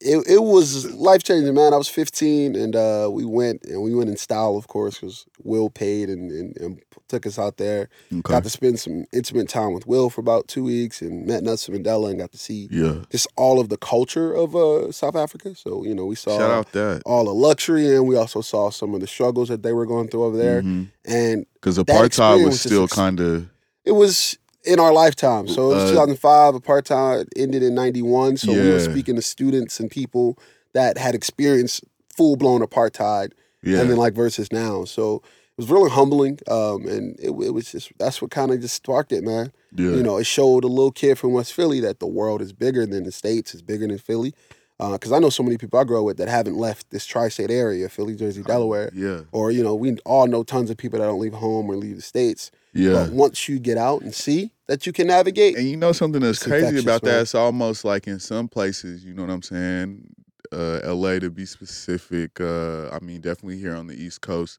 It, 0.00 0.26
it 0.28 0.42
was 0.42 0.90
life 0.94 1.22
changing, 1.22 1.54
man. 1.54 1.72
I 1.72 1.76
was 1.76 1.88
15, 1.88 2.54
and 2.54 2.76
uh, 2.76 3.08
we 3.12 3.24
went 3.24 3.64
and 3.64 3.82
we 3.82 3.94
went 3.94 4.08
in 4.10 4.16
style, 4.16 4.56
of 4.56 4.68
course, 4.68 4.98
because 5.00 5.26
Will 5.42 5.70
paid 5.70 6.08
and, 6.08 6.30
and, 6.30 6.56
and 6.58 6.80
took 7.08 7.26
us 7.26 7.38
out 7.38 7.56
there. 7.56 7.88
Okay. 8.12 8.20
Got 8.22 8.44
to 8.44 8.50
spend 8.50 8.80
some 8.80 9.04
intimate 9.12 9.48
time 9.48 9.72
with 9.72 9.86
Will 9.86 10.10
for 10.10 10.20
about 10.20 10.48
two 10.48 10.64
weeks, 10.64 11.00
and 11.02 11.26
met 11.26 11.42
Nelson 11.42 11.74
Mandela, 11.74 12.10
and 12.10 12.18
got 12.18 12.32
to 12.32 12.38
see 12.38 12.68
Yeah. 12.70 13.02
just 13.10 13.26
all 13.36 13.60
of 13.60 13.68
the 13.68 13.76
culture 13.76 14.32
of 14.34 14.54
uh, 14.56 14.90
South 14.92 15.16
Africa. 15.16 15.54
So 15.54 15.84
you 15.84 15.94
know, 15.94 16.06
we 16.06 16.14
saw 16.16 16.38
Shout 16.38 16.50
out 16.50 16.72
that. 16.72 17.02
all 17.06 17.24
the 17.24 17.34
luxury, 17.34 17.94
and 17.94 18.06
we 18.08 18.16
also 18.16 18.40
saw 18.40 18.70
some 18.70 18.94
of 18.94 19.00
the 19.00 19.06
struggles 19.06 19.48
that 19.48 19.62
they 19.62 19.72
were 19.72 19.86
going 19.86 20.08
through 20.08 20.24
over 20.24 20.36
there. 20.36 20.58
And 21.04 21.46
Because 21.54 21.78
apartheid 21.78 22.38
was 22.38 22.46
was 22.54 22.60
still 22.60 22.88
kind 22.88 23.20
of 23.20 23.48
it 23.84 23.92
was 23.92 24.36
in 24.66 24.80
our 24.80 24.92
lifetime. 24.92 25.48
So 25.48 25.70
it 25.70 25.74
was 25.74 25.84
Uh, 25.84 25.90
2005. 25.90 26.54
Apartheid 26.54 27.28
ended 27.36 27.62
in 27.62 27.74
91. 27.74 28.36
So 28.36 28.52
we 28.52 28.70
were 28.70 28.80
speaking 28.80 29.16
to 29.16 29.22
students 29.22 29.78
and 29.80 29.90
people 29.90 30.38
that 30.72 30.98
had 30.98 31.14
experienced 31.14 31.84
full 32.16 32.36
blown 32.36 32.60
apartheid, 32.62 33.32
yeah. 33.62 33.80
and 33.80 33.90
then 33.90 33.96
like 33.96 34.14
versus 34.14 34.50
now. 34.52 34.84
So 34.84 35.16
it 35.16 35.58
was 35.62 35.70
really 35.70 35.90
humbling. 35.90 36.38
Um, 36.48 36.86
and 36.86 37.18
it, 37.20 37.30
it 37.30 37.54
was 37.54 37.72
just 37.72 37.92
that's 37.98 38.20
what 38.20 38.30
kind 38.30 38.50
of 38.52 38.60
just 38.60 38.74
sparked 38.76 39.12
it, 39.12 39.22
man. 39.24 39.52
yeah. 39.74 39.90
You 39.90 40.02
know, 40.02 40.16
it 40.18 40.24
showed 40.26 40.64
a 40.64 40.68
little 40.68 40.92
kid 40.92 41.18
from 41.18 41.32
West 41.32 41.52
Philly 41.54 41.80
that 41.80 41.98
the 42.00 42.06
world 42.06 42.42
is 42.42 42.52
bigger 42.52 42.84
than 42.86 43.04
the 43.04 43.12
states. 43.12 43.52
It's 43.54 43.62
bigger 43.62 43.86
than 43.86 43.98
Philly. 43.98 44.34
Because 44.78 45.10
I 45.10 45.18
know 45.18 45.30
so 45.30 45.42
many 45.42 45.56
people 45.56 45.78
I 45.78 45.84
grow 45.84 46.02
with 46.02 46.18
that 46.18 46.28
haven't 46.28 46.58
left 46.58 46.90
this 46.90 47.06
tri-state 47.06 47.50
area, 47.50 47.88
Philly, 47.88 48.14
Jersey, 48.14 48.42
Delaware. 48.42 48.90
yeah. 48.94 49.20
Or 49.32 49.50
you 49.50 49.62
know, 49.62 49.74
we 49.74 49.96
all 50.04 50.26
know 50.26 50.42
tons 50.42 50.68
of 50.68 50.76
people 50.76 50.98
that 50.98 51.06
don't 51.06 51.18
leave 51.20 51.32
home 51.32 51.70
or 51.70 51.76
leave 51.76 51.96
the 51.96 52.02
states. 52.02 52.50
Yeah. 52.76 52.92
But 53.06 53.12
once 53.12 53.48
you 53.48 53.58
get 53.58 53.78
out 53.78 54.02
and 54.02 54.14
see 54.14 54.52
that 54.66 54.86
you 54.86 54.92
can 54.92 55.06
navigate, 55.06 55.56
And 55.56 55.68
you 55.68 55.76
know 55.76 55.92
something 55.92 56.20
that's 56.20 56.44
crazy 56.44 56.78
about 56.78 57.02
that? 57.02 57.22
It's 57.22 57.34
almost 57.34 57.84
like 57.84 58.06
in 58.06 58.20
some 58.20 58.48
places, 58.48 59.04
you 59.04 59.14
know 59.14 59.22
what 59.22 59.32
I'm 59.32 59.42
saying? 59.42 60.06
Uh, 60.52 60.80
LA 60.84 61.18
to 61.18 61.30
be 61.30 61.46
specific. 61.46 62.40
Uh, 62.40 62.88
I 62.90 62.98
mean, 63.00 63.20
definitely 63.20 63.58
here 63.58 63.74
on 63.74 63.86
the 63.88 63.94
East 63.94 64.20
Coast, 64.20 64.58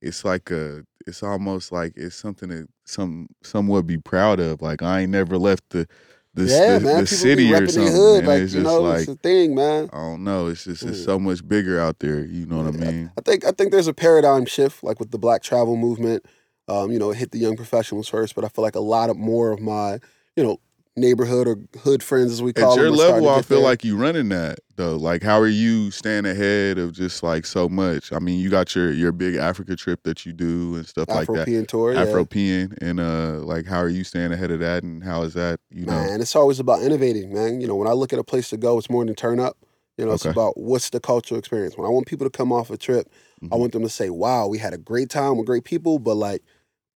it's 0.00 0.24
like 0.24 0.50
a. 0.50 0.84
It's 1.06 1.22
almost 1.22 1.72
like 1.72 1.94
it's 1.96 2.14
something 2.14 2.48
that 2.50 2.68
some 2.84 3.28
somewhat 3.42 3.86
be 3.86 3.98
proud 3.98 4.38
of. 4.38 4.62
Like 4.62 4.82
I 4.82 5.00
ain't 5.00 5.10
never 5.10 5.36
left 5.38 5.70
the 5.70 5.88
the, 6.34 6.44
yeah, 6.44 6.78
the, 6.78 6.84
man, 6.84 6.96
the 7.00 7.06
city 7.06 7.52
or 7.52 7.66
something. 7.66 7.92
hood, 7.92 8.26
like 8.26 8.42
it's 8.42 8.54
you 8.54 8.62
just 8.62 8.72
know, 8.72 8.82
like 8.82 9.00
it's 9.00 9.08
a 9.08 9.14
thing, 9.16 9.54
man. 9.54 9.90
I 9.92 9.96
don't 9.96 10.24
know. 10.24 10.46
It's 10.46 10.64
just 10.64 10.82
it's 10.84 11.04
so 11.04 11.18
much 11.18 11.46
bigger 11.46 11.80
out 11.80 11.98
there. 11.98 12.24
You 12.24 12.46
know 12.46 12.58
what 12.58 12.66
I 12.74 12.78
Yeah. 12.78 12.90
mean? 12.90 13.10
I 13.18 13.20
think 13.20 13.44
I 13.44 13.50
think 13.50 13.72
there's 13.72 13.88
a 13.88 13.94
paradigm 13.94 14.46
shift, 14.46 14.82
like 14.84 15.00
with 15.00 15.10
the 15.10 15.18
Black 15.18 15.42
travel 15.42 15.76
movement. 15.76 16.24
Um, 16.68 16.92
you 16.92 16.98
know, 16.98 17.10
it 17.10 17.16
hit 17.16 17.32
the 17.32 17.38
young 17.38 17.56
professionals 17.56 18.08
first, 18.08 18.34
but 18.34 18.44
I 18.44 18.48
feel 18.48 18.62
like 18.62 18.76
a 18.76 18.80
lot 18.80 19.10
of 19.10 19.16
more 19.16 19.50
of 19.50 19.60
my, 19.60 19.98
you 20.36 20.44
know, 20.44 20.60
neighborhood 20.96 21.48
or 21.48 21.56
hood 21.80 22.02
friends, 22.02 22.32
as 22.32 22.42
we 22.42 22.52
call 22.52 22.72
it. 22.72 22.74
At 22.74 22.82
your 22.82 22.90
them, 22.90 22.98
level, 22.98 23.28
I 23.28 23.42
feel 23.42 23.58
there. 23.58 23.66
like 23.66 23.84
you 23.84 23.96
running 23.96 24.28
that 24.28 24.60
though. 24.76 24.96
Like, 24.96 25.22
how 25.22 25.40
are 25.40 25.48
you 25.48 25.90
staying 25.90 26.26
ahead 26.26 26.78
of 26.78 26.92
just 26.92 27.22
like 27.22 27.46
so 27.46 27.68
much? 27.68 28.12
I 28.12 28.18
mean, 28.18 28.40
you 28.40 28.50
got 28.50 28.74
your 28.74 28.92
your 28.92 29.12
big 29.12 29.36
Africa 29.36 29.76
trip 29.76 30.02
that 30.04 30.26
you 30.26 30.32
do 30.32 30.76
and 30.76 30.86
stuff 30.86 31.08
like 31.08 31.28
that. 31.28 31.66
Tour, 31.68 31.94
yeah. 31.94 32.04
Afropean 32.04 32.76
and 32.80 33.00
uh, 33.00 33.40
like, 33.40 33.66
how 33.66 33.78
are 33.78 33.88
you 33.88 34.04
staying 34.04 34.32
ahead 34.32 34.50
of 34.50 34.60
that? 34.60 34.82
And 34.82 35.02
how 35.02 35.22
is 35.22 35.34
that? 35.34 35.60
You 35.70 35.86
know, 35.86 35.92
Man, 35.92 36.20
it's 36.20 36.36
always 36.36 36.60
about 36.60 36.82
innovating, 36.82 37.32
man. 37.32 37.60
You 37.60 37.66
know, 37.66 37.76
when 37.76 37.88
I 37.88 37.92
look 37.92 38.12
at 38.12 38.18
a 38.18 38.24
place 38.24 38.50
to 38.50 38.56
go, 38.56 38.78
it's 38.78 38.90
more 38.90 39.04
than 39.04 39.14
turn 39.14 39.40
up. 39.40 39.56
You 39.98 40.06
know, 40.06 40.12
it's 40.12 40.24
about 40.24 40.56
what's 40.56 40.90
the 40.90 41.00
cultural 41.00 41.38
experience. 41.38 41.76
When 41.76 41.86
I 41.86 41.90
want 41.90 42.06
people 42.06 42.26
to 42.26 42.30
come 42.30 42.50
off 42.50 42.70
a 42.70 42.78
trip, 42.78 43.08
I 43.50 43.56
Mhm. 43.56 43.58
want 43.58 43.72
them 43.72 43.82
to 43.82 43.88
say, 43.88 44.10
"Wow, 44.10 44.46
we 44.48 44.58
had 44.58 44.72
a 44.72 44.78
great 44.78 45.10
time 45.10 45.36
with 45.36 45.46
great 45.46 45.64
people," 45.64 45.98
but 45.98 46.14
like 46.14 46.42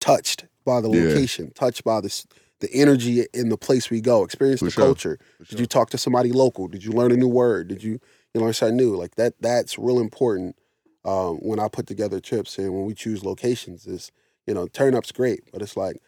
touched 0.01 0.47
by 0.65 0.81
the 0.81 0.89
Yeah. 0.89 1.09
location, 1.09 1.51
touched 1.55 1.85
by 1.85 2.01
this 2.01 2.27
the 2.61 2.73
energy 2.73 3.27
in 3.35 3.51
the 3.51 3.59
place 3.59 3.91
we 3.91 4.01
go, 4.01 4.25
experience 4.25 4.61
For 4.61 4.67
the 4.67 4.71
sure. 4.71 4.85
culture. 4.87 5.19
For 5.39 5.45
Did 5.45 5.51
sure. 5.51 5.61
you 5.61 5.67
talk 5.67 5.91
to 5.91 5.99
somebody 5.99 6.33
local? 6.33 6.69
Did 6.69 6.85
you 6.85 6.93
learn 6.93 7.13
a 7.13 7.17
new 7.17 7.29
word? 7.29 7.69
Did 7.69 7.83
you 7.83 7.99
you 8.35 8.41
learn 8.41 8.55
something 8.55 8.77
new? 8.77 8.97
Like 8.97 9.17
that. 9.17 9.35
That's 9.41 9.79
real 9.79 9.99
important 9.99 10.57
um, 11.05 11.37
when 11.37 11.61
I 11.61 11.69
put 11.69 11.87
together 11.87 12.19
trips 12.21 12.59
and 12.59 12.73
when 12.75 12.85
we 12.87 12.95
choose 12.95 13.25
locations. 13.25 13.87
Is 13.87 14.11
you 14.47 14.55
know, 14.55 14.69
turn 14.69 14.95
up's 14.95 15.13
great, 15.13 15.41
but 15.53 15.61
it's 15.61 15.77
like, 15.77 16.01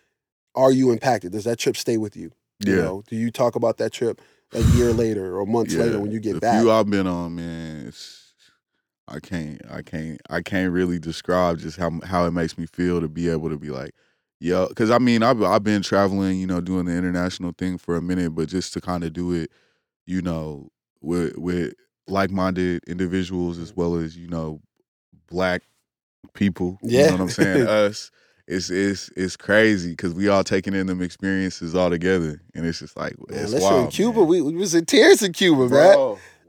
are 0.54 0.70
you 0.72 0.90
impacted? 0.90 1.32
Does 1.32 1.44
that 1.44 1.58
trip 1.58 1.76
stay 1.76 1.96
with 1.96 2.16
you? 2.16 2.30
You 2.60 2.74
yeah. 2.76 2.82
know, 2.82 3.02
do 3.08 3.16
you 3.16 3.30
talk 3.30 3.54
about 3.56 3.76
that 3.78 3.92
trip 3.92 4.20
a 4.52 4.62
year 4.76 4.92
later 4.92 5.36
or 5.36 5.44
months 5.46 5.74
yeah. 5.74 5.82
later 5.82 6.00
when 6.00 6.10
you 6.12 6.20
get 6.20 6.34
the 6.34 6.40
back? 6.40 6.60
few 6.60 6.70
I've 6.70 6.88
been 6.88 7.06
on, 7.06 7.34
man, 7.34 7.86
it's, 7.88 8.27
I 9.08 9.20
can't, 9.20 9.60
I 9.70 9.82
can't, 9.82 10.20
I 10.30 10.42
can't 10.42 10.72
really 10.72 10.98
describe 10.98 11.58
just 11.58 11.76
how 11.78 12.00
how 12.04 12.26
it 12.26 12.32
makes 12.32 12.56
me 12.58 12.66
feel 12.66 13.00
to 13.00 13.08
be 13.08 13.28
able 13.28 13.48
to 13.50 13.58
be 13.58 13.70
like, 13.70 13.92
yo, 14.40 14.66
because 14.68 14.90
I 14.90 14.98
mean, 14.98 15.22
I've 15.22 15.42
I've 15.42 15.64
been 15.64 15.82
traveling, 15.82 16.38
you 16.38 16.46
know, 16.46 16.60
doing 16.60 16.86
the 16.86 16.92
international 16.96 17.52
thing 17.56 17.78
for 17.78 17.96
a 17.96 18.02
minute, 18.02 18.34
but 18.34 18.48
just 18.48 18.72
to 18.74 18.80
kind 18.80 19.04
of 19.04 19.12
do 19.12 19.32
it, 19.32 19.50
you 20.06 20.22
know, 20.22 20.68
with 21.00 21.36
with 21.36 21.74
like 22.06 22.30
minded 22.30 22.82
individuals 22.86 23.58
as 23.58 23.74
well 23.74 23.96
as 23.96 24.16
you 24.16 24.28
know, 24.28 24.60
black 25.28 25.62
people. 26.34 26.78
you 26.82 26.90
Yeah. 26.90 27.06
know 27.06 27.12
what 27.12 27.20
I'm 27.22 27.28
saying? 27.30 27.66
Us. 27.68 28.10
It's 28.46 28.70
it's 28.70 29.10
it's 29.14 29.36
crazy 29.36 29.90
because 29.90 30.14
we 30.14 30.28
all 30.28 30.42
taking 30.42 30.72
in 30.74 30.86
them 30.86 31.02
experiences 31.02 31.74
all 31.74 31.90
together, 31.90 32.40
and 32.54 32.64
it's 32.64 32.78
just 32.78 32.96
like 32.96 33.14
Man, 33.28 33.42
it's 33.42 33.52
listen, 33.52 33.76
in. 33.84 33.88
Cuba, 33.88 34.20
man. 34.20 34.26
we, 34.26 34.40
we 34.40 34.54
was 34.54 34.74
in 34.74 34.86
tears 34.86 35.22
in 35.22 35.34
Cuba, 35.34 35.68
man. 35.68 35.96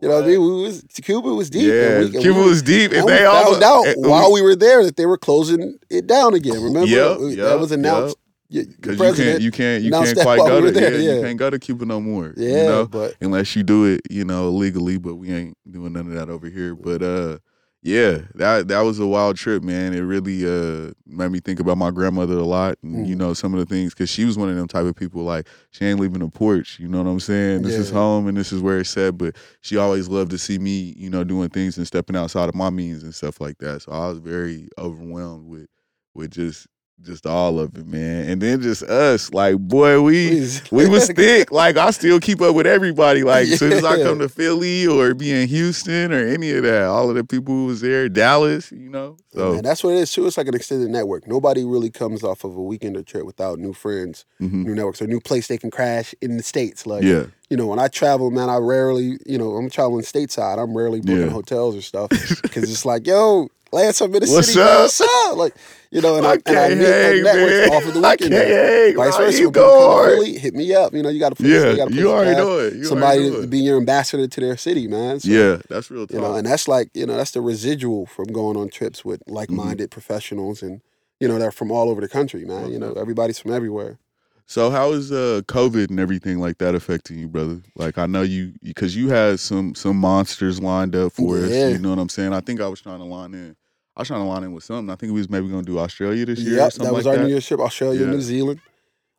You 0.01 0.07
know 0.07 0.15
what 0.15 0.23
I 0.23 0.27
mean? 0.27 0.41
We 0.41 0.63
was 0.63 0.83
Cuba 1.01 1.33
was 1.33 1.49
deep. 1.49 1.67
Yeah, 1.67 1.99
and 1.99 2.13
we, 2.13 2.21
Cuba 2.21 2.39
we, 2.39 2.49
was 2.49 2.61
deep, 2.61 2.91
and 2.91 3.01
and 3.01 3.09
they 3.09 3.25
all 3.25 3.51
found 3.51 3.63
out 3.63 3.85
while 3.97 4.31
we 4.31 4.41
were 4.41 4.55
there 4.55 4.83
that 4.85 4.95
they 4.95 5.05
were 5.05 5.17
closing 5.17 5.77
it 5.89 6.07
down 6.07 6.33
again. 6.33 6.61
Remember? 6.61 6.87
Yep, 6.87 7.17
yep, 7.21 7.37
that 7.37 7.59
was 7.59 7.71
announced. 7.73 8.15
y- 8.49 8.63
the 8.79 8.91
because 8.91 9.19
you 9.19 9.25
can't 9.25 9.41
you 9.41 9.51
can't 9.51 9.83
you 9.83 9.91
can't 9.91 10.17
quite 10.19 10.37
go 10.37 10.61
to 10.61 10.71
there, 10.71 10.97
yeah, 10.97 11.15
you 11.15 11.21
can't 11.21 11.37
go 11.37 11.49
to 11.49 11.59
Cuba 11.59 11.85
no 11.85 11.99
more. 11.99 12.33
yeah, 12.37 12.47
you 12.47 12.63
know? 12.63 12.87
but 12.87 13.15
unless 13.19 13.55
you 13.57 13.63
do 13.63 13.85
it, 13.85 14.01
you 14.09 14.23
know, 14.23 14.49
legally, 14.49 14.97
but 14.97 15.15
we 15.15 15.31
ain't 15.33 15.57
doing 15.69 15.91
none 15.91 16.07
of 16.07 16.13
that 16.13 16.29
over 16.29 16.47
here. 16.47 16.75
But 16.75 17.03
uh 17.03 17.39
yeah, 17.81 18.19
that 18.35 18.67
that 18.67 18.81
was 18.81 18.99
a 18.99 19.07
wild 19.07 19.37
trip, 19.37 19.63
man. 19.63 19.93
It 19.93 20.01
really 20.01 20.45
uh 20.45 20.91
made 21.07 21.31
me 21.31 21.39
think 21.39 21.59
about 21.61 21.77
my 21.77 21.91
grandmother 21.91 22.37
a 22.37 22.43
lot 22.43 22.77
and 22.83 23.07
you 23.07 23.15
Mhm. 23.15 23.19
know 23.19 23.33
some 23.33 23.53
of 23.53 23.59
the 23.59 23.65
things 23.65 23.93
cuz 23.93 24.09
she 24.09 24.25
was 24.25 24.37
one 24.37 24.49
of 24.49 24.55
them 24.57 24.67
type 24.67 24.85
of 24.85 24.95
people 24.95 25.23
like 25.23 25.47
she 25.71 25.85
ain't 25.85 25.99
leaving 25.99 26.19
the 26.19 26.27
porch, 26.27 26.77
you 26.79 26.87
know 26.89 27.01
what 27.01 27.09
I'm 27.09 27.19
saying? 27.21 27.61
This 27.61 27.77
is 27.77 27.89
home 27.89 28.27
and 28.27 28.37
this 28.37 28.51
is 28.51 28.61
where 28.61 28.79
it's 28.79 28.95
at, 28.97 29.17
but 29.17 29.35
she 29.61 29.77
always 29.77 30.09
loved 30.09 30.31
to 30.31 30.37
see 30.37 30.59
me, 30.59 30.93
you 30.97 31.09
know, 31.09 31.23
doing 31.23 31.49
things 31.49 31.77
and 31.77 31.87
stepping 31.87 32.15
outside 32.17 32.49
of 32.49 32.55
my 32.55 32.69
means 32.69 33.03
and 33.03 33.15
stuff 33.15 33.39
like 33.39 33.57
that. 33.59 33.81
So 33.81 33.91
I 33.93 34.09
was 34.09 34.19
very 34.19 34.67
overwhelmed 34.77 35.47
with 35.47 35.67
with 36.13 36.31
just 36.31 36.67
just 37.03 37.25
all 37.25 37.59
of 37.59 37.75
it, 37.77 37.87
man. 37.87 38.29
And 38.29 38.41
then 38.41 38.61
just 38.61 38.83
us, 38.83 39.33
like 39.33 39.57
boy, 39.57 40.01
we 40.01 40.27
please. 40.29 40.61
we 40.71 40.87
was 40.87 41.07
thick. 41.11 41.51
Like 41.51 41.77
I 41.77 41.91
still 41.91 42.19
keep 42.19 42.41
up 42.41 42.55
with 42.55 42.67
everybody. 42.67 43.23
Like 43.23 43.47
as 43.47 43.59
soon 43.59 43.71
as 43.73 43.83
I 43.85 44.01
come 44.03 44.19
to 44.19 44.29
Philly 44.29 44.85
or 44.87 45.13
be 45.13 45.31
in 45.31 45.47
Houston 45.47 46.11
or 46.13 46.25
any 46.27 46.51
of 46.51 46.63
that, 46.63 46.83
all 46.83 47.09
of 47.09 47.15
the 47.15 47.23
people 47.23 47.53
who 47.53 47.65
was 47.67 47.81
there, 47.81 48.09
Dallas, 48.09 48.71
you 48.71 48.89
know. 48.89 49.17
So 49.33 49.53
Man, 49.53 49.63
that's 49.63 49.83
what 49.83 49.91
it 49.93 49.97
is 49.99 50.11
too. 50.11 50.27
It's 50.27 50.37
like 50.37 50.47
an 50.47 50.55
extended 50.55 50.89
network. 50.89 51.27
Nobody 51.27 51.63
really 51.63 51.89
comes 51.89 52.23
off 52.23 52.43
of 52.43 52.55
a 52.55 52.59
weekender 52.59 53.05
trip 53.05 53.25
without 53.25 53.59
new 53.59 53.73
friends, 53.73 54.25
mhm. 54.41 54.65
new 54.65 54.75
networks, 54.75 55.01
or 55.01 55.07
new 55.07 55.19
place 55.19 55.47
they 55.47 55.57
can 55.57 55.71
crash 55.71 56.13
in 56.21 56.37
the 56.37 56.43
states. 56.43 56.85
Like, 56.85 57.03
yeah, 57.03 57.25
you 57.49 57.57
know, 57.57 57.67
when 57.67 57.79
I 57.79 57.87
travel, 57.87 58.29
man, 58.31 58.49
I 58.49 58.57
rarely, 58.57 59.17
you 59.25 59.37
know, 59.37 59.55
I'm 59.55 59.69
traveling 59.69 60.03
stateside. 60.03 60.57
I'm 60.61 60.75
rarely 60.75 60.99
booking 60.99 61.21
Yeah. 61.27 61.29
hotels 61.29 61.75
or 61.75 61.81
stuff 61.81 62.09
because 62.41 62.69
it's 62.69 62.85
like, 62.85 63.07
yo, 63.07 63.49
Lance, 63.71 64.01
I'm 64.01 64.13
in 64.15 64.23
the 64.23 64.29
What's 64.31 64.47
city. 64.53 64.61
up? 64.61 64.79
What's 64.81 65.01
up? 65.01 65.37
Like, 65.37 65.53
you 65.91 66.01
know, 66.01 66.17
and 66.17 66.25
I, 66.25 66.31
I 66.31 66.33
and 66.33 66.41
I 66.47 66.51
can't 66.53 66.79
meet 66.79 66.85
hang, 66.87 67.23
like 67.23 67.33
networks 67.35 67.51
man. 67.51 67.69
off 67.71 67.85
of 67.87 67.93
the 68.01 68.07
I 68.07 68.11
weekend. 68.11 68.31
can't 68.31 68.47
hang. 68.47 68.95
Vice 68.95 69.17
versa. 69.17 69.39
You 69.41 69.51
go. 69.51 70.05
Philly, 70.15 70.37
hit 70.37 70.53
me 70.53 70.73
up. 70.75 70.93
You 70.93 71.03
know, 71.03 71.09
you 71.09 71.19
got 71.19 71.35
to. 71.37 71.47
Yeah, 71.47 71.71
you, 71.71 71.77
got 71.77 71.87
a 71.87 71.91
place 71.91 71.99
you 71.99 72.11
already 72.11 72.35
know 72.35 72.59
it. 72.59 72.73
You 72.75 72.83
Somebody 72.85 73.29
to 73.31 73.47
be 73.47 73.59
your 73.59 73.77
ambassador 73.77 74.27
to 74.27 74.41
their 74.41 74.57
city, 74.57 74.87
man. 74.87 75.19
So, 75.19 75.29
Yeah, 75.29 75.57
that's 75.69 75.89
real 75.91 76.05
talk. 76.07 76.15
you 76.15 76.21
know, 76.21 76.35
and 76.35 76.45
that's 76.47 76.67
like 76.67 76.89
you 76.93 77.05
know 77.05 77.15
that's 77.17 77.31
the 77.31 77.41
residual 77.41 78.05
from 78.05 78.25
going 78.27 78.57
on 78.57 78.69
trips 78.69 79.03
with 79.05 79.21
like-minded 79.27 79.89
professionals 79.91 80.61
and 80.63 80.81
you 81.19 81.27
know 81.27 81.37
they're 81.39 81.51
from 81.51 81.71
all 81.71 81.89
over 81.89 82.01
the 82.01 82.09
country, 82.09 82.45
man. 82.45 82.71
You 82.71 82.79
know, 82.79 82.93
everybody's 82.93 83.39
from 83.39 83.51
everywhere. 83.53 83.97
So 84.45 84.71
how 84.71 84.91
is 84.93 85.11
uh 85.11 85.41
COVID 85.47 85.89
and 85.91 85.99
everything 85.99 86.39
like 86.39 86.57
that 86.59 86.73
affecting 86.75 87.19
you, 87.19 87.27
brother? 87.27 87.61
Like 87.75 87.97
I 87.99 88.05
know 88.07 88.21
you 88.23 88.53
because 88.63 88.95
you 88.95 89.09
had 89.09 89.39
some 89.39 89.73
some 89.75 89.97
monsters 89.97 90.59
lined 90.61 90.95
up 90.95 91.13
for 91.13 91.37
us. 91.37 91.49
You 91.51 91.77
know 91.79 91.89
what 91.91 91.99
I'm 91.99 92.09
saying? 92.09 92.33
I 92.33 92.41
think 92.41 92.59
I 92.61 92.67
was 92.67 92.81
trying 92.81 92.97
to 92.99 93.05
line 93.05 93.33
in. 93.33 93.55
I 93.99 94.01
was 94.03 94.07
trying 94.07 94.21
to 94.21 94.27
line 94.27 94.45
in 94.45 94.53
with 94.53 94.63
something. 94.63 94.89
I 94.89 94.95
think 94.95 95.11
we 95.11 95.19
was 95.19 95.29
maybe 95.29 95.49
gonna 95.49 95.61
do 95.61 95.77
Australia 95.77 96.25
this 96.25 96.39
year. 96.39 96.55
Yep, 96.55 96.73
that 96.75 96.93
was 96.93 97.05
like 97.05 97.11
our 97.11 97.17
that. 97.17 97.23
New 97.25 97.31
Year's 97.33 97.45
trip, 97.45 97.59
Australia, 97.59 98.05
Yeah. 98.05 98.11
New 98.11 98.21
Zealand. 98.21 98.61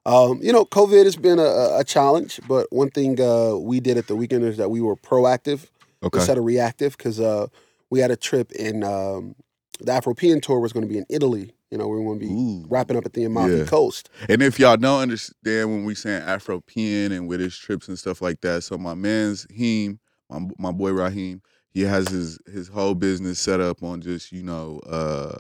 Um, 0.07 0.41
you 0.43 0.55
know, 0.55 0.65
COVID 0.65 1.05
has 1.05 1.17
been 1.17 1.39
a- 1.39 1.43
a, 1.43 1.81
a 1.81 1.85
challenge, 1.85 2.41
but 2.49 2.67
one 2.73 2.89
thing 2.91 3.21
uh, 3.21 3.57
we 3.57 3.79
did 3.81 3.99
at 3.99 4.07
the 4.07 4.17
weekend 4.17 4.43
is 4.45 4.57
that 4.57 4.71
we 4.71 4.81
were 4.81 4.97
proactive 4.97 5.67
Okay. 6.03 6.19
instead 6.19 6.39
of 6.39 6.45
reactive 6.45 6.97
because 6.97 7.21
uh, 7.21 7.49
we 7.91 8.01
had 8.01 8.11
a 8.11 8.17
trip 8.17 8.51
in 8.53 8.83
um, 8.83 9.35
the 9.81 9.93
Afropean 9.93 10.41
tour 10.41 10.59
was 10.61 10.73
going 10.73 10.87
to 10.87 10.91
be 10.91 10.97
in 10.97 11.05
Italy. 11.11 11.53
You 11.71 11.77
know, 11.77 11.87
we 11.87 11.99
are 11.99 12.03
going 12.03 12.19
to 12.19 12.27
be 12.27 12.33
Ooh. 12.33 12.65
wrapping 12.71 12.97
up 12.97 13.05
at 13.05 13.13
the 13.13 13.25
Amalfi 13.25 13.53
Yeah. 13.59 13.65
Coast. 13.65 14.09
And 14.31 14.41
if 14.43 14.59
y'all 14.59 14.79
don't 14.79 15.03
understand 15.03 15.69
when 15.71 15.85
we 15.85 15.95
saying 15.95 16.23
Afropean 16.23 17.13
and 17.13 17.29
with 17.29 17.41
his 17.41 17.55
trips 17.59 17.87
and 17.89 17.99
stuff 17.99 18.23
like 18.23 18.41
that, 18.41 18.63
so 18.65 18.79
my 18.79 18.95
man's 18.95 19.47
Heem, 19.51 20.01
my 20.31 20.41
my 20.59 20.73
boy 20.73 20.93
Raheem, 20.93 21.43
he 21.73 21.83
has 21.83 22.09
his 22.09 22.39
his 22.53 22.69
whole 22.69 22.95
business 22.95 23.39
set 23.39 23.61
up 23.61 23.83
on 23.83 24.01
just 24.01 24.33
you 24.33 24.43
know 24.43 24.81
uh, 24.87 25.39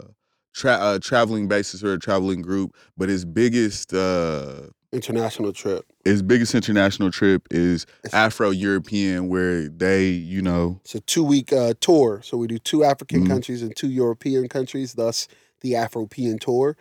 tra- 0.54 0.72
uh 0.80 0.98
traveling 1.00 1.48
basis 1.48 1.82
or 1.82 1.92
a 1.94 1.98
traveling 1.98 2.42
group. 2.42 2.74
But 2.96 3.08
his 3.08 3.24
biggest 3.24 3.92
uh 3.92 4.68
International 4.92 5.52
trip. 5.52 5.84
his 6.04 6.20
biggest 6.20 6.52
international 6.52 7.12
trip 7.12 7.46
is 7.52 7.86
Afro 8.12 8.50
European, 8.50 9.28
where 9.28 9.68
they 9.68 10.08
you 10.08 10.42
know 10.42 10.80
It's 10.84 10.96
a 10.96 11.00
two 11.00 11.22
week 11.22 11.52
uh, 11.52 11.74
tour. 11.80 12.22
So 12.24 12.36
we 12.36 12.48
do 12.48 12.58
two 12.58 12.82
African 12.82 13.22
Mhm. 13.24 13.28
countries 13.28 13.62
and 13.62 13.74
two 13.76 13.88
European 13.88 14.48
countries, 14.48 14.94
thus 14.94 15.28
the 15.60 15.74
Afropean 15.74 16.40
tour. 16.40 16.76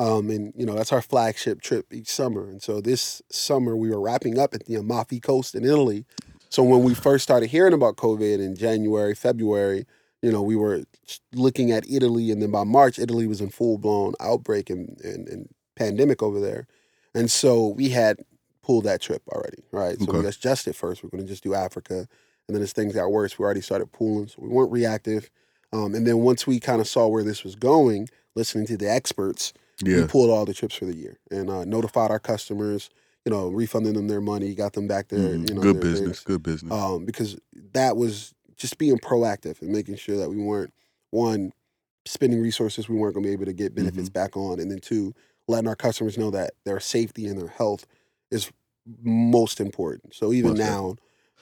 Um, 0.00 0.28
and 0.30 0.52
you 0.56 0.66
know 0.66 0.74
that's 0.74 0.90
our 0.92 1.02
flagship 1.02 1.60
trip 1.60 1.86
each 1.92 2.08
summer. 2.10 2.48
And 2.48 2.60
so 2.60 2.80
this 2.80 3.22
summer 3.30 3.76
we 3.76 3.90
were 3.90 4.00
wrapping 4.00 4.40
up 4.40 4.54
at 4.54 4.66
the 4.66 4.74
Amalfi 4.74 5.20
Coast 5.20 5.54
in 5.54 5.64
Italy. 5.64 6.04
So 6.52 6.62
when 6.62 6.82
we 6.82 6.92
first 6.92 7.22
started 7.24 7.48
hearing 7.48 7.72
about 7.72 7.96
COVID 7.96 8.38
in 8.38 8.54
January, 8.54 9.14
February, 9.14 9.86
you 10.20 10.30
know 10.30 10.42
we 10.42 10.54
were 10.54 10.82
looking 11.32 11.72
at 11.72 11.90
Italy, 11.90 12.30
and 12.30 12.42
then 12.42 12.50
by 12.50 12.64
March, 12.64 12.98
Italy 12.98 13.26
was 13.26 13.40
in 13.40 13.48
full 13.48 13.78
blown 13.78 14.12
outbreak 14.20 14.68
and, 14.68 15.00
and, 15.02 15.26
and 15.28 15.48
pandemic 15.76 16.22
over 16.22 16.40
there. 16.40 16.66
And 17.14 17.30
so 17.30 17.68
we 17.68 17.88
had 17.88 18.18
pulled 18.62 18.84
that 18.84 19.00
trip 19.00 19.22
already, 19.28 19.64
right? 19.72 19.98
So 19.98 20.12
we 20.12 20.18
Okay. 20.18 20.28
adjusted 20.28 20.76
first. 20.76 21.02
We 21.02 21.06
are 21.06 21.10
going 21.10 21.24
to 21.24 21.28
just 21.28 21.42
do 21.42 21.54
Africa, 21.54 22.06
and 22.46 22.54
then 22.54 22.62
as 22.62 22.74
things 22.74 22.92
got 22.92 23.10
worse, 23.10 23.38
we 23.38 23.44
already 23.46 23.62
started 23.62 23.90
pooling. 23.90 24.28
So 24.28 24.36
we 24.42 24.50
weren't 24.50 24.70
reactive. 24.70 25.30
Um, 25.72 25.94
and 25.94 26.06
then 26.06 26.18
once 26.18 26.46
we 26.46 26.60
kind 26.60 26.82
of 26.82 26.86
saw 26.86 27.08
where 27.08 27.24
this 27.24 27.44
was 27.44 27.54
going, 27.54 28.10
listening 28.34 28.66
to 28.66 28.76
the 28.76 28.90
experts, 28.90 29.54
yeah. 29.82 30.02
we 30.02 30.06
pulled 30.06 30.28
all 30.28 30.44
the 30.44 30.52
trips 30.52 30.74
for 30.74 30.84
the 30.84 30.94
year 30.94 31.16
and 31.30 31.48
uh, 31.48 31.64
notified 31.64 32.10
our 32.10 32.18
customers. 32.20 32.90
You 33.24 33.30
know, 33.30 33.48
refunding 33.50 33.94
them 33.94 34.08
their 34.08 34.20
money, 34.20 34.54
got 34.54 34.72
them 34.72 34.88
back 34.88 35.08
their 35.08 35.20
Mhm. 35.20 35.48
you 35.48 35.54
know 35.54 35.62
good 35.62 35.76
their 35.76 35.82
business, 35.82 36.18
things. 36.18 36.20
good 36.24 36.42
business. 36.42 36.72
Um, 36.72 37.04
because 37.04 37.36
that 37.72 37.96
was 37.96 38.34
just 38.56 38.78
being 38.78 38.98
proactive 38.98 39.60
and 39.62 39.70
making 39.70 39.96
sure 39.96 40.16
that 40.16 40.28
we 40.30 40.36
weren't 40.36 40.72
one 41.10 41.52
spending 42.04 42.40
resources 42.40 42.88
we 42.88 42.96
weren't 42.96 43.14
going 43.14 43.22
to 43.22 43.28
be 43.28 43.32
able 43.32 43.44
to 43.44 43.52
get 43.52 43.74
benefits 43.76 44.08
Mm-hmm. 44.08 44.12
back 44.12 44.36
on, 44.36 44.58
and 44.58 44.70
then 44.70 44.78
two 44.80 45.14
letting 45.46 45.68
our 45.68 45.76
customers 45.76 46.18
know 46.18 46.30
that 46.32 46.52
their 46.64 46.80
safety 46.80 47.26
and 47.26 47.38
their 47.38 47.48
health 47.48 47.86
is 48.32 48.50
most 49.02 49.60
important. 49.60 50.14
So 50.14 50.32
even 50.32 50.50
Most 50.52 50.58
now, 50.58 50.96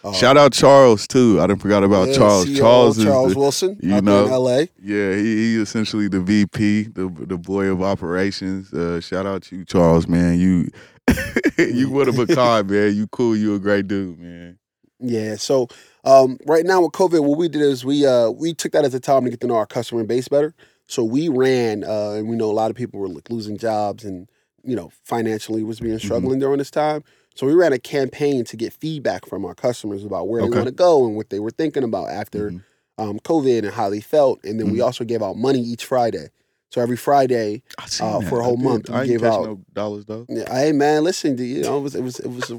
uh, 0.04 0.12
Shout 0.12 0.36
out 0.36 0.52
Charles 0.52 1.06
too. 1.06 1.40
I 1.40 1.46
didn't 1.46 1.60
forgot 1.62 1.82
about 1.84 2.08
yeah, 2.08 2.14
Charles. 2.14 2.46
CEO 2.46 2.56
Charles 2.58 3.02
Charles 3.04 3.32
the, 3.34 3.38
Wilson 3.38 3.78
you 3.82 4.00
know, 4.02 4.26
in 4.26 4.30
L.A. 4.32 4.68
Yeah, 4.82 5.14
he, 5.14 5.22
he 5.54 5.60
essentially 5.60 6.08
the 6.08 6.20
VP, 6.20 6.84
the 6.94 7.08
the 7.26 7.36
boy 7.38 7.66
of 7.66 7.82
operations. 7.82 8.72
Uh, 8.72 9.00
shout 9.00 9.24
out 9.26 9.42
to 9.44 9.56
you, 9.56 9.64
Charles, 9.64 10.06
man. 10.08 10.38
You 10.38 10.68
you 11.58 11.90
one 11.90 12.08
of 12.08 12.18
a 12.18 12.26
kind, 12.26 12.68
man. 12.70 12.94
You 12.94 13.06
cool. 13.08 13.36
You 13.36 13.54
a 13.54 13.58
great 13.58 13.88
dude, 13.88 14.18
man. 14.18 14.58
Yeah. 14.98 15.36
So 15.36 15.68
um, 16.04 16.38
right 16.46 16.64
now 16.64 16.82
with 16.82 16.92
COVID, 16.92 17.24
what 17.24 17.38
we 17.38 17.48
did 17.48 17.62
is 17.62 17.84
we 17.84 18.06
uh, 18.06 18.30
we 18.30 18.54
took 18.54 18.72
that 18.72 18.84
as 18.84 18.94
a 18.94 19.00
time 19.00 19.24
to 19.24 19.30
get 19.30 19.40
to 19.40 19.46
know 19.46 19.56
our 19.56 19.66
customer 19.66 20.04
base 20.04 20.28
better. 20.28 20.54
So 20.86 21.04
we 21.04 21.28
ran, 21.28 21.84
uh, 21.84 22.12
and 22.12 22.28
we 22.28 22.36
know 22.36 22.50
a 22.50 22.52
lot 22.52 22.70
of 22.70 22.76
people 22.76 22.98
were 23.00 23.08
like, 23.08 23.30
losing 23.30 23.56
jobs 23.56 24.04
and 24.04 24.28
you 24.64 24.76
know 24.76 24.90
financially 25.04 25.62
was 25.62 25.80
being 25.80 25.98
struggling 25.98 26.38
during 26.38 26.58
this 26.58 26.70
time. 26.70 27.02
So 27.36 27.46
we 27.46 27.54
ran 27.54 27.72
a 27.72 27.78
campaign 27.78 28.44
to 28.46 28.56
get 28.56 28.72
feedback 28.72 29.24
from 29.24 29.44
our 29.44 29.54
customers 29.54 30.04
about 30.04 30.28
where 30.28 30.42
Okay. 30.42 30.50
they 30.50 30.56
want 30.56 30.66
to 30.68 30.74
go 30.74 31.06
and 31.06 31.16
what 31.16 31.30
they 31.30 31.38
were 31.40 31.50
thinking 31.52 31.84
about 31.84 32.10
after 32.10 32.50
Mhm. 32.50 32.62
um, 32.98 33.18
COVID 33.20 33.60
and 33.64 33.72
how 33.72 33.88
they 33.88 34.00
felt. 34.00 34.44
And 34.44 34.58
then 34.60 34.70
we 34.70 34.78
Mhm. 34.78 34.84
also 34.84 35.04
gave 35.04 35.22
out 35.22 35.36
money 35.38 35.60
each 35.60 35.86
Friday. 35.86 36.28
So 36.70 36.80
every 36.80 36.96
Friday, 36.96 37.62
Uh, 38.00 38.20
for 38.22 38.40
a 38.40 38.44
whole 38.44 38.56
did. 38.56 38.64
month, 38.64 38.88
we 38.88 38.94
I 38.94 39.06
gave 39.06 39.24
out- 39.24 39.44
no 39.44 39.60
dollars 39.72 40.04
though. 40.06 40.24
yeah, 40.28 40.52
hey 40.52 40.72
man, 40.72 41.02
listen, 41.04 41.36
to 41.36 41.44
you 41.44 41.62
know, 41.62 41.78
it 41.78 41.82
was 41.82 41.94
it 41.94 42.02
was 42.02 42.20
it 42.20 42.28
was. 42.30 42.52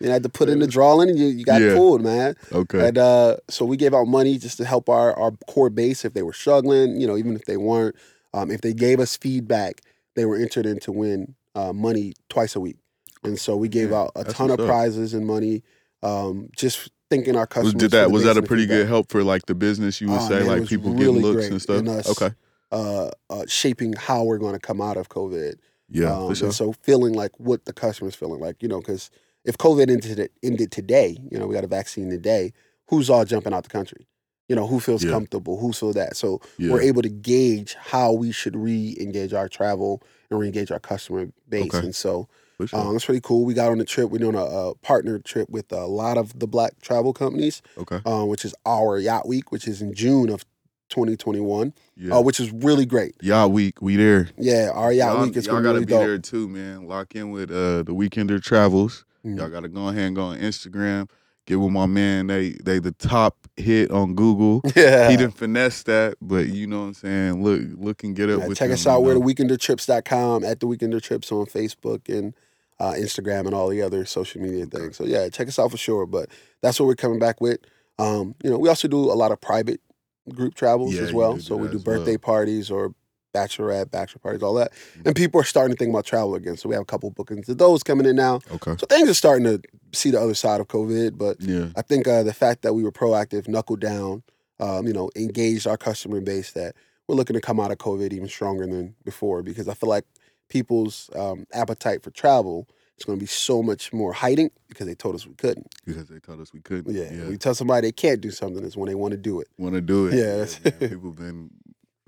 You 0.00 0.10
had 0.10 0.24
to 0.24 0.28
put 0.28 0.48
in 0.48 0.58
the 0.58 0.66
drawing, 0.66 1.10
and 1.10 1.16
you, 1.18 1.26
you 1.26 1.44
got 1.44 1.60
Yeah. 1.62 1.74
pulled, 1.76 2.02
man. 2.02 2.34
Okay. 2.50 2.88
And 2.88 2.98
uh, 2.98 3.36
so 3.48 3.64
we 3.64 3.76
gave 3.76 3.94
out 3.94 4.08
money 4.08 4.36
just 4.36 4.56
to 4.56 4.64
help 4.64 4.88
our, 4.88 5.16
our 5.16 5.30
core 5.46 5.70
base 5.70 6.04
if 6.04 6.12
they 6.12 6.22
were 6.24 6.32
struggling, 6.32 7.00
you 7.00 7.06
know, 7.06 7.16
even 7.16 7.36
if 7.36 7.44
they 7.44 7.56
weren't. 7.56 7.94
Um, 8.34 8.50
if 8.50 8.62
they 8.62 8.72
gave 8.74 8.98
us 8.98 9.16
feedback, 9.16 9.80
they 10.16 10.24
were 10.24 10.34
entered 10.36 10.66
in 10.66 10.80
to 10.80 10.90
win 10.90 11.36
uh, 11.54 11.72
money 11.72 12.14
twice 12.28 12.56
a 12.56 12.60
week. 12.60 12.78
And 13.22 13.38
so 13.38 13.56
we 13.56 13.68
gave 13.68 13.90
Yeah, 13.90 13.98
out 14.00 14.12
a 14.16 14.24
ton 14.24 14.50
of 14.50 14.58
up. 14.58 14.66
prizes 14.66 15.14
and 15.14 15.24
money, 15.24 15.62
um, 16.02 16.48
just 16.56 16.90
thinking 17.08 17.36
our 17.36 17.46
customers. 17.46 17.74
did 17.74 17.90
that 17.92 18.10
was 18.10 18.24
that 18.24 18.36
a 18.36 18.38
and 18.40 18.48
pretty 18.48 18.66
good 18.66 18.88
help 18.88 19.08
for 19.08 19.22
like 19.22 19.46
the 19.46 19.54
business? 19.54 20.00
You 20.00 20.08
would 20.10 20.22
Oh, 20.22 20.28
say 20.28 20.38
man, 20.40 20.46
like 20.48 20.66
people 20.68 20.90
really 20.90 21.04
getting 21.04 21.22
looks 21.22 21.36
great 21.42 21.52
and 21.52 21.62
stuff. 21.62 21.86
us 21.86 22.08
Okay. 22.10 22.34
Uh, 22.72 23.10
uh, 23.28 23.44
shaping 23.46 23.92
how 23.92 24.24
we're 24.24 24.38
going 24.38 24.54
to 24.54 24.58
come 24.58 24.80
out 24.80 24.96
of 24.96 25.08
COVID. 25.10 25.56
Yeah, 25.90 26.16
Um, 26.16 26.34
sure. 26.34 26.46
And 26.46 26.54
so 26.54 26.72
feeling 26.72 27.12
like 27.12 27.38
what 27.38 27.66
the 27.66 27.72
customer's 27.74 28.14
feeling 28.14 28.40
like, 28.40 28.62
you 28.62 28.68
know, 28.68 28.78
because 28.80 29.10
if 29.44 29.58
COVID 29.58 29.90
ended, 29.90 30.30
ended 30.42 30.72
today, 30.72 31.18
you 31.30 31.38
know, 31.38 31.46
we 31.46 31.54
got 31.54 31.64
a 31.64 31.68
vaccine 31.68 32.08
today, 32.08 32.52
who's 32.88 33.10
all 33.10 33.26
jumping 33.26 33.52
out 33.52 33.64
the 33.64 33.68
country? 33.68 34.06
You 34.48 34.56
know, 34.56 34.66
who 34.66 34.80
feels 34.80 35.04
Yeah. 35.04 35.10
comfortable? 35.10 35.58
Who 35.60 35.72
feels 35.74 35.94
that? 35.96 36.16
So 36.16 36.40
yeah. 36.56 36.72
we're 36.72 36.80
able 36.80 37.02
to 37.02 37.10
gauge 37.10 37.74
how 37.74 38.12
we 38.12 38.32
should 38.32 38.56
re-engage 38.56 39.34
our 39.34 39.48
travel 39.50 40.02
and 40.30 40.40
re-engage 40.40 40.70
our 40.70 40.80
customer 40.80 41.28
base. 41.48 41.74
Okay. 41.74 41.78
And 41.78 41.94
so 41.94 42.28
sure. 42.66 42.80
um, 42.80 42.96
it's 42.96 43.04
pretty 43.04 43.20
cool. 43.20 43.44
We 43.44 43.52
got 43.52 43.70
on 43.70 43.80
a 43.80 43.84
trip. 43.84 44.10
We're 44.10 44.18
doing 44.18 44.34
a, 44.34 44.44
a 44.44 44.74
partner 44.76 45.18
trip 45.18 45.50
with 45.50 45.70
a 45.72 45.84
lot 45.86 46.16
of 46.16 46.38
the 46.38 46.46
black 46.46 46.80
travel 46.80 47.12
companies, 47.12 47.60
okay. 47.76 48.00
um, 48.06 48.28
which 48.28 48.44
is 48.46 48.54
our 48.64 48.98
Yacht 48.98 49.28
Week, 49.28 49.52
which 49.52 49.68
is 49.68 49.82
in 49.82 49.92
June 49.94 50.30
of 50.30 50.44
2021, 50.92 51.72
Yeah. 51.96 52.14
uh, 52.16 52.20
which 52.20 52.38
is 52.38 52.52
really 52.52 52.86
great. 52.86 53.14
y'all 53.20 53.50
week, 53.50 53.82
we 53.82 53.96
there. 53.96 54.28
Yeah, 54.38 54.70
our 54.72 54.92
Yacht 54.92 55.14
y'all, 55.16 55.24
Week 55.26 55.36
is 55.36 55.46
y'all 55.46 55.60
gotta 55.62 55.80
be 55.80 55.86
be 55.86 55.90
dope. 55.92 56.00
there 56.06 56.18
too, 56.18 56.48
man. 56.48 56.86
Lock 56.86 57.16
in 57.16 57.30
with 57.32 57.50
uh 57.50 57.82
the 57.82 57.92
Weekender 57.92 58.40
Travels. 58.42 59.04
Mhm. 59.26 59.38
Y'all 59.38 59.48
gotta 59.48 59.68
go 59.68 59.88
ahead 59.88 60.04
and 60.04 60.16
go 60.16 60.22
on 60.26 60.38
Instagram. 60.38 61.08
get 61.46 61.56
with 61.58 61.72
my 61.72 61.86
man. 61.86 62.28
They 62.28 62.50
they 62.62 62.78
the 62.78 62.92
top 62.92 63.36
hit 63.56 63.90
on 63.90 64.14
Google. 64.14 64.60
Yeah. 64.76 65.10
He 65.10 65.16
didn't 65.16 65.36
finesse 65.36 65.82
that, 65.84 66.14
but 66.22 66.46
you 66.48 66.68
know 66.68 66.80
what 66.82 66.86
I'm 66.86 66.94
saying. 66.94 67.42
Look, 67.42 67.62
look 67.76 68.04
and 68.04 68.14
get 68.14 68.30
up 68.30 68.40
Yeah, 68.40 68.46
with 68.46 68.58
check 68.58 68.68
them, 68.68 68.74
us 68.74 68.86
out. 68.86 68.98
you 69.00 69.06
We're 69.06 69.14
know? 69.14 69.20
the 69.26 69.34
weekendertrips.com 69.34 70.44
at 70.44 70.60
the 70.60 70.66
weekender 70.68 71.02
trips 71.02 71.32
on 71.32 71.46
Facebook 71.46 72.08
and 72.08 72.34
uh, 72.78 72.92
Instagram 72.92 73.46
and 73.46 73.54
all 73.54 73.68
the 73.68 73.82
other 73.82 74.04
social 74.04 74.40
media 74.40 74.66
things. 74.66 74.96
So 74.96 75.04
yeah, 75.04 75.28
check 75.30 75.48
us 75.48 75.58
out 75.58 75.70
for 75.72 75.76
sure. 75.76 76.06
But 76.06 76.28
that's 76.62 76.78
what 76.78 76.86
we're 76.86 76.94
coming 76.94 77.18
back 77.18 77.40
with. 77.40 77.58
Um, 77.98 78.34
you 78.42 78.50
know, 78.50 78.58
we 78.58 78.68
also 78.68 78.86
do 78.88 78.98
a 78.98 79.14
lot 79.14 79.30
of 79.32 79.40
private 79.40 79.80
group 80.30 80.54
travels 80.54 80.94
Yeah, 80.94 81.02
as 81.02 81.12
well. 81.12 81.38
so 81.38 81.56
we 81.56 81.68
do 81.68 81.76
as 81.78 81.84
well. 81.84 81.96
birthday 81.98 82.16
parties 82.16 82.70
or 82.70 82.94
bachelorette, 83.34 83.90
bachelor 83.90 84.20
parties, 84.20 84.42
all 84.42 84.54
that. 84.54 84.72
Mm-hmm. 84.72 85.02
And 85.08 85.16
people 85.16 85.40
are 85.40 85.44
starting 85.44 85.74
to 85.74 85.78
think 85.78 85.90
about 85.90 86.04
travel 86.04 86.34
again. 86.34 86.56
So 86.56 86.68
we 86.68 86.74
have 86.74 86.82
a 86.82 86.86
couple 86.86 87.10
bookings 87.10 87.48
of 87.48 87.58
those 87.58 87.82
coming 87.82 88.06
in 88.06 88.14
now. 88.16 88.40
Okay. 88.50 88.76
So 88.78 88.86
things 88.86 89.08
are 89.08 89.14
starting 89.14 89.44
to 89.44 89.60
see 89.92 90.10
the 90.10 90.20
other 90.20 90.34
side 90.34 90.60
of 90.60 90.68
COVID. 90.68 91.16
But 91.16 91.40
Yeah. 91.40 91.68
I 91.74 91.82
think 91.82 92.06
uh, 92.06 92.22
the 92.22 92.34
fact 92.34 92.62
that 92.62 92.74
we 92.74 92.82
were 92.82 92.92
proactive, 92.92 93.48
knuckled 93.48 93.80
down, 93.80 94.22
um, 94.60 94.86
you 94.86 94.92
know, 94.92 95.10
engaged 95.16 95.66
our 95.66 95.78
customer 95.78 96.20
base, 96.20 96.52
that 96.52 96.76
we're 97.08 97.16
looking 97.16 97.34
to 97.34 97.40
come 97.40 97.58
out 97.58 97.72
of 97.72 97.78
COVID 97.78 98.12
even 98.12 98.28
stronger 98.28 98.66
than 98.66 98.94
before 99.04 99.42
because 99.42 99.66
I 99.66 99.74
feel 99.74 99.88
like 99.88 100.04
people's 100.48 101.08
um, 101.16 101.46
appetite 101.52 102.02
for 102.02 102.10
travel 102.10 102.68
is 102.98 103.04
going 103.04 103.18
to 103.18 103.22
be 103.22 103.26
so 103.26 103.62
much 103.62 103.92
more 103.92 104.12
hiding 104.12 104.50
because 104.68 104.86
they 104.86 104.94
told 104.94 105.14
us 105.14 105.26
we 105.26 105.34
couldn't. 105.34 105.74
Because 105.84 106.06
they 106.06 106.18
told 106.18 106.40
us 106.40 106.52
we 106.52 106.60
couldn't. 106.60 106.94
Yeah, 106.94 107.10
Yeah. 107.12 107.28
we 107.28 107.36
tell 107.36 107.54
somebody 107.54 107.88
they 107.88 107.92
can't 107.92 108.20
do 108.20 108.30
something 108.30 108.64
is 108.64 108.76
when 108.76 108.88
they 108.88 108.94
want 108.94 109.12
to 109.12 109.18
do 109.18 109.40
it. 109.40 109.48
Want 109.58 109.74
to 109.74 109.80
do 109.80 110.06
it. 110.06 110.14
Yeah, 110.14 110.36
that's- 110.44 110.60
man. 110.64 110.72
People 110.90 111.12
been 111.12 111.50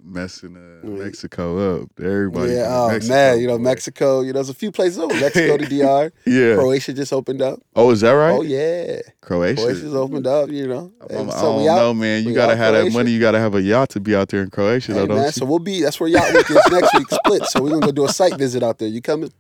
messing 0.07 0.55
uh, 0.55 0.87
Mexico 0.87 1.81
up. 1.83 1.89
Everybody. 1.99 2.53
yeah, 2.53 2.67
oh 2.69 2.89
Mexico, 2.89 3.15
man, 3.15 3.41
you 3.41 3.47
know. 3.47 3.57
Mexico. 3.59 4.21
You 4.21 4.29
know, 4.29 4.35
there's 4.35 4.51
a 4.51 4.55
few 4.55 4.71
places 4.71 4.99
over 4.99 5.15
Mexico 5.19 5.57
to 5.57 5.65
DR. 5.67 6.13
Yeah. 6.27 6.57
Croatia 6.57 6.93
just 6.93 7.11
opened 7.11 7.41
up. 7.41 7.61
Oh, 7.75 7.91
is 7.91 8.03
that 8.03 8.11
right? 8.13 8.33
Oh 8.33 8.43
yeah, 8.43 8.99
Croatia. 9.23 9.63
Croatia's 9.63 9.95
opened 9.95 10.27
up. 10.27 10.51
You 10.51 10.69
know, 10.69 10.93
I'm, 11.09 11.31
I 11.31 11.41
don't 11.41 11.65
know, 11.65 11.95
man. 11.95 12.25
You 12.25 12.35
gotta 12.35 12.53
out 12.53 12.59
have 12.59 12.75
that 12.75 12.93
money. 12.93 13.13
You 13.13 13.19
gotta 13.21 13.39
have 13.39 13.55
a 13.55 13.63
yacht 13.63 13.89
to 13.91 14.01
be 14.01 14.15
out 14.15 14.29
there 14.29 14.43
in 14.43 14.51
Croatia, 14.51 14.93
Hey, 14.93 15.07
though, 15.07 15.15
man, 15.15 15.33
so 15.33 15.47
we'll 15.47 15.59
be. 15.59 15.81
That's 15.83 15.99
where 15.99 16.09
yacht 16.11 16.35
week 16.35 16.51
is 16.51 16.59
next 16.71 16.95
week. 16.99 17.09
Split. 17.09 17.45
So 17.47 17.63
we're 17.63 17.71
gonna 17.71 17.87
go 17.87 17.93
do 17.93 18.05
a 18.05 18.11
site 18.13 18.37
visit 18.37 18.63
out 18.63 18.79
there. 18.79 18.89
You 18.89 19.01
coming? 19.01 19.33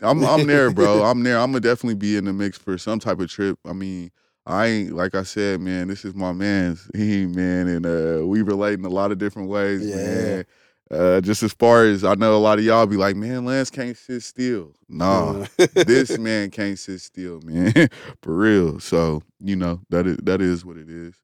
I'm 0.00 0.22
I'm 0.24 0.46
there, 0.46 0.70
bro. 0.70 1.02
I'm 1.02 1.22
there. 1.22 1.38
I'm 1.38 1.50
gonna 1.52 1.60
definitely 1.60 1.94
be 1.96 2.16
in 2.16 2.24
the 2.24 2.32
mix 2.32 2.58
for 2.58 2.76
some 2.78 2.98
type 2.98 3.20
of 3.20 3.28
trip. 3.30 3.58
I 3.64 3.72
mean, 3.72 4.10
I 4.46 4.66
ain't 4.66 4.92
like 4.92 5.14
I 5.14 5.22
said, 5.22 5.60
man. 5.60 5.88
This 5.88 6.04
is 6.04 6.14
my 6.14 6.32
man's 6.32 6.90
he 6.94 7.26
man, 7.26 7.68
and 7.68 7.86
uh, 7.86 8.26
we 8.26 8.42
relate 8.42 8.78
in 8.78 8.84
a 8.84 8.90
lot 8.90 9.12
of 9.12 9.18
different 9.18 9.48
ways, 9.48 9.86
Yeah. 9.86 9.96
man. 9.96 10.44
Uh, 10.90 11.22
just 11.22 11.42
as 11.42 11.54
far 11.54 11.86
as 11.86 12.04
I 12.04 12.14
know, 12.16 12.36
a 12.36 12.38
lot 12.38 12.58
of 12.58 12.66
y'all 12.66 12.84
be 12.86 12.98
like, 12.98 13.16
man, 13.16 13.46
Lance 13.46 13.70
can't 13.70 13.96
sit 13.96 14.22
still. 14.22 14.74
Nah, 14.90 15.46
this 15.74 16.18
man 16.18 16.50
can't 16.50 16.78
sit 16.78 17.00
still, 17.00 17.40
man, 17.40 17.72
for 18.20 18.34
real. 18.36 18.78
So 18.78 19.22
you 19.40 19.56
know 19.56 19.80
that 19.88 20.06
is 20.06 20.18
that 20.24 20.42
is 20.42 20.66
what 20.66 20.76
it 20.76 20.90
is. 20.90 21.14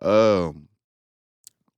Um, 0.00 0.68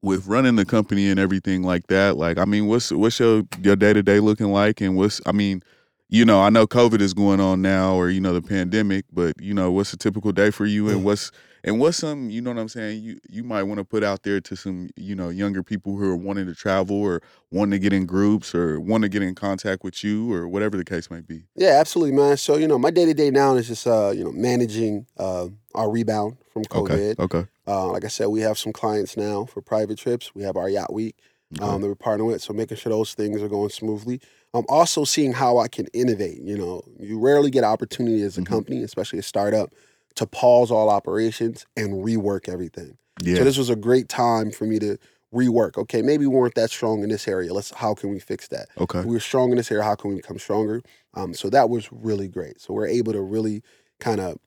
with 0.03 0.27
running 0.27 0.57
the 0.57 0.65
company 0.67 1.09
and 1.09 1.19
everything 1.19 1.63
like 1.63 1.87
that, 1.87 2.19
like 2.19 2.37
I 2.37 2.45
mean, 2.45 2.67
what's 2.67 2.93
what's 2.93 3.19
your 3.19 3.45
your 3.63 3.77
day 3.77 3.95
to 3.95 4.03
day 4.03 4.21
looking 4.21 4.53
like, 4.53 4.83
and 4.83 4.95
what's 4.95 5.21
I 5.25 5.33
mean, 5.33 5.63
you 6.09 6.25
know, 6.25 6.41
I 6.41 6.51
know 6.51 6.67
COVID 6.67 7.01
is 7.01 7.13
going 7.13 7.41
on 7.41 7.61
now, 7.61 7.95
or 7.95 8.09
you 8.09 8.21
know, 8.21 8.33
the 8.33 8.43
pandemic, 8.43 9.05
but 9.13 9.41
you 9.41 9.53
know, 9.53 9.71
what's 9.71 9.93
a 9.93 9.97
typical 9.97 10.33
day 10.33 10.51
for 10.51 10.65
you, 10.65 10.89
and 10.89 11.05
what's 11.05 11.31
and 11.65 11.79
what's 11.79 11.99
some, 11.99 12.31
you 12.31 12.41
know 12.41 12.51
what 12.51 12.61
I'm 12.61 12.69
saying, 12.69 13.03
you 13.03 13.19
you 13.29 13.45
might 13.45 13.65
want 13.65 13.79
to 13.79 13.85
put 13.85 14.03
out 14.03 14.23
there 14.23 14.41
to 14.41 14.57
some, 14.57 14.89
you 14.97 15.15
know, 15.15 15.29
younger 15.29 15.63
people 15.63 15.97
who 15.97 16.09
are 16.11 16.17
wanting 16.17 16.47
to 16.47 16.55
travel 16.55 16.97
or 16.97 17.21
wanting 17.51 17.73
to 17.73 17.79
get 17.79 17.93
in 17.93 18.07
groups 18.07 18.55
or 18.55 18.81
want 18.81 19.03
to 19.03 19.09
get 19.09 19.23
in 19.23 19.35
contact 19.35 19.85
with 19.85 20.03
you 20.03 20.33
or 20.33 20.49
whatever 20.49 20.77
the 20.77 20.85
case 20.85 21.11
might 21.11 21.27
be. 21.27 21.45
Yeah, 21.57 21.79
absolutely, 21.79 22.17
man. 22.17 22.39
So 22.39 22.57
you 22.57 22.69
know, 22.69 22.79
my 22.79 22.91
day 22.91 23.05
to 23.05 23.15
day 23.15 23.31
now 23.31 23.55
is 23.57 23.69
just 23.69 23.87
uh, 23.87 24.13
you 24.15 24.25
know 24.25 24.33
managing 24.33 25.07
uh, 25.19 25.49
our 25.75 25.91
rebound 25.91 26.39
from 26.53 26.65
COVID. 26.65 27.19
Okay. 27.19 27.23
Okay. 27.23 27.49
Uh, 27.67 27.89
like 27.93 28.05
I 28.05 28.09
said, 28.09 28.29
we 28.29 28.41
have 28.41 28.57
some 28.57 28.73
clients 28.73 29.15
now 29.17 29.45
for 29.45 29.61
private 29.61 29.99
trips. 29.99 30.35
We 30.35 30.43
have 30.45 30.57
our 30.57 30.71
yacht 30.71 30.91
week 30.91 31.17
Okay. 31.57 31.65
um, 31.65 31.81
that 31.81 31.89
we're 31.89 31.95
partnering 31.95 32.27
with, 32.27 32.43
so 32.43 32.53
making 32.53 32.77
sure 32.77 32.91
those 32.91 33.15
things 33.15 33.43
are 33.43 33.49
going 33.49 33.71
smoothly. 33.71 34.21
I'm 34.53 34.67
also 34.69 35.05
seeing 35.05 35.33
how 35.33 35.59
I 35.59 35.69
can 35.69 35.87
innovate. 35.95 36.43
You 36.43 36.59
know, 36.59 36.83
you 37.01 37.19
rarely 37.19 37.51
get 37.51 37.65
opportunity 37.65 38.23
as 38.23 38.37
a 38.37 38.43
Mhm. 38.43 38.47
company, 38.47 38.83
especially 38.83 39.19
a 39.19 39.23
startup, 39.23 39.73
to 40.17 40.27
pause 40.27 40.71
all 40.71 40.91
operations 40.91 41.65
and 41.77 42.05
rework 42.05 42.49
everything. 42.49 42.99
yeah. 43.23 43.39
So 43.39 43.45
this 43.45 43.57
was 43.59 43.71
a 43.71 43.77
great 43.77 44.09
time 44.09 44.51
for 44.51 44.65
me 44.65 44.79
to 44.79 44.97
rework. 45.35 45.77
Okay, 45.77 46.03
maybe 46.03 46.27
we 46.27 46.35
weren't 46.37 46.55
that 46.55 46.71
strong 46.71 47.03
in 47.03 47.09
this 47.09 47.27
area. 47.27 47.53
Let's 47.53 47.71
how 47.73 47.95
can 47.95 48.11
we 48.11 48.19
fix 48.19 48.49
that? 48.49 48.69
okay. 48.79 49.01
we 49.01 49.13
were 49.15 49.21
strong 49.21 49.51
in 49.51 49.57
this 49.57 49.71
area. 49.73 49.85
How 49.85 49.95
can 49.95 50.11
we 50.11 50.17
become 50.17 50.39
stronger? 50.39 50.83
Um, 51.15 51.35
so 51.35 51.49
that 51.51 51.69
was 51.71 51.89
really 51.93 52.29
great. 52.29 52.61
So 52.61 52.75
we're 52.75 52.87
able 52.87 53.13
to 53.13 53.21
really 53.23 53.63
kind 54.01 54.21
of 54.21 54.39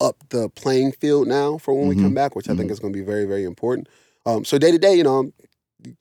up 0.00 0.16
the 0.30 0.48
playing 0.50 0.92
field 0.92 1.26
now 1.28 1.56
for 1.58 1.72
when 1.74 1.86
we 1.88 1.94
come 1.94 2.12
Mhm. 2.12 2.14
back, 2.16 2.36
which 2.36 2.48
I 2.50 2.54
think 2.54 2.70
is 2.70 2.78
going 2.80 2.92
to 2.92 2.98
be 2.98 3.04
very, 3.04 3.24
very 3.24 3.44
important. 3.44 3.88
Um, 4.26 4.44
so 4.44 4.58
day 4.58 4.70
to 4.70 4.78
day, 4.78 4.94
you 4.94 5.02
know, 5.04 5.18
I'm 5.18 5.32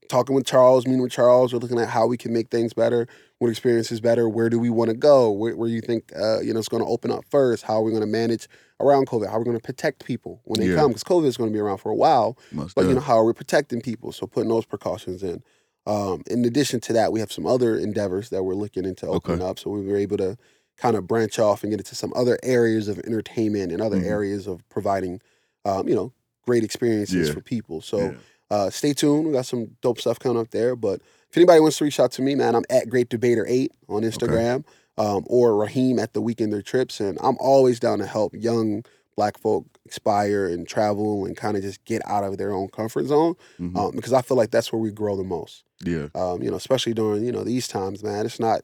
talking 0.10 0.36
with 0.36 0.46
Charles, 0.46 0.86
meeting 0.86 1.02
with 1.02 1.12
Charles, 1.12 1.54
we're 1.54 1.60
looking 1.60 1.80
at 1.80 1.88
how 1.90 2.08
we 2.08 2.18
can 2.18 2.34
make 2.34 2.50
things 2.50 2.74
better, 2.74 3.08
what 3.40 3.50
experience 3.50 3.92
is 3.92 4.02
better, 4.02 4.28
where 4.28 4.50
do 4.50 4.60
we 4.60 4.70
want 4.70 4.90
to 4.90 4.96
go, 4.98 5.32
where, 5.32 5.56
where 5.56 5.70
you 5.70 5.82
think 5.82 6.12
uh, 6.16 6.40
you 6.40 6.54
know 6.54 6.60
it's 6.60 6.70
going 6.70 6.84
to 6.84 6.90
open 6.90 7.12
up 7.12 7.24
first, 7.30 7.64
how 7.64 7.76
are 7.76 7.84
we 7.84 7.92
going 7.92 8.02
to 8.02 8.08
manage 8.08 8.48
around 8.80 9.08
COVID, 9.08 9.28
how 9.28 9.34
are 9.36 9.40
we 9.40 9.46
going 9.46 9.58
to 9.58 9.64
protect 9.64 10.06
people 10.06 10.42
when 10.46 10.60
they 10.60 10.70
Yeah. 10.70 10.76
come, 10.76 10.88
because 10.90 11.04
COVID 11.04 11.26
is 11.26 11.38
going 11.38 11.50
to 11.50 11.54
be 11.54 11.60
around 11.60 11.78
for 11.78 11.92
a 11.92 11.96
while. 11.96 12.38
Most 12.52 12.76
But 12.76 12.88
you 12.88 12.94
know, 12.96 13.02
how 13.02 13.18
are 13.18 13.26
we 13.26 13.34
protecting 13.34 13.82
people? 13.82 14.12
So 14.12 14.26
putting 14.28 14.50
those 14.50 14.66
precautions 14.66 15.24
in. 15.24 15.44
Um, 15.86 16.22
in 16.28 16.44
addition 16.44 16.82
to 16.82 16.94
that, 16.94 17.14
we 17.14 17.20
have 17.22 17.32
some 17.32 17.46
other 17.46 17.78
endeavors 17.78 18.30
that 18.30 18.44
we're 18.44 18.56
looking 18.56 18.84
into 18.84 19.08
opening 19.08 19.42
up. 19.42 19.58
So 19.58 19.70
we 19.70 19.86
were 19.86 19.96
able 19.98 20.18
to 20.18 20.38
kind 20.76 20.96
of 20.98 21.08
branch 21.08 21.40
off 21.40 21.64
and 21.64 21.72
get 21.72 21.80
into 21.80 21.96
some 21.96 22.12
other 22.16 22.38
areas 22.44 22.88
of 22.90 23.00
entertainment 23.00 23.72
and 23.72 23.82
other 23.82 23.98
Mhm. 24.00 24.06
areas 24.06 24.48
of 24.48 24.68
providing, 24.70 25.22
um, 25.66 25.88
you 25.88 25.96
know, 25.96 26.12
great 26.46 26.64
experiences 26.64 27.30
Yeah. 27.30 27.34
for 27.34 27.42
people. 27.42 27.82
So 27.82 27.98
Yeah. 28.00 28.14
Uh, 28.52 28.70
stay 28.70 28.94
tuned. 28.94 29.26
We 29.28 29.34
got 29.34 29.46
some 29.46 29.72
dope 29.82 30.00
stuff 30.00 30.20
coming 30.20 30.40
up 30.40 30.52
there. 30.52 30.76
But 30.76 31.02
if 31.30 31.36
anybody 31.38 31.60
wants 31.60 31.78
to 31.78 31.84
reach 31.84 32.00
out 32.00 32.12
to 32.14 32.22
me, 32.22 32.36
man, 32.36 32.56
I'm 32.56 32.64
at 32.70 32.90
Great 32.90 33.10
Debater 33.10 33.46
Eight 33.48 33.72
on 33.90 34.04
Instagram, 34.04 34.64
um, 34.98 35.26
or 35.28 35.56
Raheem 35.56 36.00
at 36.00 36.14
the 36.14 36.22
Weekender 36.22 36.64
Trips, 36.64 37.00
and 37.00 37.18
I'm 37.22 37.38
always 37.40 37.80
down 37.80 38.00
to 38.00 38.06
help 38.06 38.34
young 38.34 38.84
Black 39.16 39.38
folk 39.40 39.66
expire 39.86 40.46
and 40.46 40.68
travel 40.68 41.26
and 41.26 41.36
kind 41.36 41.58
of 41.58 41.64
just 41.64 41.84
get 41.86 42.02
out 42.08 42.24
of 42.24 42.38
their 42.38 42.52
own 42.54 42.68
comfort 42.70 43.06
zone, 43.08 43.34
Mhm. 43.60 43.76
um, 43.76 43.96
because 43.96 44.14
I 44.14 44.22
feel 44.22 44.38
like 44.38 44.52
that's 44.52 44.72
where 44.72 44.80
we 44.82 44.92
grow 44.92 45.16
the 45.18 45.24
most. 45.24 45.64
yeah. 45.84 46.08
Um, 46.16 46.42
you 46.44 46.50
know, 46.52 46.58
especially 46.58 46.94
during 46.94 47.24
you 47.26 47.32
know 47.32 47.44
these 47.44 47.68
times, 47.68 48.04
man. 48.04 48.26
It's 48.26 48.40
not. 48.40 48.62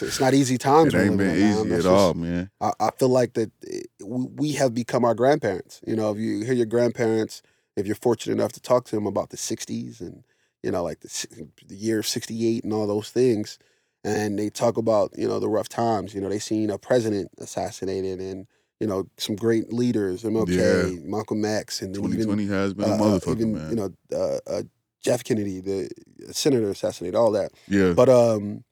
It's, 0.00 0.20
not 0.20 0.32
easy 0.32 0.56
times. 0.56 0.94
It 0.94 0.98
ain't 1.00 1.18
been 1.18 1.36
easy 1.36 1.60
at 1.60 1.66
just- 1.68 1.86
all, 1.86 2.14
man. 2.14 2.50
I, 2.62 2.72
I 2.80 2.90
feel 2.98 3.10
like 3.10 3.34
that 3.34 3.50
it- 3.62 3.88
we 4.02 4.24
we 4.36 4.52
have 4.52 4.72
become 4.72 5.04
our 5.04 5.14
grandparents. 5.14 5.80
You 5.86 5.96
know, 5.96 6.10
if 6.12 6.18
you 6.18 6.42
hear 6.44 6.54
your 6.54 6.64
grandparents, 6.66 7.42
if 7.76 7.86
you're 7.86 7.96
fortunate 7.96 8.34
enough 8.34 8.52
to 8.52 8.60
talk 8.60 8.84
to 8.86 8.96
them 8.96 9.06
about 9.06 9.30
the 9.30 9.36
'60s 9.36 10.00
and 10.00 10.24
you 10.62 10.70
know, 10.70 10.82
like 10.82 11.00
the, 11.00 11.48
the 11.66 11.76
year 11.76 12.00
of 12.00 12.06
'68 12.06 12.64
and 12.64 12.72
all 12.72 12.86
those 12.86 13.10
things, 13.10 13.58
and 14.04 14.38
they 14.38 14.50
talk 14.50 14.76
about 14.76 15.12
you 15.16 15.28
know 15.28 15.38
the 15.38 15.48
rough 15.48 15.68
times. 15.68 16.14
You 16.14 16.20
know, 16.20 16.28
they 16.28 16.38
seen 16.38 16.70
a 16.70 16.78
president 16.78 17.30
assassinated 17.38 18.20
and 18.20 18.46
you 18.80 18.86
know 18.86 19.06
some 19.16 19.36
great 19.36 19.72
leaders, 19.72 20.22
MLK, 20.22 21.04
Malcolm 21.04 21.44
X, 21.44 21.82
and 21.82 21.94
then 21.94 22.02
even 22.20 22.48
has 22.48 22.74
been 22.74 22.90
uh, 22.90 22.92
a 22.92 22.94
uh, 22.94 22.98
motherfucker, 22.98 23.36
even 23.36 23.54
man. 23.54 23.70
you 23.70 23.76
know 23.76 23.92
uh, 24.12 24.38
uh, 24.46 24.62
Jeff 25.02 25.24
Kennedy, 25.24 25.60
the 25.60 25.88
senator 26.32 26.70
assassinated, 26.70 27.16
all 27.16 27.32
that. 27.32 27.52
yeah. 27.68 27.92
But 27.92 28.08
um, 28.08 28.64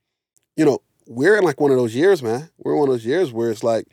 you 0.56 0.64
know, 0.64 0.80
we're 1.06 1.36
in 1.36 1.44
like 1.44 1.60
one 1.60 1.70
of 1.70 1.76
those 1.76 1.94
years, 1.94 2.22
man. 2.22 2.50
We're 2.58 2.72
in 2.72 2.78
one 2.78 2.88
of 2.88 2.94
those 2.94 3.06
years 3.06 3.32
where 3.32 3.50
it's 3.50 3.64
like 3.64 3.86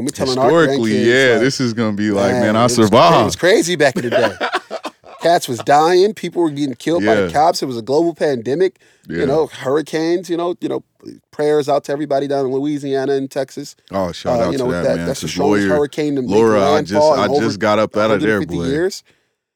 we're 0.00 0.06
telling 0.08 0.36
Historically, 0.40 0.92
grandkids, 0.92 1.06
yeah, 1.06 1.32
like, 1.34 1.40
this 1.42 1.60
is 1.60 1.74
gonna 1.74 1.96
be 1.96 2.10
like, 2.10 2.32
man, 2.32 2.56
it 2.56 2.58
I 2.58 2.62
was- 2.64 2.78
It 2.78 2.90
was 2.90 3.36
crazy 3.36 3.76
back 3.76 3.94
in 3.96 4.02
the 4.02 4.10
day. 4.10 4.36
Cats 5.22 5.46
was 5.46 5.58
dying. 5.60 6.14
People 6.14 6.42
were 6.42 6.50
getting 6.50 6.74
killed 6.74 7.04
by 7.04 7.14
the 7.14 7.30
cops. 7.30 7.62
It 7.62 7.66
was 7.66 7.76
a 7.76 7.82
global 7.82 8.12
pandemic. 8.12 8.80
yeah. 9.08 9.18
You 9.18 9.26
know, 9.26 9.46
hurricanes. 9.46 10.28
You 10.28 10.36
know, 10.36 10.56
you 10.60 10.68
know, 10.68 10.82
prayers 11.30 11.68
out 11.68 11.84
to 11.84 11.92
everybody 11.92 12.26
down 12.26 12.44
in 12.46 12.50
Louisiana 12.52 13.12
and 13.12 13.30
Texas. 13.30 13.76
oh, 13.92 14.10
shout 14.10 14.40
Uh, 14.40 14.44
out 14.46 14.52
you 14.52 14.58
know, 14.58 14.66
to 14.66 14.72
that, 14.72 14.82
that, 14.82 14.96
man. 14.96 15.06
that's 15.06 15.20
the 15.20 15.28
strongest 15.28 15.66
lawyer, 15.68 15.76
hurricane 15.76 16.16
to 16.16 16.22
Laura, 16.22 16.72
I 16.72 16.82
just, 16.82 16.94
I 16.94 17.28
over 17.28 17.40
just 17.40 17.60
got 17.60 17.78
up 17.78 17.96
out 17.96 18.10
of 18.10 18.20
there, 18.20 18.44
boy. 18.44 18.64
years. 18.64 19.04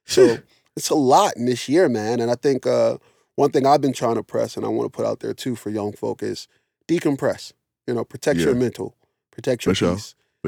So 0.08 0.38
it's 0.76 0.88
a 0.90 0.94
lot 0.94 1.36
in 1.36 1.46
this 1.46 1.68
year, 1.68 1.88
man. 1.88 2.20
And 2.20 2.30
I 2.30 2.36
think 2.36 2.64
uh, 2.64 2.98
one 3.34 3.50
thing 3.50 3.66
I've 3.66 3.80
been 3.80 3.92
trying 3.92 4.14
to 4.14 4.22
press, 4.22 4.56
and 4.56 4.64
I 4.64 4.68
want 4.68 4.92
to 4.92 4.96
put 4.96 5.04
out 5.04 5.18
there 5.18 5.34
too 5.34 5.56
for 5.56 5.70
young 5.70 5.92
folk, 5.94 6.22
is 6.22 6.46
decompress. 6.86 7.52
You 7.88 7.94
know, 7.94 8.04
protect 8.04 8.38
your 8.38 8.54
mental, 8.54 8.94
protect 9.32 9.66
your 9.66 9.74
For 9.74 9.78
sure. 9.78 9.96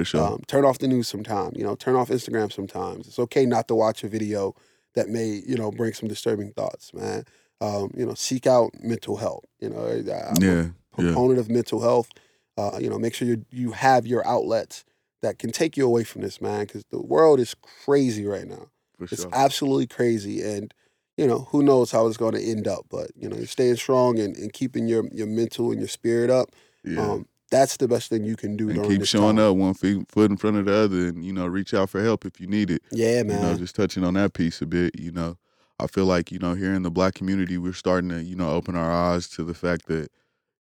For 0.01 0.05
sure. 0.05 0.23
Um, 0.35 0.43
turn 0.47 0.65
off 0.65 0.79
the 0.79 0.89
news 0.89 1.09
sometime. 1.09 1.53
You 1.55 1.65
know, 1.65 1.75
turn 1.75 1.95
off 1.97 2.09
Instagram 2.09 2.53
sometimes. 2.53 3.07
It's 3.07 3.19
okay 3.19 3.47
not 3.47 3.69
to 3.69 3.75
watch 3.75 4.05
a 4.05 4.09
video 4.09 4.55
that 4.95 5.09
may, 5.09 5.43
you 5.47 5.57
know, 5.57 5.71
bring 5.71 5.93
some 5.93 6.09
disturbing 6.09 6.53
thoughts, 6.53 6.93
man. 6.95 7.25
Um, 7.61 7.91
you 7.97 8.07
know, 8.07 8.15
seek 8.15 8.47
out 8.47 8.71
mental 8.81 9.17
health. 9.17 9.45
You 9.61 9.71
know, 9.71 9.87
I- 9.87 9.93
I'm 10.31 10.43
a 10.43 10.47
yeah. 10.47 10.63
Yeah. 10.63 10.71
proponent 10.93 11.39
of 11.41 11.49
mental 11.51 11.81
health. 11.81 12.09
Uh, 12.57 12.79
you 12.81 12.89
know, 12.91 12.99
make 12.99 13.15
sure 13.15 13.29
you 13.29 13.45
you 13.51 13.73
have 13.73 14.07
your 14.07 14.27
outlets 14.27 14.85
that 15.23 15.39
can 15.39 15.51
take 15.53 15.77
you 15.77 15.85
away 15.85 16.05
from 16.05 16.23
this, 16.23 16.41
man, 16.41 16.67
because 16.67 16.85
the 16.91 17.01
world 17.03 17.39
is 17.41 17.55
crazy 17.85 18.25
right 18.27 18.47
now. 18.47 18.71
For 18.99 19.05
It's 19.05 19.23
sure. 19.23 19.31
absolutely 19.33 19.87
crazy, 19.87 20.43
and 20.43 20.73
you 21.17 21.27
know 21.27 21.41
who 21.51 21.63
knows 21.63 21.91
how 21.93 22.07
it's 22.09 22.17
going 22.17 22.35
to 22.35 22.43
end 22.43 22.67
up. 22.67 22.87
But 22.91 23.11
you 23.17 23.29
know, 23.29 23.37
you're 23.37 23.47
staying 23.47 23.77
strong 23.77 24.19
and, 24.19 24.37
and 24.37 24.53
keeping 24.53 24.89
your 24.89 25.05
your 25.13 25.27
mental 25.29 25.71
and 25.71 25.81
your 25.81 25.89
spirit 25.89 26.31
up. 26.31 26.51
Yeah. 26.85 27.01
Um, 27.01 27.27
that's 27.51 27.77
the 27.77 27.89
best 27.89 28.11
thing 28.11 28.25
you 28.25 28.37
can 28.37 28.57
do. 28.57 28.69
and 28.69 28.83
keep 28.85 29.05
showing 29.05 29.37
time. 29.37 29.51
up 29.51 29.57
one 29.57 29.75
feet, 29.75 30.11
foot 30.11 30.31
in 30.31 30.37
front 30.37 30.57
of 30.57 30.67
the 30.67 30.75
other, 30.75 31.09
and 31.09 31.25
you 31.25 31.33
know, 31.33 31.47
reach 31.47 31.75
out 31.75 31.91
for 31.91 32.03
help 32.03 32.25
if 32.25 32.41
you 32.41 32.47
need 32.47 32.71
it. 32.71 32.83
Yeah, 32.91 33.23
You 33.23 33.29
man. 33.29 33.41
know, 33.41 33.57
just 33.57 33.75
touching 33.75 34.05
on 34.05 34.15
that 34.15 34.35
piece 34.35 34.61
a 34.61 34.67
bit. 34.67 34.99
You 34.99 35.13
know, 35.13 35.39
I 35.79 35.87
feel 35.87 36.07
like 36.07 36.31
you 36.31 36.39
know 36.39 36.55
here 36.55 36.75
in 36.75 36.83
the 36.83 36.91
black 36.91 37.15
community, 37.15 37.59
we're 37.59 37.73
starting 37.73 38.11
to 38.11 38.23
you 38.23 38.37
know 38.37 38.51
open 38.51 38.77
our 38.77 38.91
eyes 38.91 39.29
to 39.31 39.45
the 39.45 39.55
fact 39.55 39.87
that 39.87 40.11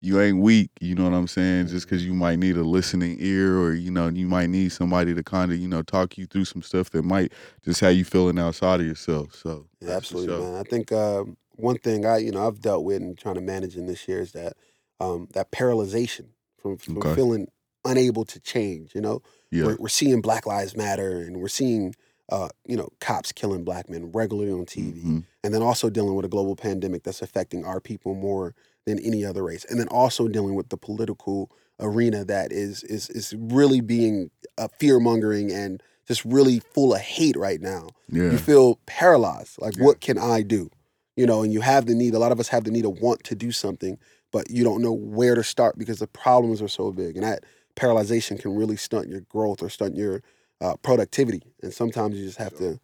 you 0.02 0.22
ain't 0.22 0.40
weak. 0.40 0.70
You 0.80 0.96
know 0.96 1.04
what 1.04 1.14
I'm 1.14 1.28
saying? 1.28 1.68
Just 1.68 1.88
because 1.88 2.06
you 2.06 2.14
might 2.14 2.40
need 2.40 2.56
a 2.56 2.64
listening 2.64 3.18
ear, 3.20 3.60
or 3.60 3.74
you 3.74 3.92
know, 3.92 4.08
you 4.08 4.28
might 4.28 4.50
need 4.50 4.72
somebody 4.72 5.14
to 5.14 5.24
kind 5.24 5.52
of 5.52 5.58
you 5.58 5.68
know 5.68 5.82
talk 5.82 6.18
you 6.18 6.26
through 6.26 6.46
some 6.46 6.62
stuff 6.62 6.90
that 6.92 7.04
might 7.04 7.34
just 7.64 7.82
have 7.82 7.96
you 7.96 8.06
feeling 8.06 8.40
outside 8.40 8.80
of 8.80 8.86
yourself. 8.86 9.36
So 9.36 9.66
Yeah, 9.82 9.92
absolutely, 9.92 10.44
man. 10.44 10.56
I 10.56 10.64
think 10.64 10.92
um, 10.92 11.36
one 11.56 11.78
thing 11.78 12.06
I, 12.06 12.18
you 12.18 12.32
know, 12.32 12.48
I've 12.48 12.62
dealt 12.62 12.86
with 12.86 13.02
and 13.02 13.18
trying 13.18 13.36
to 13.36 13.42
manage 13.42 13.76
in 13.76 13.88
this 13.88 14.08
year 14.08 14.22
is 14.22 14.32
that 14.34 14.54
um, 15.00 15.28
that 15.34 15.52
paralyzation 15.52 16.28
from, 16.58 16.78
from 16.78 16.98
Okay. 16.98 17.16
feeling 17.16 17.48
unable 17.86 18.26
to 18.26 18.40
change. 18.40 18.94
You 18.96 19.02
know, 19.02 19.22
Yeah, 19.52 19.66
we're, 19.66 19.78
we're 19.78 19.88
seeing 19.90 20.22
Black 20.22 20.46
Lives 20.46 20.76
Matter 20.76 21.18
and 21.22 21.38
we're 21.38 21.48
seeing, 21.48 21.96
uh, 22.30 22.50
you 22.66 22.76
know, 22.76 22.90
cops 23.00 23.32
killing 23.32 23.64
black 23.64 23.90
men 23.90 24.12
regularly 24.12 24.52
on 24.52 24.66
TV, 24.66 25.02
Mhm. 25.04 25.24
and 25.44 25.54
then 25.54 25.62
also 25.62 25.90
dealing 25.90 26.16
with 26.16 26.26
a 26.26 26.30
global 26.30 26.56
pandemic 26.56 27.04
that's 27.04 27.22
affecting 27.22 27.64
our 27.64 27.80
people 27.80 28.14
more 28.16 28.54
than 28.86 29.00
any 29.00 29.24
other 29.24 29.44
race, 29.44 29.66
and 29.70 29.80
then 29.80 29.88
also 29.90 30.28
dealing 30.28 30.56
with 30.56 30.70
the 30.70 30.78
political 30.78 31.50
arena 31.80 32.26
that 32.26 32.52
is 32.52 32.84
is 32.84 33.10
is 33.12 33.34
really 33.38 33.82
being 33.82 34.32
uh, 34.58 34.68
fear 34.80 35.00
mongering 35.00 35.52
and 35.52 35.82
just 36.08 36.26
really 36.26 36.60
full 36.74 36.94
of 36.96 37.00
hate 37.02 37.38
right 37.38 37.62
now 37.62 37.88
yeah, 38.10 38.32
you 38.32 38.38
feel 38.38 38.80
paralyzed. 38.86 39.62
Like, 39.62 39.78
Yeah. 39.78 39.84
what 39.86 40.00
can 40.02 40.18
I 40.18 40.42
do? 40.42 40.70
You 41.16 41.26
know, 41.26 41.44
and 41.44 41.52
you 41.54 41.62
have 41.62 41.86
the 41.86 41.94
need. 41.96 42.14
A 42.14 42.20
lot 42.20 42.32
of 42.32 42.40
us 42.40 42.48
have 42.50 42.64
the 42.64 42.72
need 42.72 42.84
to 42.84 42.90
want 42.90 43.24
to 43.26 43.36
do 43.36 43.52
something, 43.52 43.98
but 44.32 44.50
you 44.50 44.64
don't 44.64 44.82
know 44.82 44.94
where 44.94 45.36
to 45.36 45.44
start 45.44 45.78
because 45.78 46.00
the 46.00 46.08
problems 46.08 46.62
are 46.62 46.68
so 46.68 46.92
big, 46.92 47.16
and 47.16 47.24
that 47.24 47.44
paralyzation 47.76 48.40
can 48.40 48.56
really 48.56 48.76
stunt 48.76 49.08
your 49.08 49.22
growth 49.22 49.62
or 49.62 49.70
stunt 49.70 49.96
your 49.96 50.22
uh, 50.62 50.76
productivity. 50.78 51.44
And 51.62 51.74
sometimes 51.74 52.18
you 52.18 52.26
just 52.26 52.40
have 52.40 52.58
to 52.58 52.80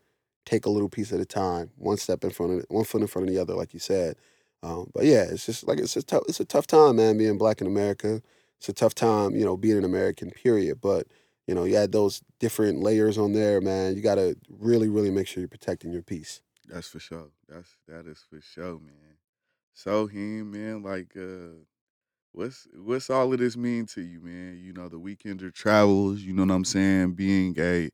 take 0.45 0.65
a 0.65 0.69
little 0.69 0.89
piece 0.89 1.11
at 1.11 1.19
a 1.19 1.25
time, 1.25 1.71
one 1.77 1.97
step 1.97 2.23
in 2.23 2.29
front 2.29 2.53
of 2.53 2.65
one 2.69 2.85
foot 2.85 3.01
in 3.01 3.07
front 3.07 3.27
of 3.27 3.33
the 3.33 3.41
other, 3.41 3.55
like 3.55 3.73
you 3.73 3.79
said. 3.79 4.15
Um, 4.61 4.91
but 4.93 5.05
yeah, 5.05 5.23
it's 5.23 5.45
just 5.45 5.67
like 5.67 5.79
it's 5.79 5.97
a 5.97 6.03
tough. 6.03 6.23
It's 6.27 6.39
a 6.39 6.45
tough 6.45 6.67
time, 6.67 6.95
man. 6.95 7.17
Being 7.17 7.37
black 7.37 7.59
in 7.59 7.67
America, 7.67 8.21
it's 8.57 8.69
a 8.69 8.73
tough 8.73 8.95
time. 8.95 9.35
You 9.35 9.45
know, 9.45 9.57
being 9.57 9.77
an 9.77 9.83
American. 9.83 10.31
Period. 10.31 10.79
But 10.79 11.07
you 11.47 11.55
know, 11.55 11.65
you 11.65 11.75
had 11.75 11.91
those 11.91 12.21
different 12.39 12.79
layers 12.79 13.17
on 13.17 13.33
there, 13.33 13.59
man. 13.59 13.95
You 13.95 14.01
got 14.01 14.15
to 14.15 14.37
really, 14.49 14.87
really 14.87 15.11
make 15.11 15.27
sure 15.27 15.41
you're 15.41 15.49
protecting 15.49 15.91
your 15.91 16.01
peace. 16.01 16.41
that's 16.69 16.87
for 16.87 16.99
sure. 16.99 17.27
That's 17.49 17.75
that 17.87 18.07
is 18.07 18.23
for 18.29 18.39
sure, 18.39 18.79
man. 18.79 19.12
So 19.73 20.07
him, 20.07 20.51
man, 20.51 20.83
like 20.83 21.15
uh 21.17 21.59
what's 22.31 22.67
what's 22.75 23.09
all 23.09 23.31
of 23.33 23.39
this 23.39 23.57
mean 23.57 23.85
to 23.87 24.01
you, 24.01 24.19
man? 24.19 24.59
You 24.63 24.73
know, 24.73 24.89
the 24.89 24.99
weekender 24.99 25.53
travels, 25.53 26.21
you 26.21 26.33
know 26.33 26.43
what 26.43 26.53
I'm 26.53 26.65
saying? 26.65 27.13
Being 27.13 27.55
a 27.59 27.89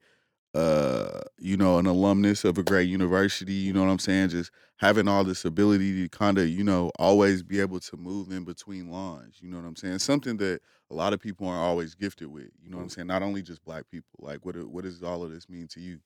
uh, 0.53 1.21
you 1.37 1.55
know, 1.55 1.77
an 1.77 1.85
alumnus 1.85 2.43
of 2.43 2.57
a 2.57 2.63
great 2.63 2.89
university, 2.89 3.53
you 3.53 3.71
know 3.71 3.83
what 3.83 3.91
I'm 3.91 3.99
saying? 3.99 4.29
Just 4.29 4.51
having 4.77 5.07
all 5.07 5.23
this 5.23 5.45
ability 5.45 6.01
to 6.01 6.09
kind 6.09 6.37
of, 6.39 6.49
you 6.49 6.63
know, 6.63 6.91
always 6.97 7.43
be 7.43 7.59
able 7.59 7.79
to 7.81 7.97
move 7.97 8.31
in 8.31 8.45
between 8.45 8.89
lines, 8.89 9.37
you 9.41 9.49
know 9.49 9.57
what 9.57 9.67
I'm 9.67 9.75
saying? 9.75 9.99
Something 9.99 10.37
that 10.37 10.61
a 10.89 10.95
lot 10.95 11.13
of 11.13 11.19
people 11.19 11.47
aren't 11.47 11.61
always 11.61 11.93
gifted 11.93 12.27
with, 12.27 12.49
you 12.61 12.69
know 12.69 12.77
what 12.77 12.83
I'm 12.83 12.89
saying? 12.89 13.07
Not 13.07 13.21
only 13.21 13.41
just 13.41 13.63
black 13.63 13.83
people. 13.91 14.09
Like 14.19 14.45
what 14.45 14.55
what 14.67 14.83
does 14.83 15.03
all 15.03 15.23
of 15.23 15.31
this 15.31 15.49
mean 15.49 15.67
to 15.69 15.79
you? 15.79 15.99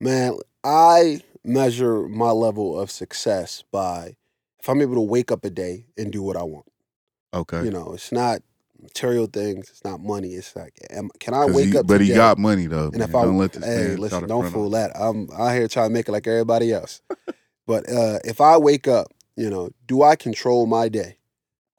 Man, 0.00 0.38
I 0.64 1.20
measure 1.44 2.08
my 2.08 2.30
level 2.30 2.78
of 2.78 2.90
success 2.90 3.62
by 3.70 4.16
if 4.60 4.68
I'm 4.68 4.80
able 4.80 4.94
to 4.94 5.00
wake 5.00 5.30
up 5.30 5.44
a 5.44 5.50
day 5.50 5.86
and 5.96 6.12
do 6.12 6.22
what 6.22 6.36
I 6.36 6.42
want. 6.42 6.66
Okay. 7.34 7.64
You 7.64 7.70
know, 7.70 7.92
it's 7.92 8.12
not 8.12 8.40
material 8.80 9.26
things. 9.26 9.68
It's 9.70 9.84
not 9.84 10.00
money. 10.00 10.30
It's 10.30 10.54
like, 10.56 10.74
am, 10.90 11.10
can 11.20 11.34
I 11.34 11.46
wake 11.46 11.72
he- 11.72 11.78
up? 11.78 11.86
but 11.86 12.00
he 12.00 12.08
got 12.08 12.38
money 12.38 12.66
though. 12.66 12.86
And 12.86 12.98
man. 12.98 13.08
if 13.08 13.14
I 13.14 13.22
don't 13.22 13.38
let 13.38 13.52
this 13.52 13.64
hey, 13.64 13.96
listen, 13.96 14.26
don't 14.26 14.50
fool 14.50 14.70
that. 14.70 14.92
I'm 14.94 15.28
out 15.32 15.52
here 15.52 15.68
trying 15.68 15.88
to 15.88 15.92
make 15.92 16.08
it 16.08 16.12
like 16.12 16.26
everybody 16.26 16.72
else. 16.72 17.00
but 17.66 17.88
uh, 17.90 18.18
if 18.24 18.40
I 18.40 18.56
wake 18.56 18.88
up, 18.88 19.08
you 19.36 19.50
know, 19.50 19.70
do 19.86 20.02
I 20.02 20.16
control 20.16 20.66
my 20.66 20.88
day, 20.88 21.18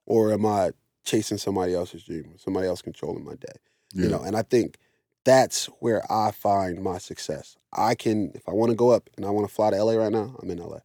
or 0.06 0.32
am 0.32 0.46
I 0.46 0.72
chasing 1.04 1.38
somebody 1.38 1.74
else's 1.74 2.04
dream? 2.04 2.34
Somebody 2.38 2.68
else 2.68 2.82
controlling 2.82 3.26
my 3.26 3.36
day? 3.36 3.58
Yeah. 3.94 4.04
You 4.04 4.10
know, 4.10 4.22
and 4.22 4.36
I 4.36 4.44
think 4.44 4.78
that's 5.26 5.66
where 5.80 6.10
I 6.12 6.32
find 6.32 6.82
my 6.82 7.00
success. 7.00 7.58
I 7.74 7.96
can, 7.96 8.32
if 8.34 8.48
I 8.48 8.54
want 8.54 8.70
to 8.70 8.76
go 8.76 8.92
up 8.92 9.10
and 9.18 9.26
I 9.26 9.30
want 9.30 9.48
to 9.48 9.54
fly 9.54 9.72
to 9.72 9.84
LA 9.84 9.94
right 9.94 10.12
now, 10.12 10.36
I'm 10.42 10.50
in 10.50 10.60
LA. 10.60 10.80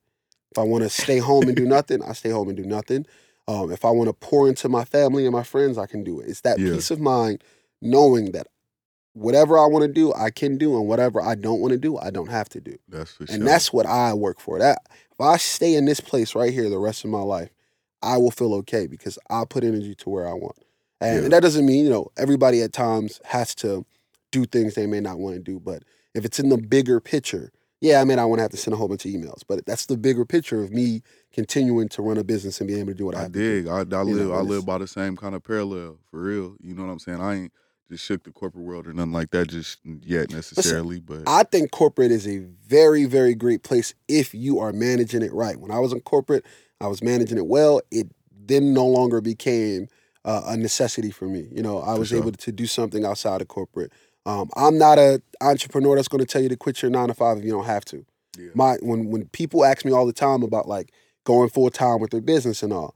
If 0.52 0.58
I 0.58 0.64
want 0.64 0.84
to 0.84 0.90
stay 0.90 1.16
home 1.18 1.48
and 1.48 1.56
do 1.56 1.64
nothing, 1.64 2.02
I 2.02 2.12
stay 2.12 2.28
home 2.28 2.48
and 2.48 2.56
do 2.56 2.64
nothing. 2.64 3.06
Um, 3.48 3.72
if 3.72 3.86
I 3.86 3.90
want 3.90 4.08
to 4.08 4.12
pour 4.12 4.48
into 4.48 4.68
my 4.68 4.84
family 4.84 5.24
and 5.24 5.32
my 5.32 5.42
friends, 5.42 5.78
I 5.78 5.86
can 5.86 6.04
do 6.04 6.20
it. 6.20 6.28
It's 6.28 6.42
that 6.42 6.58
Yeah. 6.58 6.74
peace 6.74 6.90
of 6.90 7.00
mind 7.00 7.42
knowing 7.80 8.32
that 8.32 8.48
whatever 9.14 9.58
I 9.58 9.64
want 9.66 9.82
to 9.84 9.92
do, 9.92 10.12
I 10.12 10.30
can 10.30 10.58
do, 10.58 10.76
and 10.76 10.86
whatever 10.86 11.22
I 11.22 11.34
don't 11.34 11.60
want 11.60 11.72
to 11.72 11.78
do, 11.78 11.96
I 11.96 12.10
don't 12.10 12.28
have 12.30 12.48
to 12.50 12.60
do. 12.60 12.76
that's 12.86 13.12
for 13.12 13.24
And 13.24 13.38
sure. 13.38 13.44
that's 13.46 13.72
what 13.72 13.86
I 13.86 14.12
work 14.12 14.40
for. 14.40 14.58
That 14.58 14.78
if 15.10 15.20
I 15.20 15.38
stay 15.38 15.74
in 15.74 15.86
this 15.86 16.00
place 16.00 16.34
right 16.34 16.52
here 16.52 16.68
the 16.68 16.78
rest 16.78 17.02
of 17.04 17.10
my 17.10 17.22
life, 17.22 17.48
I 18.02 18.18
will 18.18 18.30
feel 18.30 18.52
okay 18.56 18.86
because 18.86 19.18
I 19.30 19.44
put 19.48 19.64
energy 19.64 19.94
to 19.94 20.10
where 20.10 20.28
I 20.28 20.34
want. 20.34 20.58
And 21.00 21.22
Yeah. 21.22 21.28
that 21.30 21.40
doesn't 21.40 21.64
mean, 21.64 21.84
you 21.84 21.90
know, 21.90 22.08
everybody 22.18 22.60
at 22.60 22.74
times 22.74 23.20
has 23.24 23.54
to 23.56 23.86
do 24.30 24.44
things 24.44 24.74
they 24.74 24.86
may 24.86 25.00
not 25.00 25.18
want 25.18 25.36
to 25.36 25.40
do. 25.42 25.58
But 25.58 25.82
if 26.14 26.24
it's 26.26 26.38
in 26.38 26.50
the 26.50 26.58
bigger 26.58 27.00
picture, 27.00 27.52
yeah, 27.82 28.00
I 28.00 28.04
mean, 28.04 28.20
I 28.20 28.24
want 28.24 28.38
to 28.38 28.42
have 28.42 28.52
to 28.52 28.56
send 28.56 28.74
a 28.74 28.76
whole 28.76 28.86
bunch 28.86 29.04
of 29.06 29.10
emails. 29.10 29.42
But 29.46 29.66
that's 29.66 29.86
the 29.86 29.96
bigger 29.96 30.24
picture 30.24 30.62
of 30.62 30.70
me 30.70 31.02
continuing 31.32 31.88
to 31.90 32.02
run 32.02 32.16
a 32.16 32.22
business 32.22 32.60
and 32.60 32.68
being 32.68 32.78
able 32.78 32.92
to 32.92 32.94
do 32.96 33.06
what 33.06 33.16
I, 33.16 33.24
I 33.24 33.28
dig. 33.28 33.66
I, 33.66 33.80
I 33.80 33.82
live. 33.82 34.28
know, 34.28 34.32
I 34.32 34.40
live 34.40 34.64
by 34.64 34.78
the 34.78 34.86
same 34.86 35.16
kind 35.16 35.34
of 35.34 35.42
parallel 35.42 35.98
for 36.08 36.22
real. 36.22 36.54
You 36.60 36.74
know 36.74 36.84
what 36.84 36.92
I'm 36.92 37.00
saying? 37.00 37.20
I 37.20 37.34
ain't 37.34 37.52
just 37.90 38.04
shook 38.04 38.22
the 38.22 38.30
corporate 38.30 38.64
world 38.64 38.86
or 38.86 38.92
nothing 38.92 39.10
like 39.10 39.32
that 39.32 39.48
just 39.48 39.80
yet 39.84 40.30
necessarily. 40.30 41.00
but 41.00 41.22
I 41.26 41.42
think 41.42 41.72
corporate 41.72 42.12
is 42.12 42.26
a 42.28 42.38
very, 42.38 43.04
very 43.04 43.34
great 43.34 43.64
place 43.64 43.94
if 44.06 44.32
you 44.32 44.60
are 44.60 44.72
managing 44.72 45.22
it 45.22 45.32
right. 45.32 45.58
When 45.58 45.72
I 45.72 45.80
was 45.80 45.92
in 45.92 46.00
corporate, 46.02 46.46
I 46.80 46.86
was 46.86 47.02
managing 47.02 47.36
it 47.36 47.46
well. 47.46 47.80
It 47.90 48.12
then 48.46 48.72
no 48.72 48.86
longer 48.86 49.20
became 49.20 49.88
uh, 50.24 50.42
a 50.46 50.56
necessity 50.56 51.10
for 51.10 51.26
me. 51.26 51.48
You 51.50 51.62
know, 51.62 51.80
I 51.80 51.94
was 51.94 52.10
sure. 52.10 52.18
able 52.18 52.30
to 52.30 52.52
do 52.52 52.66
something 52.66 53.04
outside 53.04 53.40
of 53.40 53.48
corporate. 53.48 53.92
Um, 54.24 54.50
I'm 54.56 54.78
not 54.78 54.98
a 54.98 55.20
entrepreneur 55.40 55.96
that's 55.96 56.08
going 56.08 56.24
to 56.24 56.26
tell 56.26 56.42
you 56.42 56.48
to 56.48 56.56
quit 56.56 56.82
your 56.82 56.90
nine 56.90 57.08
to 57.08 57.14
five 57.14 57.38
if 57.38 57.44
you 57.44 57.50
don't 57.50 57.64
have 57.64 57.84
to. 57.86 58.04
yeah. 58.38 58.50
My 58.54 58.76
when 58.80 59.10
when 59.10 59.26
people 59.28 59.64
ask 59.64 59.84
me 59.84 59.92
all 59.92 60.06
the 60.06 60.12
time 60.12 60.42
about 60.42 60.68
like 60.68 60.92
going 61.24 61.48
full 61.48 61.70
time 61.70 62.00
with 62.00 62.10
their 62.10 62.20
business 62.20 62.62
and 62.62 62.72
all, 62.72 62.94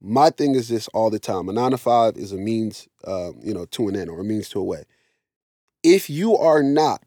my 0.00 0.30
thing 0.30 0.54
is 0.54 0.68
this 0.68 0.88
all 0.88 1.10
the 1.10 1.18
time: 1.18 1.48
a 1.48 1.52
nine 1.52 1.70
to 1.70 1.78
five 1.78 2.16
is 2.16 2.32
a 2.32 2.36
means, 2.36 2.88
uh, 3.04 3.32
you 3.42 3.54
know, 3.54 3.64
to 3.66 3.88
an 3.88 3.96
end 3.96 4.10
or 4.10 4.20
a 4.20 4.24
means 4.24 4.48
to 4.50 4.60
a 4.60 4.64
way. 4.64 4.84
If 5.82 6.10
you 6.10 6.36
are 6.36 6.62
not 6.62 7.02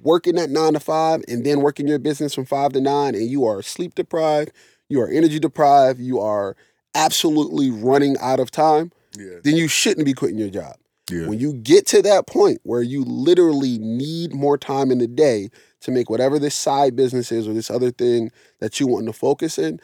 working 0.00 0.38
at 0.38 0.50
nine 0.50 0.74
to 0.74 0.80
five 0.80 1.22
and 1.28 1.44
then 1.44 1.60
working 1.60 1.88
your 1.88 1.98
business 1.98 2.34
from 2.34 2.44
five 2.44 2.72
to 2.72 2.80
nine, 2.80 3.14
and 3.14 3.28
you 3.28 3.44
are 3.44 3.62
sleep 3.62 3.94
deprived, 3.94 4.52
you 4.88 5.00
are 5.00 5.08
energy 5.08 5.38
deprived, 5.38 5.98
you 5.98 6.20
are 6.20 6.56
absolutely 6.94 7.70
running 7.70 8.16
out 8.20 8.38
of 8.38 8.50
time, 8.50 8.92
yeah. 9.16 9.38
then 9.42 9.56
you 9.56 9.68
shouldn't 9.68 10.04
be 10.04 10.12
quitting 10.12 10.38
your 10.38 10.50
job. 10.50 10.76
Yeah. 11.12 11.26
When 11.28 11.38
you 11.38 11.52
get 11.52 11.86
to 11.88 12.02
that 12.02 12.26
point 12.26 12.60
where 12.62 12.82
you 12.82 13.04
literally 13.04 13.78
need 13.78 14.32
more 14.34 14.56
time 14.56 14.90
in 14.90 14.98
the 14.98 15.06
day 15.06 15.50
to 15.80 15.90
make 15.90 16.08
whatever 16.08 16.38
this 16.38 16.54
side 16.54 16.96
business 16.96 17.30
is 17.30 17.46
or 17.46 17.52
this 17.52 17.70
other 17.70 17.90
thing 17.90 18.30
that 18.60 18.80
you 18.80 18.86
want 18.86 19.06
to 19.06 19.12
focus 19.12 19.58
in, 19.58 19.80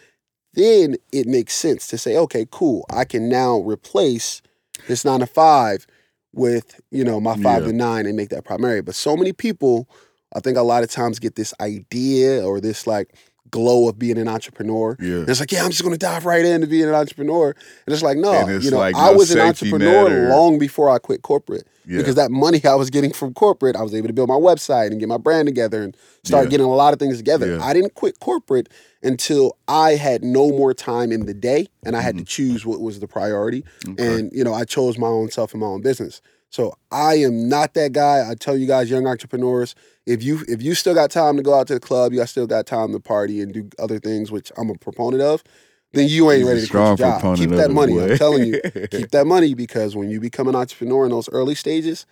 then 0.55 0.97
it 1.13 1.27
makes 1.27 1.55
sense 1.55 1.87
to 1.89 1.99
say, 1.99 2.17
okay, 2.17 2.47
cool, 2.51 2.87
I 2.91 3.05
can 3.05 3.29
now 3.29 3.59
replace 3.59 4.41
this 4.87 5.05
nine 5.05 5.21
to 5.21 5.27
five 5.27 5.87
with, 6.33 6.81
you 6.91 7.05
know, 7.05 7.21
my 7.21 7.37
five 7.37 7.63
Yeah. 7.63 7.69
to 7.69 7.73
nine 7.73 8.07
and 8.07 8.17
make 8.17 8.31
that 8.31 8.45
primary. 8.45 8.81
But 8.81 8.95
so 8.95 9.17
many 9.17 9.33
people, 9.33 9.89
I 10.35 10.41
think 10.41 10.57
a 10.57 10.63
lot 10.63 10.83
of 10.83 10.91
times 10.91 11.19
get 11.19 11.35
this 11.37 11.53
idea 11.61 12.45
or 12.47 12.61
this 12.61 12.87
like 12.87 13.15
glow 13.51 13.89
of 13.89 13.99
being 13.99 14.19
an 14.19 14.29
entrepreneur. 14.29 14.97
yeah. 15.01 15.17
And 15.21 15.29
it's 15.29 15.41
like, 15.41 15.53
yeah, 15.53 15.65
I'm 15.65 15.71
just 15.71 15.83
gonna 15.83 15.99
dive 15.99 16.25
right 16.25 16.45
into 16.45 16.67
being 16.67 16.89
an 16.89 16.95
entrepreneur. 16.95 17.49
And 17.87 17.93
it's 17.95 18.03
like, 18.03 18.17
no, 18.19 18.49
it's 18.49 18.65
you 18.65 18.71
know, 18.71 18.79
like 18.79 18.95
I 18.97 19.13
no 19.13 19.19
was 19.19 19.31
an 19.31 19.41
entrepreneur 19.41 20.27
or- 20.27 20.29
long 20.31 20.59
before 20.59 20.91
I 20.91 20.99
quit 20.99 21.23
corporate 21.23 21.67
Yeah. 21.87 21.99
because 21.99 22.15
that 22.17 22.31
money 22.31 22.61
I 22.65 22.75
was 22.75 22.91
getting 22.91 23.13
from 23.13 23.35
corporate, 23.35 23.77
I 23.77 23.83
was 23.83 23.95
able 23.95 24.09
to 24.09 24.13
build 24.15 24.29
my 24.29 24.35
website 24.37 24.89
and 24.89 24.99
get 25.01 25.09
my 25.09 25.17
brand 25.19 25.47
together 25.47 25.83
and 25.83 25.97
start 26.25 26.45
Yeah. 26.45 26.51
getting 26.51 26.67
a 26.67 26.75
lot 26.75 26.93
of 26.93 26.99
things 26.99 27.17
together. 27.17 27.57
Yeah. 27.57 27.65
I 27.65 27.73
didn't 27.73 27.95
quit 27.95 28.21
corporate 28.21 28.69
until 29.03 29.57
I 29.69 29.93
had 29.97 30.25
no 30.25 30.49
more 30.51 30.75
time 30.75 31.13
in 31.13 31.27
the 31.27 31.35
day 31.35 31.69
and 31.85 31.97
I 31.97 32.01
had 32.01 32.15
Mm-hmm. 32.17 32.25
to 32.25 32.31
choose 32.31 32.67
what 32.67 32.81
was 32.81 32.99
the 33.01 33.07
priority. 33.09 33.65
Okay. 33.89 34.07
And, 34.19 34.33
you 34.33 34.43
know, 34.45 34.53
I 34.55 34.65
chose 34.65 34.99
my 34.99 35.07
own 35.07 35.31
self 35.31 35.53
and 35.53 35.61
my 35.61 35.67
own 35.69 35.83
business. 35.83 36.21
So 36.51 36.73
I 36.91 37.17
am 37.17 37.49
not 37.49 37.75
that 37.75 37.93
guy. 37.93 38.29
I 38.29 38.35
tell 38.35 38.57
you 38.57 38.67
guys, 38.67 38.91
young 38.91 39.07
entrepreneurs, 39.07 39.75
if 40.07 40.23
you 40.23 40.45
if 40.49 40.63
you 40.63 40.75
still 40.75 40.95
got 40.95 41.11
time 41.11 41.37
to 41.37 41.43
go 41.43 41.55
out 41.55 41.67
to 41.69 41.75
the 41.75 41.81
club, 41.81 42.13
you 42.13 42.19
got 42.19 42.29
still 42.29 42.47
got 42.47 42.67
time 42.67 42.93
to 42.93 43.01
party 43.01 43.43
and 43.43 43.53
do 43.53 43.69
other 43.79 43.99
things, 43.99 44.31
which 44.31 44.51
I'm 44.57 44.71
a 44.71 44.75
proponent 44.75 45.23
of, 45.23 45.45
then 45.93 46.09
you 46.09 46.31
ain't 46.31 46.39
He's 46.41 46.49
ready 46.49 46.61
to 46.63 46.69
quit 46.69 46.87
your 46.87 46.97
job. 46.97 47.37
Keep 47.37 47.51
that 47.51 47.71
money. 47.71 48.01
I'm 48.01 48.17
telling 48.17 48.45
you, 48.45 48.61
keep 48.91 49.11
that 49.11 49.27
money 49.27 49.55
because 49.55 49.95
when 49.95 50.09
you 50.11 50.21
become 50.21 50.49
an 50.49 50.57
entrepreneur 50.57 51.05
in 51.05 51.11
those 51.11 51.29
early 51.31 51.55
stages, 51.55 52.07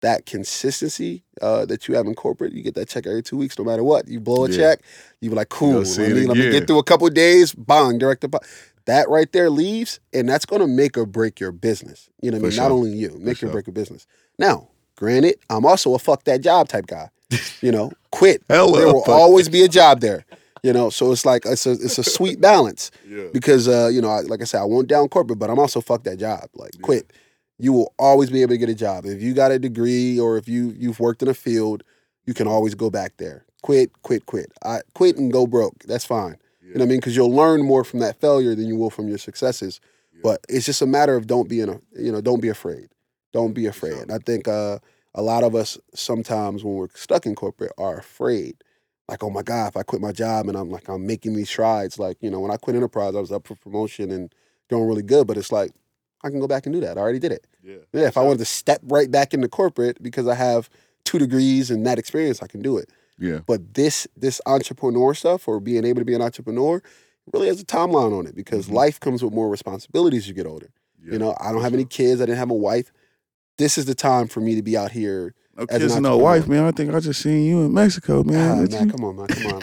that 0.00 0.26
consistency 0.26 1.24
uh, 1.42 1.64
that 1.66 1.88
you 1.88 1.94
have 1.94 2.06
in 2.06 2.14
corporate, 2.14 2.52
you 2.52 2.62
get 2.62 2.74
that 2.74 2.88
check 2.88 3.06
every 3.06 3.22
two 3.22 3.36
weeks, 3.36 3.58
no 3.58 3.64
matter 3.64 3.82
what. 3.82 4.08
You 4.08 4.20
blow 4.20 4.44
a 4.44 4.50
Yeah. 4.50 4.56
check, 4.56 4.80
you 5.20 5.30
be 5.30 5.36
like, 5.36 5.48
cool. 5.48 5.82
Go 5.82 6.02
Let 6.02 6.12
me, 6.12 6.26
let 6.26 6.36
me 6.36 6.50
get 6.50 6.66
through 6.66 6.78
a 6.78 6.84
couple 6.84 7.08
days, 7.10 7.52
bang, 7.52 7.98
direct 7.98 8.20
deposit. 8.22 8.46
That 8.88 9.10
right 9.10 9.30
there 9.32 9.50
leaves, 9.50 10.00
and 10.14 10.26
that's 10.26 10.46
going 10.46 10.62
to 10.62 10.66
make 10.66 10.96
or 10.96 11.04
break 11.04 11.38
your 11.38 11.52
business. 11.52 12.08
You 12.22 12.30
know 12.30 12.38
what 12.38 12.46
I 12.46 12.50
For 12.50 12.54
mean? 12.54 12.62
Not 12.62 12.70
only 12.72 12.90
you, 12.92 13.16
make 13.20 13.32
or 13.34 13.36
sure. 13.36 13.50
break 13.50 13.66
your 13.66 13.74
business. 13.74 14.06
Now, 14.38 14.68
granted, 14.96 15.36
I'm 15.50 15.66
also 15.66 15.94
a 15.94 15.98
fuck 15.98 16.24
that 16.24 16.40
job 16.40 16.68
type 16.68 16.86
guy. 16.86 17.10
You 17.60 17.70
know, 17.70 17.92
quit. 18.12 18.42
There 18.48 18.64
will 18.64 19.04
always 19.06 19.50
be 19.50 19.62
a 19.62 19.68
job 19.68 20.00
there. 20.00 20.24
You 20.62 20.72
know, 20.72 20.88
so 20.88 21.12
it's 21.12 21.26
like 21.26 21.44
it's 21.44 21.66
a 21.66 21.72
it's 21.72 21.98
a 21.98 22.02
sweet 22.02 22.40
balance 22.40 22.90
Yeah. 23.08 23.26
because 23.32 23.68
uh, 23.68 23.88
you 23.92 24.00
know, 24.00 24.08
I, 24.08 24.20
like 24.22 24.40
I 24.40 24.44
said, 24.44 24.60
I 24.62 24.64
won't 24.64 24.88
down 24.88 25.08
corporate, 25.08 25.38
but 25.38 25.50
I'm 25.50 25.58
also 25.58 25.80
fuck 25.82 26.04
that 26.04 26.18
job. 26.18 26.48
Like 26.54 26.70
Yeah. 26.74 26.82
quit. 26.82 27.12
You 27.58 27.72
will 27.74 27.92
always 27.98 28.30
be 28.30 28.40
able 28.42 28.54
to 28.54 28.58
get 28.58 28.68
a 28.70 28.74
job 28.74 29.04
if 29.04 29.20
you 29.20 29.34
got 29.34 29.50
a 29.52 29.58
degree 29.58 30.18
or 30.18 30.38
if 30.38 30.48
you 30.48 30.74
you've 30.78 30.98
worked 30.98 31.22
in 31.22 31.28
a 31.28 31.34
field. 31.34 31.84
You 32.24 32.32
can 32.34 32.46
always 32.48 32.74
go 32.74 32.88
back 32.90 33.18
there. 33.18 33.44
Quit, 33.62 33.90
quit, 34.02 34.24
quit. 34.26 34.50
I 34.64 34.80
quit 34.94 35.16
and 35.18 35.30
go 35.32 35.46
broke. 35.46 35.84
That's 35.84 36.04
fine. 36.06 36.36
You 36.68 36.74
know 36.74 36.80
what 36.80 36.88
I 36.88 36.90
mean? 36.90 37.00
Because 37.00 37.16
you'll 37.16 37.34
learn 37.34 37.62
more 37.62 37.84
from 37.84 38.00
that 38.00 38.20
failure 38.20 38.54
than 38.54 38.66
you 38.66 38.76
will 38.76 38.90
from 38.90 39.08
your 39.08 39.18
successes. 39.18 39.80
Yeah. 40.12 40.20
But 40.22 40.40
it's 40.48 40.66
just 40.66 40.82
a 40.82 40.86
matter 40.86 41.16
of 41.16 41.26
don't 41.26 41.48
be 41.48 41.60
in 41.60 41.68
a 41.68 41.80
you 41.98 42.12
know 42.12 42.20
don't 42.20 42.40
be 42.40 42.48
afraid. 42.48 42.88
Don't 43.32 43.52
be 43.52 43.66
afraid. 43.66 43.94
And 43.94 44.12
I 44.12 44.18
think 44.18 44.48
uh, 44.48 44.78
a 45.14 45.22
lot 45.22 45.44
of 45.44 45.54
us 45.54 45.78
sometimes 45.94 46.64
when 46.64 46.74
we're 46.74 46.88
stuck 46.94 47.26
in 47.26 47.34
corporate 47.34 47.72
are 47.78 47.98
afraid. 47.98 48.56
Like, 49.08 49.22
oh 49.22 49.30
my 49.30 49.42
God, 49.42 49.68
if 49.68 49.76
I 49.76 49.82
quit 49.82 50.02
my 50.02 50.12
job 50.12 50.48
and 50.48 50.56
I'm 50.56 50.70
like 50.70 50.88
I'm 50.88 51.06
making 51.06 51.34
these 51.34 51.48
strides. 51.48 51.98
Like, 51.98 52.18
you 52.20 52.30
know, 52.30 52.40
when 52.40 52.50
I 52.50 52.56
quit 52.56 52.76
enterprise, 52.76 53.14
I 53.14 53.20
was 53.20 53.32
up 53.32 53.46
for 53.46 53.54
promotion 53.54 54.10
and 54.10 54.34
doing 54.68 54.86
really 54.86 55.02
good. 55.02 55.26
But 55.26 55.38
it's 55.38 55.52
like 55.52 55.72
I 56.22 56.30
can 56.30 56.40
go 56.40 56.48
back 56.48 56.66
and 56.66 56.74
do 56.74 56.80
that. 56.80 56.98
I 56.98 57.00
already 57.00 57.18
did 57.18 57.32
it. 57.32 57.46
Yeah. 57.62 57.76
Yeah, 57.92 58.06
if 58.06 58.16
I 58.16 58.22
wanted 58.22 58.38
to 58.38 58.44
step 58.44 58.80
right 58.84 59.10
back 59.10 59.32
into 59.32 59.48
corporate 59.48 60.02
because 60.02 60.26
I 60.26 60.34
have 60.34 60.68
two 61.04 61.18
degrees 61.18 61.70
and 61.70 61.86
that 61.86 61.98
experience, 61.98 62.42
I 62.42 62.46
can 62.46 62.60
do 62.60 62.76
it. 62.76 62.90
Yeah. 63.18 63.40
But 63.46 63.74
this 63.74 64.06
this 64.16 64.40
entrepreneur 64.46 65.14
stuff 65.14 65.48
or 65.48 65.60
being 65.60 65.84
able 65.84 66.00
to 66.00 66.04
be 66.04 66.14
an 66.14 66.22
entrepreneur 66.22 66.80
really 67.32 67.48
has 67.48 67.60
a 67.60 67.64
timeline 67.64 68.16
on 68.18 68.26
it 68.26 68.34
because 68.34 68.68
Mhm. 68.68 68.72
life 68.72 69.00
comes 69.00 69.22
with 69.22 69.32
more 69.34 69.48
responsibilities 69.50 70.22
as 70.24 70.28
you 70.28 70.34
get 70.34 70.46
older. 70.46 70.70
Yeah. 71.04 71.12
You 71.14 71.18
know, 71.18 71.36
I 71.40 71.52
don't 71.52 71.62
have 71.62 71.74
any 71.74 71.84
kids. 71.84 72.20
I 72.20 72.26
didn't 72.26 72.38
have 72.38 72.50
a 72.50 72.54
wife. 72.54 72.92
This 73.58 73.76
is 73.76 73.84
the 73.86 73.94
time 73.94 74.28
for 74.28 74.40
me 74.40 74.54
to 74.54 74.62
be 74.62 74.76
out 74.76 74.92
here. 74.92 75.34
No 75.56 75.66
kids 75.66 75.92
and 75.94 76.02
no 76.04 76.16
wife, 76.16 76.46
man. 76.46 76.62
I 76.64 76.70
think 76.70 76.94
I 76.94 77.00
just 77.00 77.20
seen 77.20 77.44
you 77.44 77.62
in 77.62 77.72
Mexico, 77.74 78.22
man. 78.22 78.50
Ah, 78.50 78.54
man, 78.62 78.86
you- 78.86 78.92
come 78.92 79.04
on, 79.04 79.16
man. 79.16 79.26
Come 79.26 79.52
on, 79.52 79.60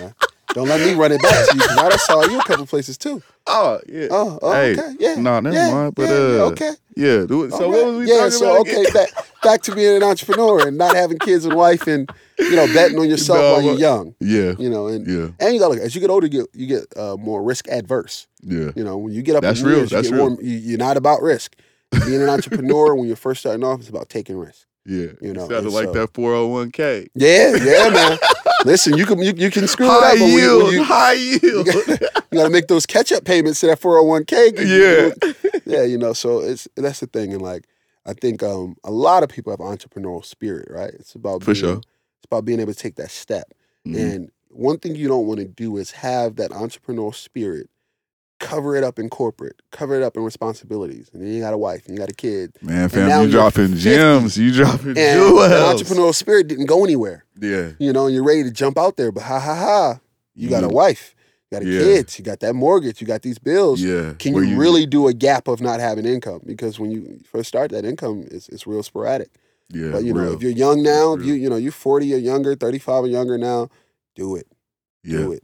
man. 0.00 0.14
We 0.54 0.60
ain't 0.62 0.68
doing 0.68 0.68
that 0.68 0.78
here, 0.78 0.78
man. 0.78 0.78
Don't 0.78 0.78
let 0.78 0.80
me 0.80 0.94
run 0.94 1.12
it 1.12 1.22
back 1.22 1.48
to 1.48 1.54
you 1.56 1.62
because 1.62 1.78
I 1.78 1.96
saw 1.96 2.24
you 2.30 2.38
a 2.40 2.44
couple 2.44 2.66
places 2.66 2.96
too. 2.98 3.22
Oh, 3.46 3.80
yeah. 3.88 4.08
Oh, 4.10 4.38
oh 4.42 4.52
Hey, 4.52 4.72
okay. 4.72 4.94
Yeah. 4.98 5.14
nah, 5.20 5.40
never 5.40 5.56
yeah, 5.56 5.70
mind, 5.70 5.94
but, 5.94 6.08
yeah, 6.08 6.14
yeah, 6.18 6.42
uh, 6.42 6.46
okay. 6.50 6.70
Yeah. 6.96 7.26
do 7.26 7.44
it- 7.44 7.50
So 7.52 7.64
All 7.64 7.70
what 7.70 7.76
right. 7.82 7.86
was 7.86 7.98
we 7.98 8.08
yeah, 8.08 8.16
talking 8.16 8.30
so 8.32 8.50
about? 8.52 8.60
okay, 8.60 8.84
back 8.92 9.08
back 9.42 9.62
to 9.62 9.74
being 9.74 9.96
an 9.96 10.02
entrepreneur 10.02 10.66
and 10.66 10.76
not 10.78 10.96
having 10.96 11.18
kids 11.18 11.44
and 11.44 11.54
wife 11.54 11.86
and 11.86 12.10
you 12.38 12.56
know 12.56 12.66
betting 12.74 12.98
on 12.98 13.08
yourself 13.08 13.38
No, 13.38 13.52
while 13.52 13.62
you're 13.62 13.74
young. 13.78 14.14
Yeah. 14.20 14.54
You 14.58 14.68
know, 14.70 14.88
and 14.88 15.06
Yeah. 15.06 15.28
and 15.38 15.54
you 15.54 15.60
got 15.60 15.68
to 15.68 15.74
look 15.74 15.78
as 15.80 15.94
you 15.94 16.00
get 16.00 16.10
older, 16.10 16.26
you 16.26 16.40
get 16.42 16.46
you 16.54 16.66
get 16.66 16.84
uh, 16.96 17.16
more 17.16 17.42
risk 17.42 17.68
adverse. 17.68 18.26
Yeah. 18.42 18.70
You 18.74 18.82
know, 18.82 18.96
when 18.98 19.12
you 19.12 19.22
get 19.22 19.36
up 19.36 19.42
That's 19.42 19.60
in 19.60 19.66
real, 19.66 19.76
years, 19.78 19.90
you 19.92 19.96
that's 19.98 20.08
get 20.10 20.16
real. 20.16 20.30
more, 20.30 20.42
you, 20.42 20.56
you're 20.56 20.78
not 20.78 20.96
about 20.96 21.22
risk. 21.22 21.54
Being 22.06 22.22
an 22.22 22.28
entrepreneur 22.36 22.94
when 22.96 23.06
you're 23.06 23.14
first 23.16 23.40
starting 23.40 23.62
off 23.62 23.80
is 23.80 23.88
about 23.88 24.08
taking 24.08 24.36
risks. 24.38 24.66
Yeah. 24.86 25.08
You 25.20 25.32
know, 25.34 25.48
sounded 25.48 25.70
like 25.72 25.86
so- 25.86 25.92
that 25.92 26.12
401k. 26.12 27.08
Yeah, 27.14 27.56
yeah, 27.56 27.88
man. 27.90 28.18
Listen, 28.64 28.96
you 28.96 29.04
can 29.06 29.18
you, 29.20 29.32
you 29.36 29.50
can 29.50 29.66
screw 29.68 29.86
High 29.86 30.12
it 30.12 30.14
up, 30.14 30.18
but 30.18 30.20
when 30.24 30.30
you, 30.32 30.38
yield. 30.38 30.62
when 30.64 30.72
you, 30.74 30.82
high 30.84 31.12
yield. 31.12 31.66
you 31.66 31.98
got 32.32 32.44
to 32.44 32.50
make 32.50 32.66
those 32.68 32.86
catch 32.86 33.12
up 33.12 33.24
payments 33.24 33.60
to 33.60 33.66
that 33.66 33.80
401k. 33.80 34.56
yeah. 35.26 35.32
yeah, 35.66 35.82
you 35.84 35.98
know, 35.98 36.12
so 36.12 36.40
it's 36.40 36.66
that's 36.76 37.00
the 37.00 37.06
thing, 37.06 37.32
and 37.32 37.42
like 37.42 37.66
I 38.06 38.12
think 38.14 38.42
um 38.42 38.76
a 38.84 38.90
lot 38.90 39.22
of 39.22 39.28
people 39.28 39.52
have 39.52 39.60
entrepreneurial 39.60 40.24
spirit, 40.24 40.68
right? 40.70 40.92
It's 40.94 41.14
about 41.14 41.42
For 41.42 41.52
being, 41.52 41.64
sure. 41.64 41.76
It's 41.76 42.24
about 42.24 42.44
being 42.44 42.58
able 42.60 42.72
to 42.72 42.78
take 42.78 42.96
that 42.96 43.10
step. 43.10 43.52
Mhm. 43.86 43.96
And 44.14 44.30
one 44.48 44.78
thing 44.78 44.96
you 44.96 45.06
don't 45.08 45.26
want 45.26 45.38
to 45.40 45.46
do 45.46 45.76
is 45.76 45.90
have 45.92 46.36
that 46.36 46.50
entrepreneurial 46.50 47.14
spirit, 47.14 47.68
cover 48.38 48.76
it 48.76 48.84
up 48.84 48.98
in 48.98 49.08
corporate, 49.08 49.60
cover 49.72 49.94
it 49.96 50.02
up 50.02 50.16
in 50.16 50.22
responsibilities, 50.22 51.08
and 51.12 51.22
then 51.22 51.28
you 51.32 51.40
got 51.40 51.54
a 51.54 51.58
wife 51.58 51.86
and 51.86 51.94
you 51.94 51.98
got 51.98 52.10
a 52.10 52.14
kid, 52.14 52.52
Man, 52.62 52.88
fam, 52.88 53.24
you 53.24 53.30
dropping 53.30 53.68
50. 53.68 53.80
gems. 53.80 54.36
You 54.38 54.52
dropping 54.52 54.88
and 54.88 54.96
jewels. 54.96 55.48
that 55.48 55.76
entrepreneurial 55.76 56.14
spirit 56.14 56.46
didn't 56.48 56.66
go 56.66 56.84
anywhere. 56.84 57.24
Yeah. 57.40 57.72
You 57.78 57.92
know, 57.92 58.06
and 58.06 58.14
you're 58.14 58.24
ready 58.24 58.42
to 58.44 58.50
jump 58.50 58.76
out 58.78 58.96
there, 58.96 59.10
but 59.12 59.22
ha 59.22 59.40
ha 59.40 59.54
ha, 59.54 60.00
you 60.34 60.48
got 60.50 60.64
a 60.64 60.68
Mhm. 60.68 60.72
wife, 60.72 61.14
you 61.50 61.58
got 61.58 61.66
a 61.66 61.70
Yeah. 61.70 61.80
kids, 61.80 62.18
you 62.18 62.24
got 62.24 62.40
that 62.40 62.54
mortgage, 62.54 63.00
you 63.00 63.06
got 63.06 63.22
these 63.22 63.38
bills. 63.38 63.80
Yeah. 63.80 64.12
Can 64.18 64.34
Where 64.34 64.44
you, 64.44 64.56
really 64.56 64.84
do 64.86 65.08
a 65.08 65.14
gap 65.14 65.48
of 65.48 65.60
not 65.62 65.80
having 65.80 66.04
income? 66.04 66.40
Because 66.44 66.78
when 66.78 66.90
you 66.90 67.20
first 67.24 67.48
start, 67.48 67.70
that 67.70 67.84
income 67.86 68.24
is, 68.30 68.48
is 68.50 68.66
real 68.66 68.82
sporadic. 68.82 69.30
Yeah. 69.72 69.90
but 69.90 70.04
you 70.04 70.14
know, 70.14 70.32
if 70.32 70.42
you're 70.42 70.52
young 70.52 70.80
now, 70.84 71.14
if 71.14 71.24
you 71.24 71.34
you 71.34 71.50
know 71.50 71.56
you're 71.56 71.72
40 71.72 72.14
or 72.14 72.18
younger, 72.18 72.54
35 72.54 73.02
or 73.02 73.08
younger 73.08 73.36
now, 73.36 73.68
do 74.14 74.36
it, 74.36 74.46
yeah. 75.02 75.18
do 75.18 75.32
it. 75.32 75.42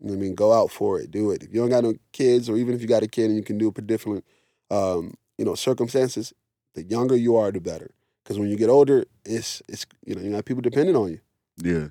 You 0.00 0.08
know 0.08 0.14
I 0.14 0.16
mean, 0.16 0.34
go 0.34 0.52
out 0.52 0.70
for 0.70 1.00
it, 1.00 1.10
do 1.10 1.30
it. 1.30 1.42
If 1.42 1.54
you 1.54 1.60
don't 1.60 1.70
got 1.70 1.84
no 1.84 1.94
kids, 2.12 2.48
or 2.48 2.56
even 2.56 2.74
if 2.74 2.82
you 2.82 2.88
got 2.88 3.02
a 3.02 3.08
kid 3.08 3.26
and 3.26 3.36
you 3.36 3.42
can 3.42 3.58
do 3.58 3.68
it 3.68 3.74
for 3.74 3.80
different, 3.82 4.24
um, 4.70 5.14
you 5.38 5.44
know, 5.44 5.54
circumstances, 5.54 6.32
the 6.74 6.82
younger 6.82 7.16
you 7.16 7.36
are, 7.36 7.50
the 7.50 7.60
better. 7.60 7.90
Because 8.22 8.38
when 8.38 8.48
you 8.48 8.56
get 8.56 8.68
older, 8.68 9.04
it's 9.24 9.62
it's 9.68 9.86
you 10.04 10.14
know 10.14 10.22
you 10.22 10.30
got 10.30 10.44
people 10.44 10.62
depending 10.62 10.96
on 10.96 11.10
you. 11.10 11.20
Yeah. 11.56 11.88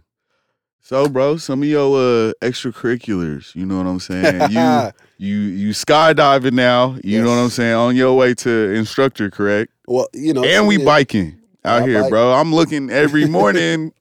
So, 0.86 1.08
bro, 1.08 1.38
some 1.38 1.64
of 1.64 1.70
your 1.70 1.96
uh, 1.96 2.34
extracurriculars, 2.42 3.56
you 3.56 3.66
know 3.66 3.78
what 3.78 3.88
I'm 3.88 4.02
saying? 4.02 4.52
You 4.52 4.92
you 5.18 5.38
you 5.38 5.70
skydiving 5.70 6.52
now, 6.52 6.98
you 7.04 7.22
know 7.22 7.30
what 7.30 7.42
I'm 7.42 7.50
saying? 7.50 7.74
On 7.74 7.96
your 7.96 8.18
way 8.18 8.34
to 8.36 8.74
instructor, 8.74 9.30
correct? 9.30 9.72
well, 9.88 10.08
you 10.14 10.34
know, 10.34 10.44
and 10.44 10.68
we 10.68 10.80
yeah, 10.80 10.86
biking 10.86 11.40
out 11.64 11.84
I 11.84 11.88
here, 11.88 12.02
bike. 12.02 12.10
bro. 12.10 12.34
I'm 12.34 12.54
looking 12.54 12.90
every 12.90 13.26
morning. 13.30 13.94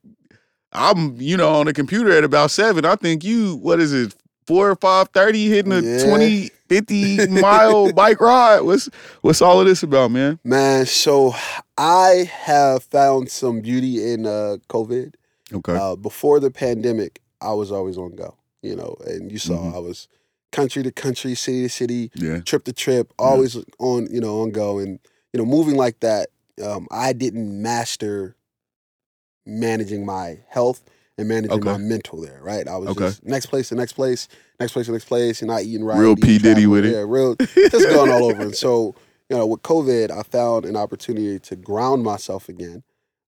I'm, 0.73 1.21
you 1.21 1.37
know, 1.37 1.51
on 1.55 1.67
the 1.67 1.73
computer 1.73 2.11
at 2.13 2.25
about 2.25 2.51
seven. 2.51 2.85
I 2.85 2.97
think 2.97 3.25
you, 3.25 3.57
what 3.57 3.81
is 3.81 3.93
it, 3.93 4.15
four 4.47 4.71
or 4.71 4.77
five 4.77 5.09
thirty, 5.11 5.49
hitting 5.49 5.73
a 5.73 5.81
Yeah. 5.81 6.05
20, 6.07 6.51
50 6.69 7.27
mile 7.29 7.93
bike 7.95 8.21
ride. 8.21 8.61
What's 8.61 8.89
what's 9.21 9.43
all 9.43 9.61
of 9.61 9.67
this 9.67 9.83
about, 9.83 10.11
man? 10.11 10.39
Man, 10.45 10.87
so 10.87 11.35
I 11.79 12.31
have 12.33 12.83
found 12.85 13.31
some 13.31 13.61
beauty 13.61 14.13
in 14.13 14.27
uh, 14.27 14.57
COVID. 14.69 15.15
Okay. 15.53 15.77
Uh, 15.77 15.97
before 15.97 16.41
the 16.41 16.51
pandemic, 16.51 17.21
I 17.43 17.53
was 17.53 17.71
always 17.71 17.99
on 17.99 18.17
go, 18.17 18.37
you 18.63 18.75
know, 18.75 18.97
and 19.07 19.31
you 19.31 19.39
saw 19.39 19.55
Mhm. 19.59 19.75
I 19.75 19.79
was 19.81 20.09
country 20.51 20.83
to 20.83 20.91
country, 20.91 21.35
city 21.35 21.63
to 21.63 21.69
city, 21.69 22.11
yeah. 22.15 22.41
trip 22.41 22.65
to 22.65 22.73
trip, 22.73 23.13
always 23.19 23.57
on, 23.79 24.07
you 24.11 24.21
know, 24.21 24.43
on 24.43 24.51
go. 24.51 24.79
And, 24.79 24.99
you 25.33 25.39
know, 25.39 25.45
moving 25.47 25.77
like 25.77 26.01
that, 26.01 26.29
um, 26.63 26.87
I 26.91 27.13
didn't 27.13 27.61
master 27.63 28.35
managing 29.47 30.05
my 30.07 30.39
health 30.49 30.83
and 31.19 31.29
managing 31.29 31.59
Okay. 31.59 31.73
my 31.73 31.77
mental 31.79 32.21
there, 32.21 32.41
right? 32.43 32.67
I 32.67 32.77
was 32.77 32.91
Okay. 32.91 33.07
just 33.07 33.25
next 33.25 33.47
place 33.47 33.69
to 33.69 33.75
next 33.75 33.93
place, 33.93 34.29
next 34.59 34.73
place 34.73 34.87
to 34.87 34.93
next 34.93 35.05
place, 35.07 35.43
and 35.43 35.49
not 35.49 35.63
eating 35.63 35.85
right. 35.85 35.99
Real 35.99 36.17
P. 36.17 36.39
Diddy 36.39 36.67
with 36.67 36.85
it. 36.85 36.93
Yeah, 36.93 37.05
real, 37.07 37.37
just 37.71 37.89
going 37.89 38.11
all 38.11 38.25
over. 38.31 38.43
And 38.45 38.57
so, 38.57 38.95
you 39.29 39.37
know, 39.37 39.47
with 39.47 39.63
COVID, 39.63 40.11
I 40.11 40.23
found 40.23 40.65
an 40.65 40.77
opportunity 40.77 41.39
to 41.39 41.57
ground 41.57 42.03
myself 42.03 42.49
again 42.49 42.83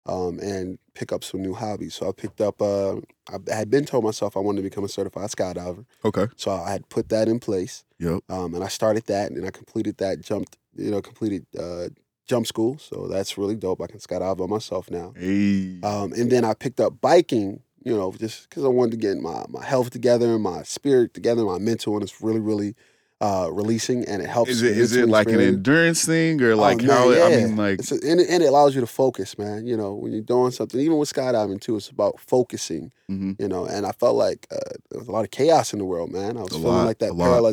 um, 0.07 0.39
and 0.39 0.79
pick 0.93 1.11
up 1.11 1.23
some 1.23 1.41
new 1.41 1.53
hobbies. 1.53 1.95
So 1.95 2.07
I 2.07 2.11
picked 2.11 2.41
up, 2.41 2.61
uh, 2.61 2.95
I 3.27 3.37
had 3.53 3.69
been 3.69 3.85
told 3.85 4.03
myself 4.03 4.35
I 4.37 4.39
wanted 4.39 4.57
to 4.61 4.69
become 4.69 4.83
a 4.83 4.89
certified 4.89 5.29
skydiver. 5.29 5.85
Okay. 6.03 6.27
So 6.35 6.51
I 6.51 6.71
had 6.71 6.89
put 6.89 7.09
that 7.09 7.27
in 7.27 7.39
place. 7.39 7.83
Yep. 7.99 8.21
Um, 8.29 8.53
and 8.55 8.63
I 8.63 8.67
started 8.67 9.05
that 9.05 9.31
and 9.31 9.45
I 9.45 9.51
completed 9.51 9.97
that, 9.97 10.21
jumped, 10.21 10.57
you 10.75 10.91
know, 10.91 11.01
completed 11.01 11.45
uh, 11.57 11.89
jump 12.25 12.47
school. 12.47 12.77
So 12.77 13.07
that's 13.07 13.37
really 13.37 13.55
dope. 13.55 13.81
I 13.81 13.87
can 13.87 13.99
skydive 13.99 14.37
by 14.37 14.45
myself 14.47 14.89
now. 14.89 15.13
Hey. 15.17 15.79
Um, 15.81 16.13
and 16.13 16.31
then 16.31 16.43
I 16.45 16.53
picked 16.53 16.79
up 16.79 16.99
biking, 17.01 17.61
you 17.83 17.95
know, 17.95 18.11
just 18.13 18.49
because 18.49 18.63
I 18.63 18.67
wanted 18.69 18.91
to 18.91 18.97
get 18.97 19.17
my, 19.17 19.45
my 19.49 19.63
health 19.63 19.89
together, 19.91 20.37
my 20.39 20.63
spirit 20.63 21.13
together, 21.13 21.43
my 21.45 21.59
mental, 21.59 21.93
and 21.93 22.03
it's 22.03 22.21
really, 22.21 22.39
really 22.39 22.75
uh, 23.21 23.47
releasing 23.51 24.03
and 24.05 24.21
it 24.21 24.27
helps. 24.27 24.51
is 24.51 24.61
it 24.61 24.77
is 24.77 24.93
it 24.95 25.07
like 25.07 25.27
an 25.29 25.39
endurance 25.39 26.03
thing 26.05 26.41
or 26.41 26.53
like 26.55 26.83
Oh, 26.83 26.85
man, 26.87 26.97
how? 26.97 27.09
I 27.11 27.29
yeah. 27.29 27.45
mean, 27.45 27.55
like 27.55 27.79
It's 27.79 27.91
a, 27.91 27.95
and, 27.95 28.19
it, 28.19 28.27
and 28.29 28.43
it 28.43 28.47
allows 28.47 28.75
you 28.75 28.81
to 28.81 28.87
focus, 28.87 29.37
man. 29.37 29.65
You 29.65 29.77
know, 29.77 29.93
when 29.93 30.11
you're 30.11 30.21
doing 30.21 30.51
something, 30.51 30.79
even 30.81 30.97
with 30.97 31.13
skydiving 31.13 31.61
too, 31.61 31.77
it's 31.77 31.89
about 31.89 32.19
focusing. 32.19 32.91
mhm. 33.09 33.39
You 33.39 33.47
know, 33.47 33.65
and 33.65 33.85
I 33.85 33.93
felt 33.93 34.15
like 34.17 34.47
uh, 34.51 34.57
there 34.89 34.99
was 34.99 35.07
a 35.07 35.11
lot 35.11 35.23
of 35.23 35.31
chaos 35.31 35.71
in 35.71 35.79
the 35.79 35.85
world, 35.85 36.11
man. 36.11 36.35
I 36.37 36.41
was 36.41 36.51
A 36.51 36.55
feeling 36.55 36.67
lot, 36.67 36.85
like 36.85 36.99
that 36.99 37.15
lot. 37.15 37.45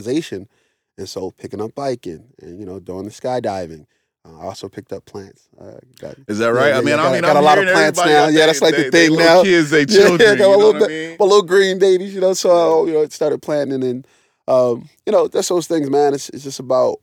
and 0.98 1.08
so 1.08 1.30
picking 1.30 1.60
up 1.60 1.74
biking 1.74 2.24
and 2.40 2.58
you 2.58 2.66
know 2.66 2.80
doing 2.80 3.04
the 3.04 3.10
skydiving. 3.10 3.86
Uh, 4.24 4.38
I 4.38 4.44
also 4.44 4.68
picked 4.68 4.92
up 4.92 5.04
plants. 5.04 5.48
Uh, 5.60 5.78
got, 5.98 6.16
is 6.28 6.38
that 6.38 6.48
right? 6.52 6.68
yeah, 6.68 6.76
I 6.78 6.80
mean, 6.80 6.88
yeah, 6.90 6.94
I 6.94 6.96
got- 6.98 7.12
mean, 7.12 7.20
got 7.22 7.36
a 7.36 7.38
I'm 7.40 7.44
lot 7.44 7.58
of 7.58 7.64
plants 7.64 7.98
now. 7.98 8.04
Yeah, 8.06 8.26
they- 8.30 8.36
that's 8.46 8.62
like 8.62 8.76
the 8.76 8.82
they- 8.84 8.90
they 8.90 9.06
thing 9.08 9.16
little 9.16 9.26
now. 9.36 9.42
Kids, 9.42 9.70
they 9.70 9.84
children. 9.86 10.20
Yeah, 10.20 10.36
got 10.36 10.44
a 10.44 10.52
know 10.52 10.56
little 10.58 10.84
I 10.84 10.88
mean? 10.88 11.16
my 11.18 11.24
little 11.24 11.42
green 11.42 11.78
babies, 11.78 12.14
you 12.14 12.20
know. 12.20 12.32
So 12.34 12.84
I, 12.84 12.86
you 12.86 12.92
know, 12.92 13.06
started 13.08 13.42
planting, 13.42 13.82
and 13.82 14.06
um, 14.46 14.88
you 15.06 15.12
know, 15.12 15.26
that's 15.28 15.48
those 15.48 15.66
things, 15.66 15.90
man. 15.90 16.14
It's 16.14 16.28
it's 16.30 16.44
just 16.44 16.60
about 16.60 16.98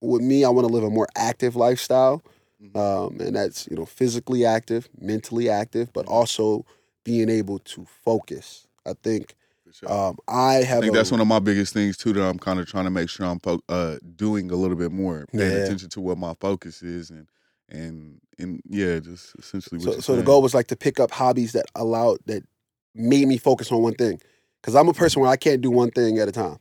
with 0.00 0.22
me. 0.22 0.44
I 0.44 0.48
want 0.48 0.66
to 0.66 0.72
live 0.72 0.82
a 0.84 0.90
more 0.90 1.06
active 1.16 1.54
lifestyle, 1.54 2.22
Mhm. 2.62 2.76
um, 2.76 3.20
and 3.20 3.36
that's 3.36 3.68
you 3.70 3.76
know 3.76 3.86
physically 3.86 4.44
active, 4.44 4.88
mentally 5.00 5.48
active, 5.48 5.92
but 5.92 6.06
also 6.06 6.64
being 7.04 7.28
able 7.28 7.60
to 7.60 7.86
focus. 8.04 8.66
I 8.84 8.94
think 9.04 9.36
sure. 9.78 9.92
um, 9.92 10.16
I 10.28 10.54
have. 10.56 10.78
I 10.78 10.80
think 10.82 10.94
a- 10.94 10.96
that's 10.96 11.10
one 11.10 11.20
of 11.20 11.26
my 11.26 11.38
biggest 11.38 11.72
things 11.72 11.96
too. 11.96 12.12
That 12.12 12.22
I'm 12.28 12.38
kind 12.38 12.58
of 12.60 12.66
trying 12.66 12.84
to 12.84 12.90
make 12.90 13.08
sure 13.08 13.26
I'm 13.26 13.40
fo- 13.40 13.60
uh, 13.68 13.96
doing 14.16 14.50
a 14.50 14.56
little 14.56 14.76
bit 14.76 14.92
more, 14.92 15.26
paying 15.32 15.52
Yeah. 15.52 15.64
attention 15.64 15.88
to 15.90 16.00
what 16.00 16.18
my 16.18 16.34
focus 16.40 16.82
is, 16.82 17.10
and 17.10 17.26
and 17.68 18.20
and 18.38 18.60
yeah, 18.68 18.98
just 19.00 19.34
essentially. 19.38 19.78
What 19.84 19.94
So, 19.96 20.00
so 20.00 20.16
the 20.16 20.22
goal 20.22 20.42
was 20.42 20.54
like 20.54 20.66
to 20.68 20.76
pick 20.76 20.98
up 21.00 21.10
hobbies 21.10 21.52
that 21.52 21.66
allowed 21.74 22.18
that 22.26 22.42
made 22.94 23.26
me 23.28 23.38
focus 23.38 23.70
on 23.72 23.82
one 23.82 23.94
thing. 23.94 24.20
Because 24.60 24.74
I'm 24.74 24.88
a 24.88 24.94
person 24.94 25.22
where 25.22 25.30
I 25.30 25.36
can't 25.36 25.60
do 25.60 25.70
one 25.70 25.90
thing 25.90 26.18
at 26.18 26.28
a 26.28 26.32
time. 26.32 26.58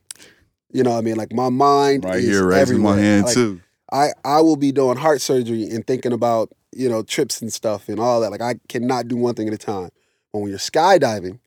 You 0.71 0.83
know 0.83 0.91
what 0.91 0.97
I 0.97 1.01
mean? 1.01 1.15
Like 1.15 1.31
my 1.33 1.49
mind 1.49 2.03
right 2.03 2.17
is 2.19 2.25
here, 2.25 2.45
raising 2.47 2.79
my 2.81 2.97
hand 2.97 3.25
Like, 3.25 3.33
too. 3.33 3.61
I 3.91 4.09
I 4.23 4.41
will 4.41 4.57
be 4.57 4.71
doing 4.71 4.97
heart 4.97 5.21
surgery 5.21 5.63
and 5.69 5.85
thinking 5.87 6.11
about 6.11 6.51
you 6.73 6.89
know 6.89 7.01
trips 7.01 7.41
and 7.41 7.51
stuff 7.53 7.87
and 7.87 7.99
all 7.99 8.19
that. 8.21 8.31
Like 8.31 8.41
I 8.41 8.55
cannot 8.67 9.07
do 9.07 9.15
one 9.15 9.35
thing 9.35 9.47
at 9.47 9.53
a 9.53 9.57
time. 9.57 9.89
But 10.33 10.39
when 10.39 10.49
you're 10.49 10.59
skydiving, 10.59 11.39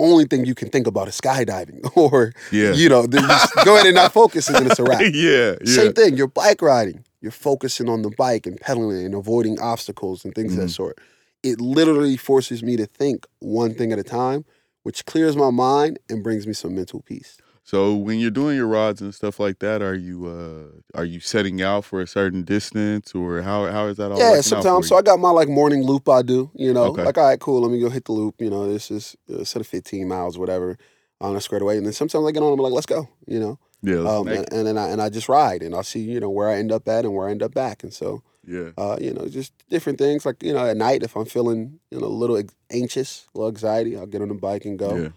only 0.00 0.24
thing 0.24 0.44
you 0.46 0.54
can 0.54 0.68
think 0.68 0.86
about 0.86 1.08
is 1.08 1.20
skydiving, 1.20 1.80
or 1.96 2.32
Yeah, 2.52 2.72
you 2.72 2.88
know, 2.88 3.06
then 3.06 3.22
you 3.22 3.28
just 3.28 3.54
go 3.64 3.74
ahead 3.74 3.86
and 3.86 3.94
not 3.96 4.12
focus, 4.12 4.48
and 4.48 4.66
it's 4.66 4.78
a 4.78 4.84
wrap. 4.84 5.00
yeah, 5.02 5.10
yeah. 5.12 5.54
Same 5.64 5.92
thing. 5.92 6.16
You're 6.16 6.28
bike 6.28 6.62
riding. 6.62 7.04
You're 7.20 7.32
focusing 7.32 7.88
on 7.88 8.02
the 8.02 8.10
bike 8.16 8.46
and 8.46 8.60
pedaling 8.60 9.04
and 9.04 9.14
avoiding 9.14 9.58
obstacles 9.60 10.24
and 10.24 10.34
things 10.34 10.52
of 10.52 10.58
that 10.60 10.66
Mhm. 10.66 10.74
sort. 10.76 10.98
It 11.42 11.60
literally 11.60 12.16
forces 12.16 12.62
me 12.62 12.76
to 12.76 12.86
think 12.86 13.26
one 13.40 13.74
thing 13.74 13.92
at 13.92 13.98
a 13.98 14.04
time, 14.04 14.44
which 14.84 15.04
clears 15.06 15.36
my 15.36 15.50
mind 15.50 15.98
and 16.08 16.22
brings 16.22 16.46
me 16.46 16.52
some 16.52 16.74
mental 16.74 17.00
peace. 17.00 17.36
So 17.68 17.94
when 17.94 18.18
you're 18.18 18.30
doing 18.30 18.56
your 18.56 18.66
rods 18.66 19.02
and 19.02 19.14
stuff 19.14 19.38
like 19.38 19.58
that, 19.58 19.82
are 19.82 19.94
you 19.94 20.24
uh 20.26 20.98
are 20.98 21.04
you 21.04 21.20
setting 21.20 21.60
out 21.60 21.84
for 21.84 22.00
a 22.00 22.06
certain 22.06 22.42
distance 22.42 23.14
or 23.14 23.42
how 23.42 23.66
how 23.66 23.88
is 23.88 23.98
that 23.98 24.10
all? 24.10 24.18
yeah, 24.18 24.40
sometimes. 24.40 24.88
So? 24.88 24.96
I 24.96 25.02
got 25.02 25.18
my 25.18 25.28
like 25.28 25.50
morning 25.50 25.82
loop 25.82 26.08
I 26.08 26.22
do, 26.22 26.50
you 26.54 26.72
know. 26.72 26.84
Okay. 26.84 27.04
Like, 27.04 27.18
all 27.18 27.24
right, 27.24 27.38
cool, 27.38 27.60
let 27.60 27.70
me 27.70 27.78
go 27.78 27.90
hit 27.90 28.06
the 28.06 28.12
loop. 28.12 28.36
You 28.38 28.48
know, 28.48 28.72
this 28.72 28.90
is 28.90 29.16
uh, 29.30 29.44
set 29.44 29.60
of 29.60 29.66
15 29.66 30.08
miles, 30.08 30.38
whatever, 30.38 30.78
on 31.20 31.36
a 31.36 31.42
squared 31.42 31.60
away. 31.60 31.76
And 31.76 31.84
then 31.84 31.92
sometimes 31.92 32.26
I 32.26 32.30
get 32.30 32.42
on, 32.42 32.54
I'm 32.54 32.58
like, 32.58 32.72
let's 32.72 32.86
go, 32.86 33.06
you 33.26 33.38
know. 33.38 33.58
yeah, 33.82 33.96
let's 33.96 34.16
Um, 34.16 34.28
and, 34.28 34.50
and 34.50 34.66
then 34.66 34.78
I 34.78 34.88
and 34.88 35.02
I 35.02 35.10
just 35.10 35.28
ride 35.28 35.62
and 35.62 35.74
I'll 35.74 35.82
see, 35.82 36.00
you 36.00 36.20
know, 36.20 36.30
where 36.30 36.48
I 36.48 36.56
end 36.56 36.72
up 36.72 36.88
at 36.88 37.04
and 37.04 37.14
where 37.14 37.28
I 37.28 37.32
end 37.32 37.42
up 37.42 37.52
back. 37.52 37.82
And 37.82 37.92
so 37.92 38.22
yeah, 38.46 38.70
uh, 38.78 38.96
you 38.98 39.12
know, 39.12 39.28
just 39.28 39.52
different 39.68 39.98
things. 39.98 40.24
Like 40.24 40.42
you 40.42 40.54
know, 40.54 40.64
at 40.64 40.78
night 40.78 41.02
if 41.02 41.14
I'm 41.14 41.26
feeling 41.26 41.80
you 41.90 42.00
know 42.00 42.06
a 42.06 42.08
little 42.08 42.42
anxious, 42.70 43.28
a 43.34 43.38
little 43.38 43.50
anxiety, 43.50 43.94
I'll 43.94 44.06
get 44.06 44.22
on 44.22 44.28
the 44.28 44.34
bike 44.34 44.64
and 44.64 44.78
go. 44.78 44.96
yeah. 44.96 45.08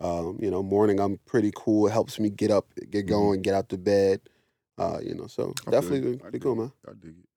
Um, 0.00 0.38
you 0.40 0.50
know, 0.50 0.62
morning 0.62 0.98
I'm 1.00 1.18
pretty 1.26 1.52
cool. 1.54 1.86
It 1.86 1.90
helps 1.92 2.18
me 2.18 2.30
get 2.30 2.50
up, 2.50 2.66
get 2.90 3.04
Mhm. 3.06 3.08
going, 3.08 3.42
get 3.42 3.54
out 3.54 3.68
to 3.70 3.78
bed. 3.78 4.20
Uh, 4.78 4.98
you 5.02 5.14
know, 5.14 5.26
so 5.26 5.52
I 5.66 5.70
definitely 5.70 6.10
you. 6.10 6.16
be- 6.16 6.24
I 6.24 6.30
dig 6.30 6.42
cool, 6.42 6.52
it. 6.52 6.56
man. 6.56 6.72
I 6.88 6.92
dig 6.92 7.10
it. 7.18 7.28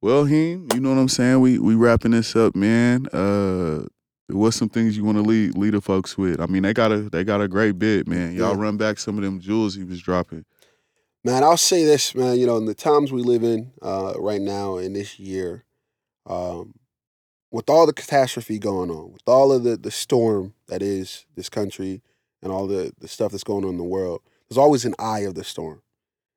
Well, 0.00 0.24
Heem, 0.24 0.68
you 0.72 0.80
know 0.80 0.90
what 0.90 0.98
I'm 1.00 1.08
saying? 1.08 1.40
We 1.40 1.58
we 1.58 1.74
wrapping 1.74 2.12
this 2.12 2.36
up, 2.36 2.54
man. 2.54 3.06
Uh 3.12 3.86
what's 4.28 4.56
some 4.56 4.68
things 4.68 4.96
you 4.96 5.04
want 5.04 5.16
to 5.18 5.22
lead 5.22 5.56
lead 5.56 5.72
the 5.74 5.80
folks 5.80 6.16
with? 6.18 6.40
I 6.40 6.46
mean, 6.46 6.62
they 6.62 6.74
got 6.74 6.92
a 6.92 6.98
they 7.10 7.24
got 7.24 7.40
a 7.40 7.48
great 7.48 7.78
bit, 7.78 8.06
man. 8.06 8.34
Y'all 8.34 8.54
Yeah. 8.56 8.60
run 8.62 8.76
back 8.76 8.98
some 8.98 9.16
of 9.18 9.24
them 9.24 9.40
jewels 9.40 9.74
he 9.74 9.84
was 9.84 10.00
dropping. 10.00 10.44
Man, 11.24 11.42
I'll 11.42 11.56
say 11.56 11.84
this, 11.84 12.14
man. 12.14 12.38
You 12.38 12.46
know, 12.46 12.56
in 12.56 12.66
the 12.66 12.74
times 12.74 13.10
we 13.12 13.22
live 13.22 13.42
in 13.42 13.72
uh, 13.82 14.14
right 14.18 14.40
now 14.40 14.76
in 14.76 14.92
this 14.92 15.18
year, 15.18 15.64
um, 16.26 16.74
with 17.50 17.70
all 17.70 17.86
the 17.86 17.92
catastrophe 17.92 18.58
going 18.58 18.90
on, 18.90 19.12
with 19.12 19.22
all 19.26 19.52
of 19.52 19.62
the 19.64 19.76
the 19.76 19.90
storm 19.90 20.54
that 20.68 20.82
is 20.82 21.26
this 21.36 21.48
country, 21.48 22.02
and 22.42 22.52
all 22.52 22.66
the 22.66 22.92
the 22.98 23.08
stuff 23.08 23.32
that's 23.32 23.44
going 23.44 23.64
on 23.64 23.70
in 23.72 23.76
the 23.78 23.84
world, 23.84 24.20
there's 24.48 24.58
always 24.58 24.84
an 24.84 24.94
eye 24.98 25.20
of 25.20 25.34
the 25.34 25.44
storm, 25.44 25.82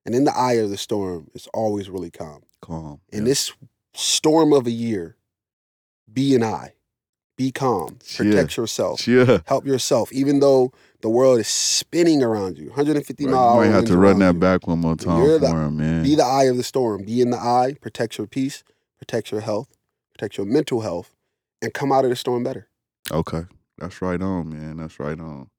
and 0.06 0.16
in 0.16 0.24
the 0.24 0.36
eye 0.36 0.54
of 0.54 0.70
the 0.70 0.78
storm, 0.78 1.30
it's 1.34 1.48
always 1.54 1.90
really 1.90 2.12
calm. 2.12 2.42
Calm. 2.62 3.00
In 3.10 3.20
yeah. 3.20 3.26
this 3.30 3.52
storm 3.94 4.54
of 4.54 4.68
a 4.68 4.72
year, 4.72 5.16
be 6.12 6.36
an 6.36 6.44
eye, 6.44 6.74
be 7.38 7.52
calm, 7.52 7.98
protect 8.18 8.58
yourself, 8.58 9.08
Yeah. 9.08 9.40
help 9.46 9.66
yourself, 9.66 10.12
even 10.12 10.40
though 10.40 10.72
the 11.02 11.10
world 11.10 11.40
is 11.40 11.48
spinning 11.48 12.22
around 12.22 12.58
you, 12.58 12.68
150 12.68 13.26
Right, 13.26 13.32
mile 13.32 13.54
you 13.56 13.70
might 13.72 13.76
have 13.76 13.86
to 13.86 13.98
run 13.98 14.20
that 14.20 14.34
you. 14.36 14.40
back 14.40 14.68
one 14.68 14.80
more 14.80 14.96
time 14.98 15.24
You're 15.24 15.40
for 15.40 15.46
the- 15.48 15.52
him, 15.56 15.78
man. 15.78 16.04
Be 16.04 16.16
the 16.16 16.24
eye 16.26 16.44
of 16.46 16.58
the 16.58 16.64
storm. 16.64 17.04
Be 17.06 17.22
in 17.22 17.30
the 17.30 17.38
eye. 17.38 17.76
Protect 17.80 18.18
your 18.18 18.28
peace. 18.28 18.64
Protect 18.98 19.32
your 19.32 19.40
health. 19.42 19.70
Protect 20.20 20.36
your 20.38 20.48
mental 20.48 20.82
health, 20.82 21.16
and 21.62 21.74
come 21.74 21.94
out 21.94 22.04
of 22.04 22.10
the 22.10 22.16
storm 22.18 22.44
better. 22.44 22.68
Okay. 23.10 23.44
That's 23.78 24.02
right 24.02 24.22
on, 24.22 24.50
man. 24.50 24.76
That's 24.76 25.00
right 25.00 25.18
on. 25.18 25.50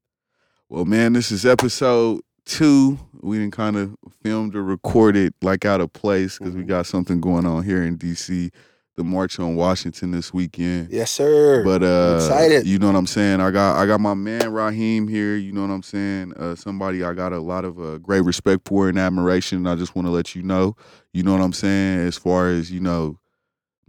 Well, 0.69 0.85
man, 0.85 1.13
this 1.13 1.31
is 1.31 1.47
episode 1.47 2.21
two. 2.45 2.99
We 3.21 3.39
didn't 3.39 3.53
kind 3.53 3.75
of 3.75 3.95
filmed 4.23 4.55
or 4.55 4.63
recorded 4.63 5.33
like 5.41 5.65
out 5.65 5.81
of 5.81 5.91
place 5.93 6.37
because 6.37 6.53
we 6.55 6.61
Mhm. 6.61 6.67
got 6.67 6.85
something 6.85 7.19
going 7.19 7.47
on 7.47 7.63
here 7.63 7.81
in 7.81 7.97
DC. 7.97 8.51
The 8.97 9.03
March 9.03 9.39
on 9.39 9.55
Washington 9.55 10.11
this 10.11 10.31
weekend. 10.31 10.89
Yes, 10.91 11.09
sir. 11.09 11.63
But 11.63 11.81
uh 11.81 12.17
excited. 12.17 12.67
you 12.67 12.77
know 12.77 12.85
what 12.87 12.95
I'm 12.97 13.07
saying? 13.07 13.39
I 13.41 13.49
got 13.49 13.77
I 13.77 13.87
got 13.87 13.99
my 13.99 14.13
man 14.13 14.51
Raheem 14.51 15.07
here, 15.07 15.37
you 15.37 15.53
know 15.53 15.61
what 15.61 15.71
I'm 15.73 15.81
saying? 15.81 16.33
Uh 16.33 16.53
somebody 16.55 17.03
I 17.03 17.13
got 17.13 17.33
a 17.33 17.39
lot 17.39 17.65
of 17.65 17.79
uh, 17.79 17.97
great 17.97 18.23
respect 18.25 18.67
for 18.67 18.89
and 18.89 18.99
admiration. 18.99 19.65
I 19.65 19.73
just 19.75 19.95
want 19.95 20.07
to 20.07 20.11
let 20.11 20.35
you 20.35 20.43
know, 20.43 20.75
you 21.13 21.23
know 21.23 21.31
what 21.31 21.41
I'm 21.41 21.53
saying, 21.53 21.99
as 22.05 22.17
far 22.17 22.49
as, 22.49 22.69
you 22.69 22.81
know, 22.81 23.17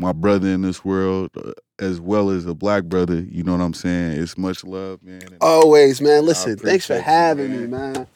my 0.02 0.12
brother 0.12 0.48
in 0.48 0.60
this 0.62 0.84
world 0.84 1.30
uh, 1.36 1.52
as 1.78 2.00
well 2.00 2.28
as 2.30 2.44
a 2.44 2.54
black 2.54 2.84
brother, 2.84 3.20
you 3.30 3.42
know 3.42 3.52
what 3.52 3.62
I'm 3.62 3.72
saying? 3.74 4.20
It's 4.20 4.36
much 4.36 4.64
love, 4.64 5.02
man. 5.02 5.22
and- 5.22 5.38
Always, 5.40 6.00
man. 6.00 6.26
Listen, 6.26 6.56
thanks 6.58 6.86
for 6.86 6.96
you, 6.96 7.00
having 7.02 7.50
man. 7.50 7.60
me, 7.62 7.66
man. 7.68 8.06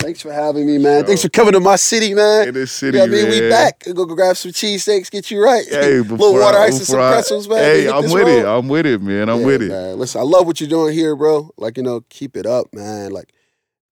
Thanks 0.00 0.20
for 0.20 0.32
having 0.32 0.66
me, 0.66 0.76
man. 0.76 1.00
Sure. 1.00 1.06
Thanks 1.06 1.22
for 1.22 1.28
coming 1.30 1.52
to 1.54 1.60
my 1.60 1.76
city, 1.76 2.12
man. 2.12 2.48
in 2.48 2.54
this 2.54 2.72
city, 2.72 2.98
yeah, 2.98 3.04
I 3.04 3.06
mean, 3.06 3.28
we 3.30 3.48
back. 3.48 3.84
Go, 3.84 4.04
go 4.04 4.14
grab 4.14 4.36
some 4.36 4.50
cheesesteaks, 4.50 5.10
get 5.10 5.30
you 5.30 5.42
right. 5.42 5.64
Hey, 5.66 5.98
little 6.00 6.34
water 6.34 6.58
I- 6.58 6.64
ice 6.64 6.76
and 6.78 6.86
some 6.86 6.98
pretzels, 6.98 7.48
man. 7.48 7.58
Hey, 7.58 7.88
I'm 7.88 8.10
with 8.10 8.28
it. 8.28 8.44
I'm 8.44 8.68
with 8.68 8.84
it, 8.86 9.00
man. 9.00 9.28
I'm 9.30 9.40
Yeah, 9.40 9.46
with 9.46 9.62
it. 9.62 9.68
Man. 9.68 9.98
Listen, 9.98 10.20
I 10.20 10.24
love 10.24 10.46
what 10.46 10.60
you're 10.60 10.68
doing 10.68 10.92
here, 10.92 11.16
bro. 11.16 11.50
Like, 11.56 11.76
you 11.78 11.82
know, 11.82 12.02
keep 12.10 12.36
it 12.36 12.44
up, 12.44 12.66
man. 12.74 13.12
Like, 13.12 13.32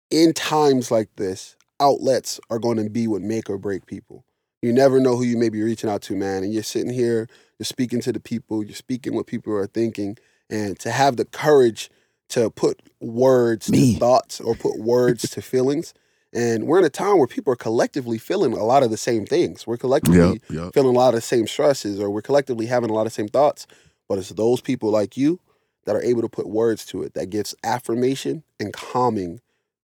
in 0.09 0.33
times 0.33 0.91
like 0.91 1.09
this, 1.17 1.57
outlets 1.81 2.39
are 2.49 2.59
going 2.59 2.77
to 2.77 2.89
be 2.89 3.07
what 3.07 3.21
make 3.21 3.49
or 3.49 3.57
break 3.57 3.85
people. 3.85 4.23
You 4.61 4.73
never 4.73 4.99
know 4.99 5.15
who 5.15 5.23
you 5.23 5.37
may 5.37 5.49
be 5.49 5.61
reaching 5.61 5.89
out 5.89 6.01
to, 6.03 6.15
man. 6.15 6.43
And 6.43 6.53
you're 6.53 6.63
sitting 6.63 6.91
here, 6.91 7.27
you're 7.59 7.65
speaking 7.65 8.01
to 8.01 8.11
the 8.11 8.19
people, 8.19 8.63
you're 8.63 8.75
speaking 8.75 9.13
what 9.13 9.27
people 9.27 9.53
are 9.53 9.67
thinking, 9.67 10.17
and 10.49 10.77
to 10.79 10.91
have 10.91 11.17
the 11.17 11.25
courage 11.25 11.89
to 12.29 12.49
put 12.49 12.81
words 12.99 13.69
Me. 13.69 13.93
to 13.93 13.99
thoughts 13.99 14.41
or 14.41 14.55
put 14.55 14.77
words 14.79 15.29
to 15.29 15.41
feelings. 15.53 15.93
And 16.33 16.67
we're 16.67 16.79
in 16.79 16.85
a 16.85 16.89
time 16.89 17.17
where 17.17 17.27
people 17.27 17.53
are 17.53 17.57
collectively 17.57 18.17
feeling 18.17 18.53
a 18.53 18.63
lot 18.63 18.83
of 18.83 18.89
the 18.91 18.97
same 18.97 19.25
things. 19.25 19.65
We're 19.65 19.77
collectively 19.77 20.17
Yep, 20.19 20.41
yep. 20.49 20.73
feeling 20.73 20.95
a 20.95 20.99
lot 20.99 21.09
of 21.09 21.15
the 21.15 21.21
same 21.21 21.47
stresses 21.47 21.99
or 21.99 22.09
we're 22.09 22.21
collectively 22.21 22.65
having 22.65 22.89
a 22.89 22.93
lot 22.93 23.01
of 23.01 23.07
the 23.07 23.11
same 23.11 23.27
thoughts 23.29 23.65
but 24.09 24.17
it's 24.17 24.29
those 24.29 24.61
people 24.61 24.89
like 24.89 25.17
you 25.17 25.39
that 25.85 25.95
are 25.95 26.01
able 26.01 26.21
to 26.21 26.29
put 26.29 26.47
words 26.47 26.85
to 26.85 27.03
it 27.03 27.13
that 27.13 27.29
gives 27.29 27.55
affirmation 27.63 28.43
and 28.59 28.73
calming 28.73 29.39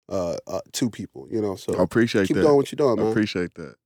uh, 0.08 0.36
uh, 0.46 0.60
to 0.72 0.90
people 0.90 1.26
you 1.30 1.40
know 1.40 1.56
so 1.56 1.74
I 1.78 1.82
appreciate 1.82 2.28
keep 2.28 2.36
that. 2.36 2.42
doing 2.42 2.56
what 2.56 2.70
you're 2.70 2.76
doing 2.76 2.98
I 2.98 3.02
man 3.02 3.10
appreciate 3.12 3.54
that. 3.54 3.76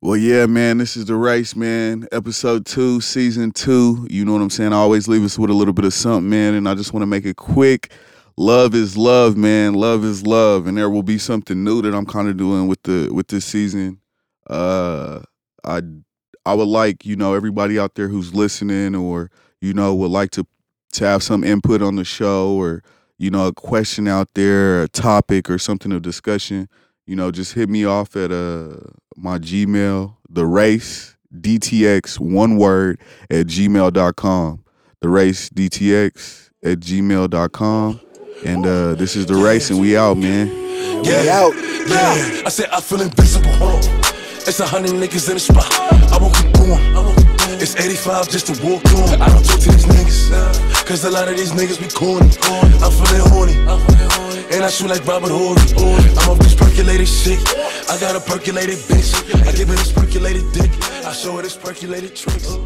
Well, 0.00 0.16
yeah, 0.16 0.46
man, 0.46 0.78
this 0.78 0.96
is 0.96 1.06
the 1.06 1.16
race, 1.16 1.56
man. 1.56 2.06
Episode 2.12 2.64
two, 2.66 3.00
season 3.00 3.50
two. 3.50 4.06
You 4.08 4.24
know 4.24 4.32
what 4.32 4.42
I'm 4.42 4.50
saying? 4.50 4.72
I 4.72 4.76
always 4.76 5.08
leave 5.08 5.24
us 5.24 5.36
with 5.36 5.50
a 5.50 5.54
little 5.54 5.74
bit 5.74 5.84
of 5.84 5.92
something, 5.92 6.30
man. 6.30 6.54
And 6.54 6.68
I 6.68 6.76
just 6.76 6.92
want 6.92 7.02
to 7.02 7.06
make 7.08 7.26
it 7.26 7.34
quick. 7.34 7.90
Love 8.36 8.76
is 8.76 8.96
love, 8.96 9.36
man. 9.36 9.74
Love 9.74 10.04
is 10.04 10.24
love. 10.24 10.68
And 10.68 10.78
there 10.78 10.88
will 10.88 11.02
be 11.02 11.18
something 11.18 11.64
new 11.64 11.82
that 11.82 11.94
I'm 11.96 12.06
kind 12.06 12.28
of 12.28 12.36
doing 12.36 12.68
with 12.68 12.80
the 12.84 13.10
with 13.12 13.26
this 13.26 13.44
season. 13.44 14.00
Uh 14.48 15.22
I 15.64 15.82
I 16.46 16.54
would 16.54 16.68
like, 16.68 17.04
you 17.04 17.16
know, 17.16 17.34
everybody 17.34 17.76
out 17.76 17.96
there 17.96 18.06
who's 18.06 18.32
listening 18.32 18.94
or, 18.94 19.32
you 19.60 19.74
know, 19.74 19.96
would 19.96 20.12
like 20.12 20.30
to 20.32 20.46
to 20.92 21.06
have 21.06 21.24
some 21.24 21.42
input 21.42 21.82
on 21.82 21.96
the 21.96 22.04
show 22.04 22.52
or, 22.52 22.84
you 23.18 23.30
know, 23.32 23.48
a 23.48 23.52
question 23.52 24.06
out 24.06 24.28
there, 24.34 24.84
a 24.84 24.88
topic 24.88 25.50
or 25.50 25.58
something 25.58 25.90
of 25.90 26.02
discussion 26.02 26.68
you 27.08 27.16
know, 27.16 27.30
just 27.30 27.54
hit 27.54 27.70
me 27.70 27.86
off 27.86 28.14
at 28.16 28.30
uh 28.30 28.76
my 29.16 29.38
Gmail, 29.38 30.14
the 30.28 30.44
race 30.44 31.16
DTX, 31.34 32.20
one 32.20 32.58
word 32.58 33.00
at 33.30 33.46
gmail.com. 33.46 34.64
The 35.00 35.08
race 35.08 35.48
DTX 35.48 36.50
at 36.62 36.80
gmail.com. 36.80 38.00
And 38.44 38.66
uh 38.66 38.94
this 38.94 39.16
is 39.16 39.24
the 39.24 39.36
race 39.36 39.70
and 39.70 39.80
we 39.80 39.96
out, 39.96 40.18
man. 40.18 40.48
We 41.02 41.28
out 41.30 41.54
Yeah, 41.88 42.42
I 42.44 42.50
said 42.50 42.68
I 42.70 42.80
feel 42.82 43.00
invisible. 43.00 43.50
It's 44.46 44.60
a 44.60 44.66
hundred 44.66 44.92
niggas 44.92 45.28
in 45.28 45.34
the 45.34 45.40
spot. 45.40 45.64
I 46.12 46.18
won't 46.20 46.34
keep 46.36 46.52
going. 46.52 46.80
It's 47.60 47.74
85 47.74 48.28
just 48.28 48.46
to 48.48 48.52
walk 48.62 48.84
on. 48.84 49.20
I 49.20 49.28
don't 49.28 49.44
talk 49.44 49.60
to 49.60 49.70
these 49.70 49.86
niggas. 49.86 50.86
Cause 50.86 51.04
a 51.04 51.10
lot 51.10 51.28
of 51.28 51.36
these 51.36 51.52
niggas 51.52 51.80
be 51.80 51.88
corny. 51.88 52.30
I'm 52.84 52.92
feeling 52.92 53.28
horny. 53.32 53.56
And 54.54 54.64
I 54.64 54.70
shoot 54.70 54.88
like 54.88 55.04
Robert 55.06 55.30
Horry. 55.30 55.60
I'm 56.16 56.30
off 56.30 56.38
this 56.38 56.47
percolated 56.78 57.08
shit. 57.08 57.40
I 57.90 57.98
got 57.98 58.14
a 58.14 58.20
percolated 58.20 58.78
bitch. 58.86 59.10
I 59.44 59.52
give 59.52 59.66
her 59.66 59.74
this 59.74 59.90
percolated 59.90 60.44
dick. 60.52 60.70
I 61.04 61.12
show 61.12 61.34
her 61.36 61.42
this 61.42 61.56
percolated 61.56 62.14
tricks. 62.14 62.56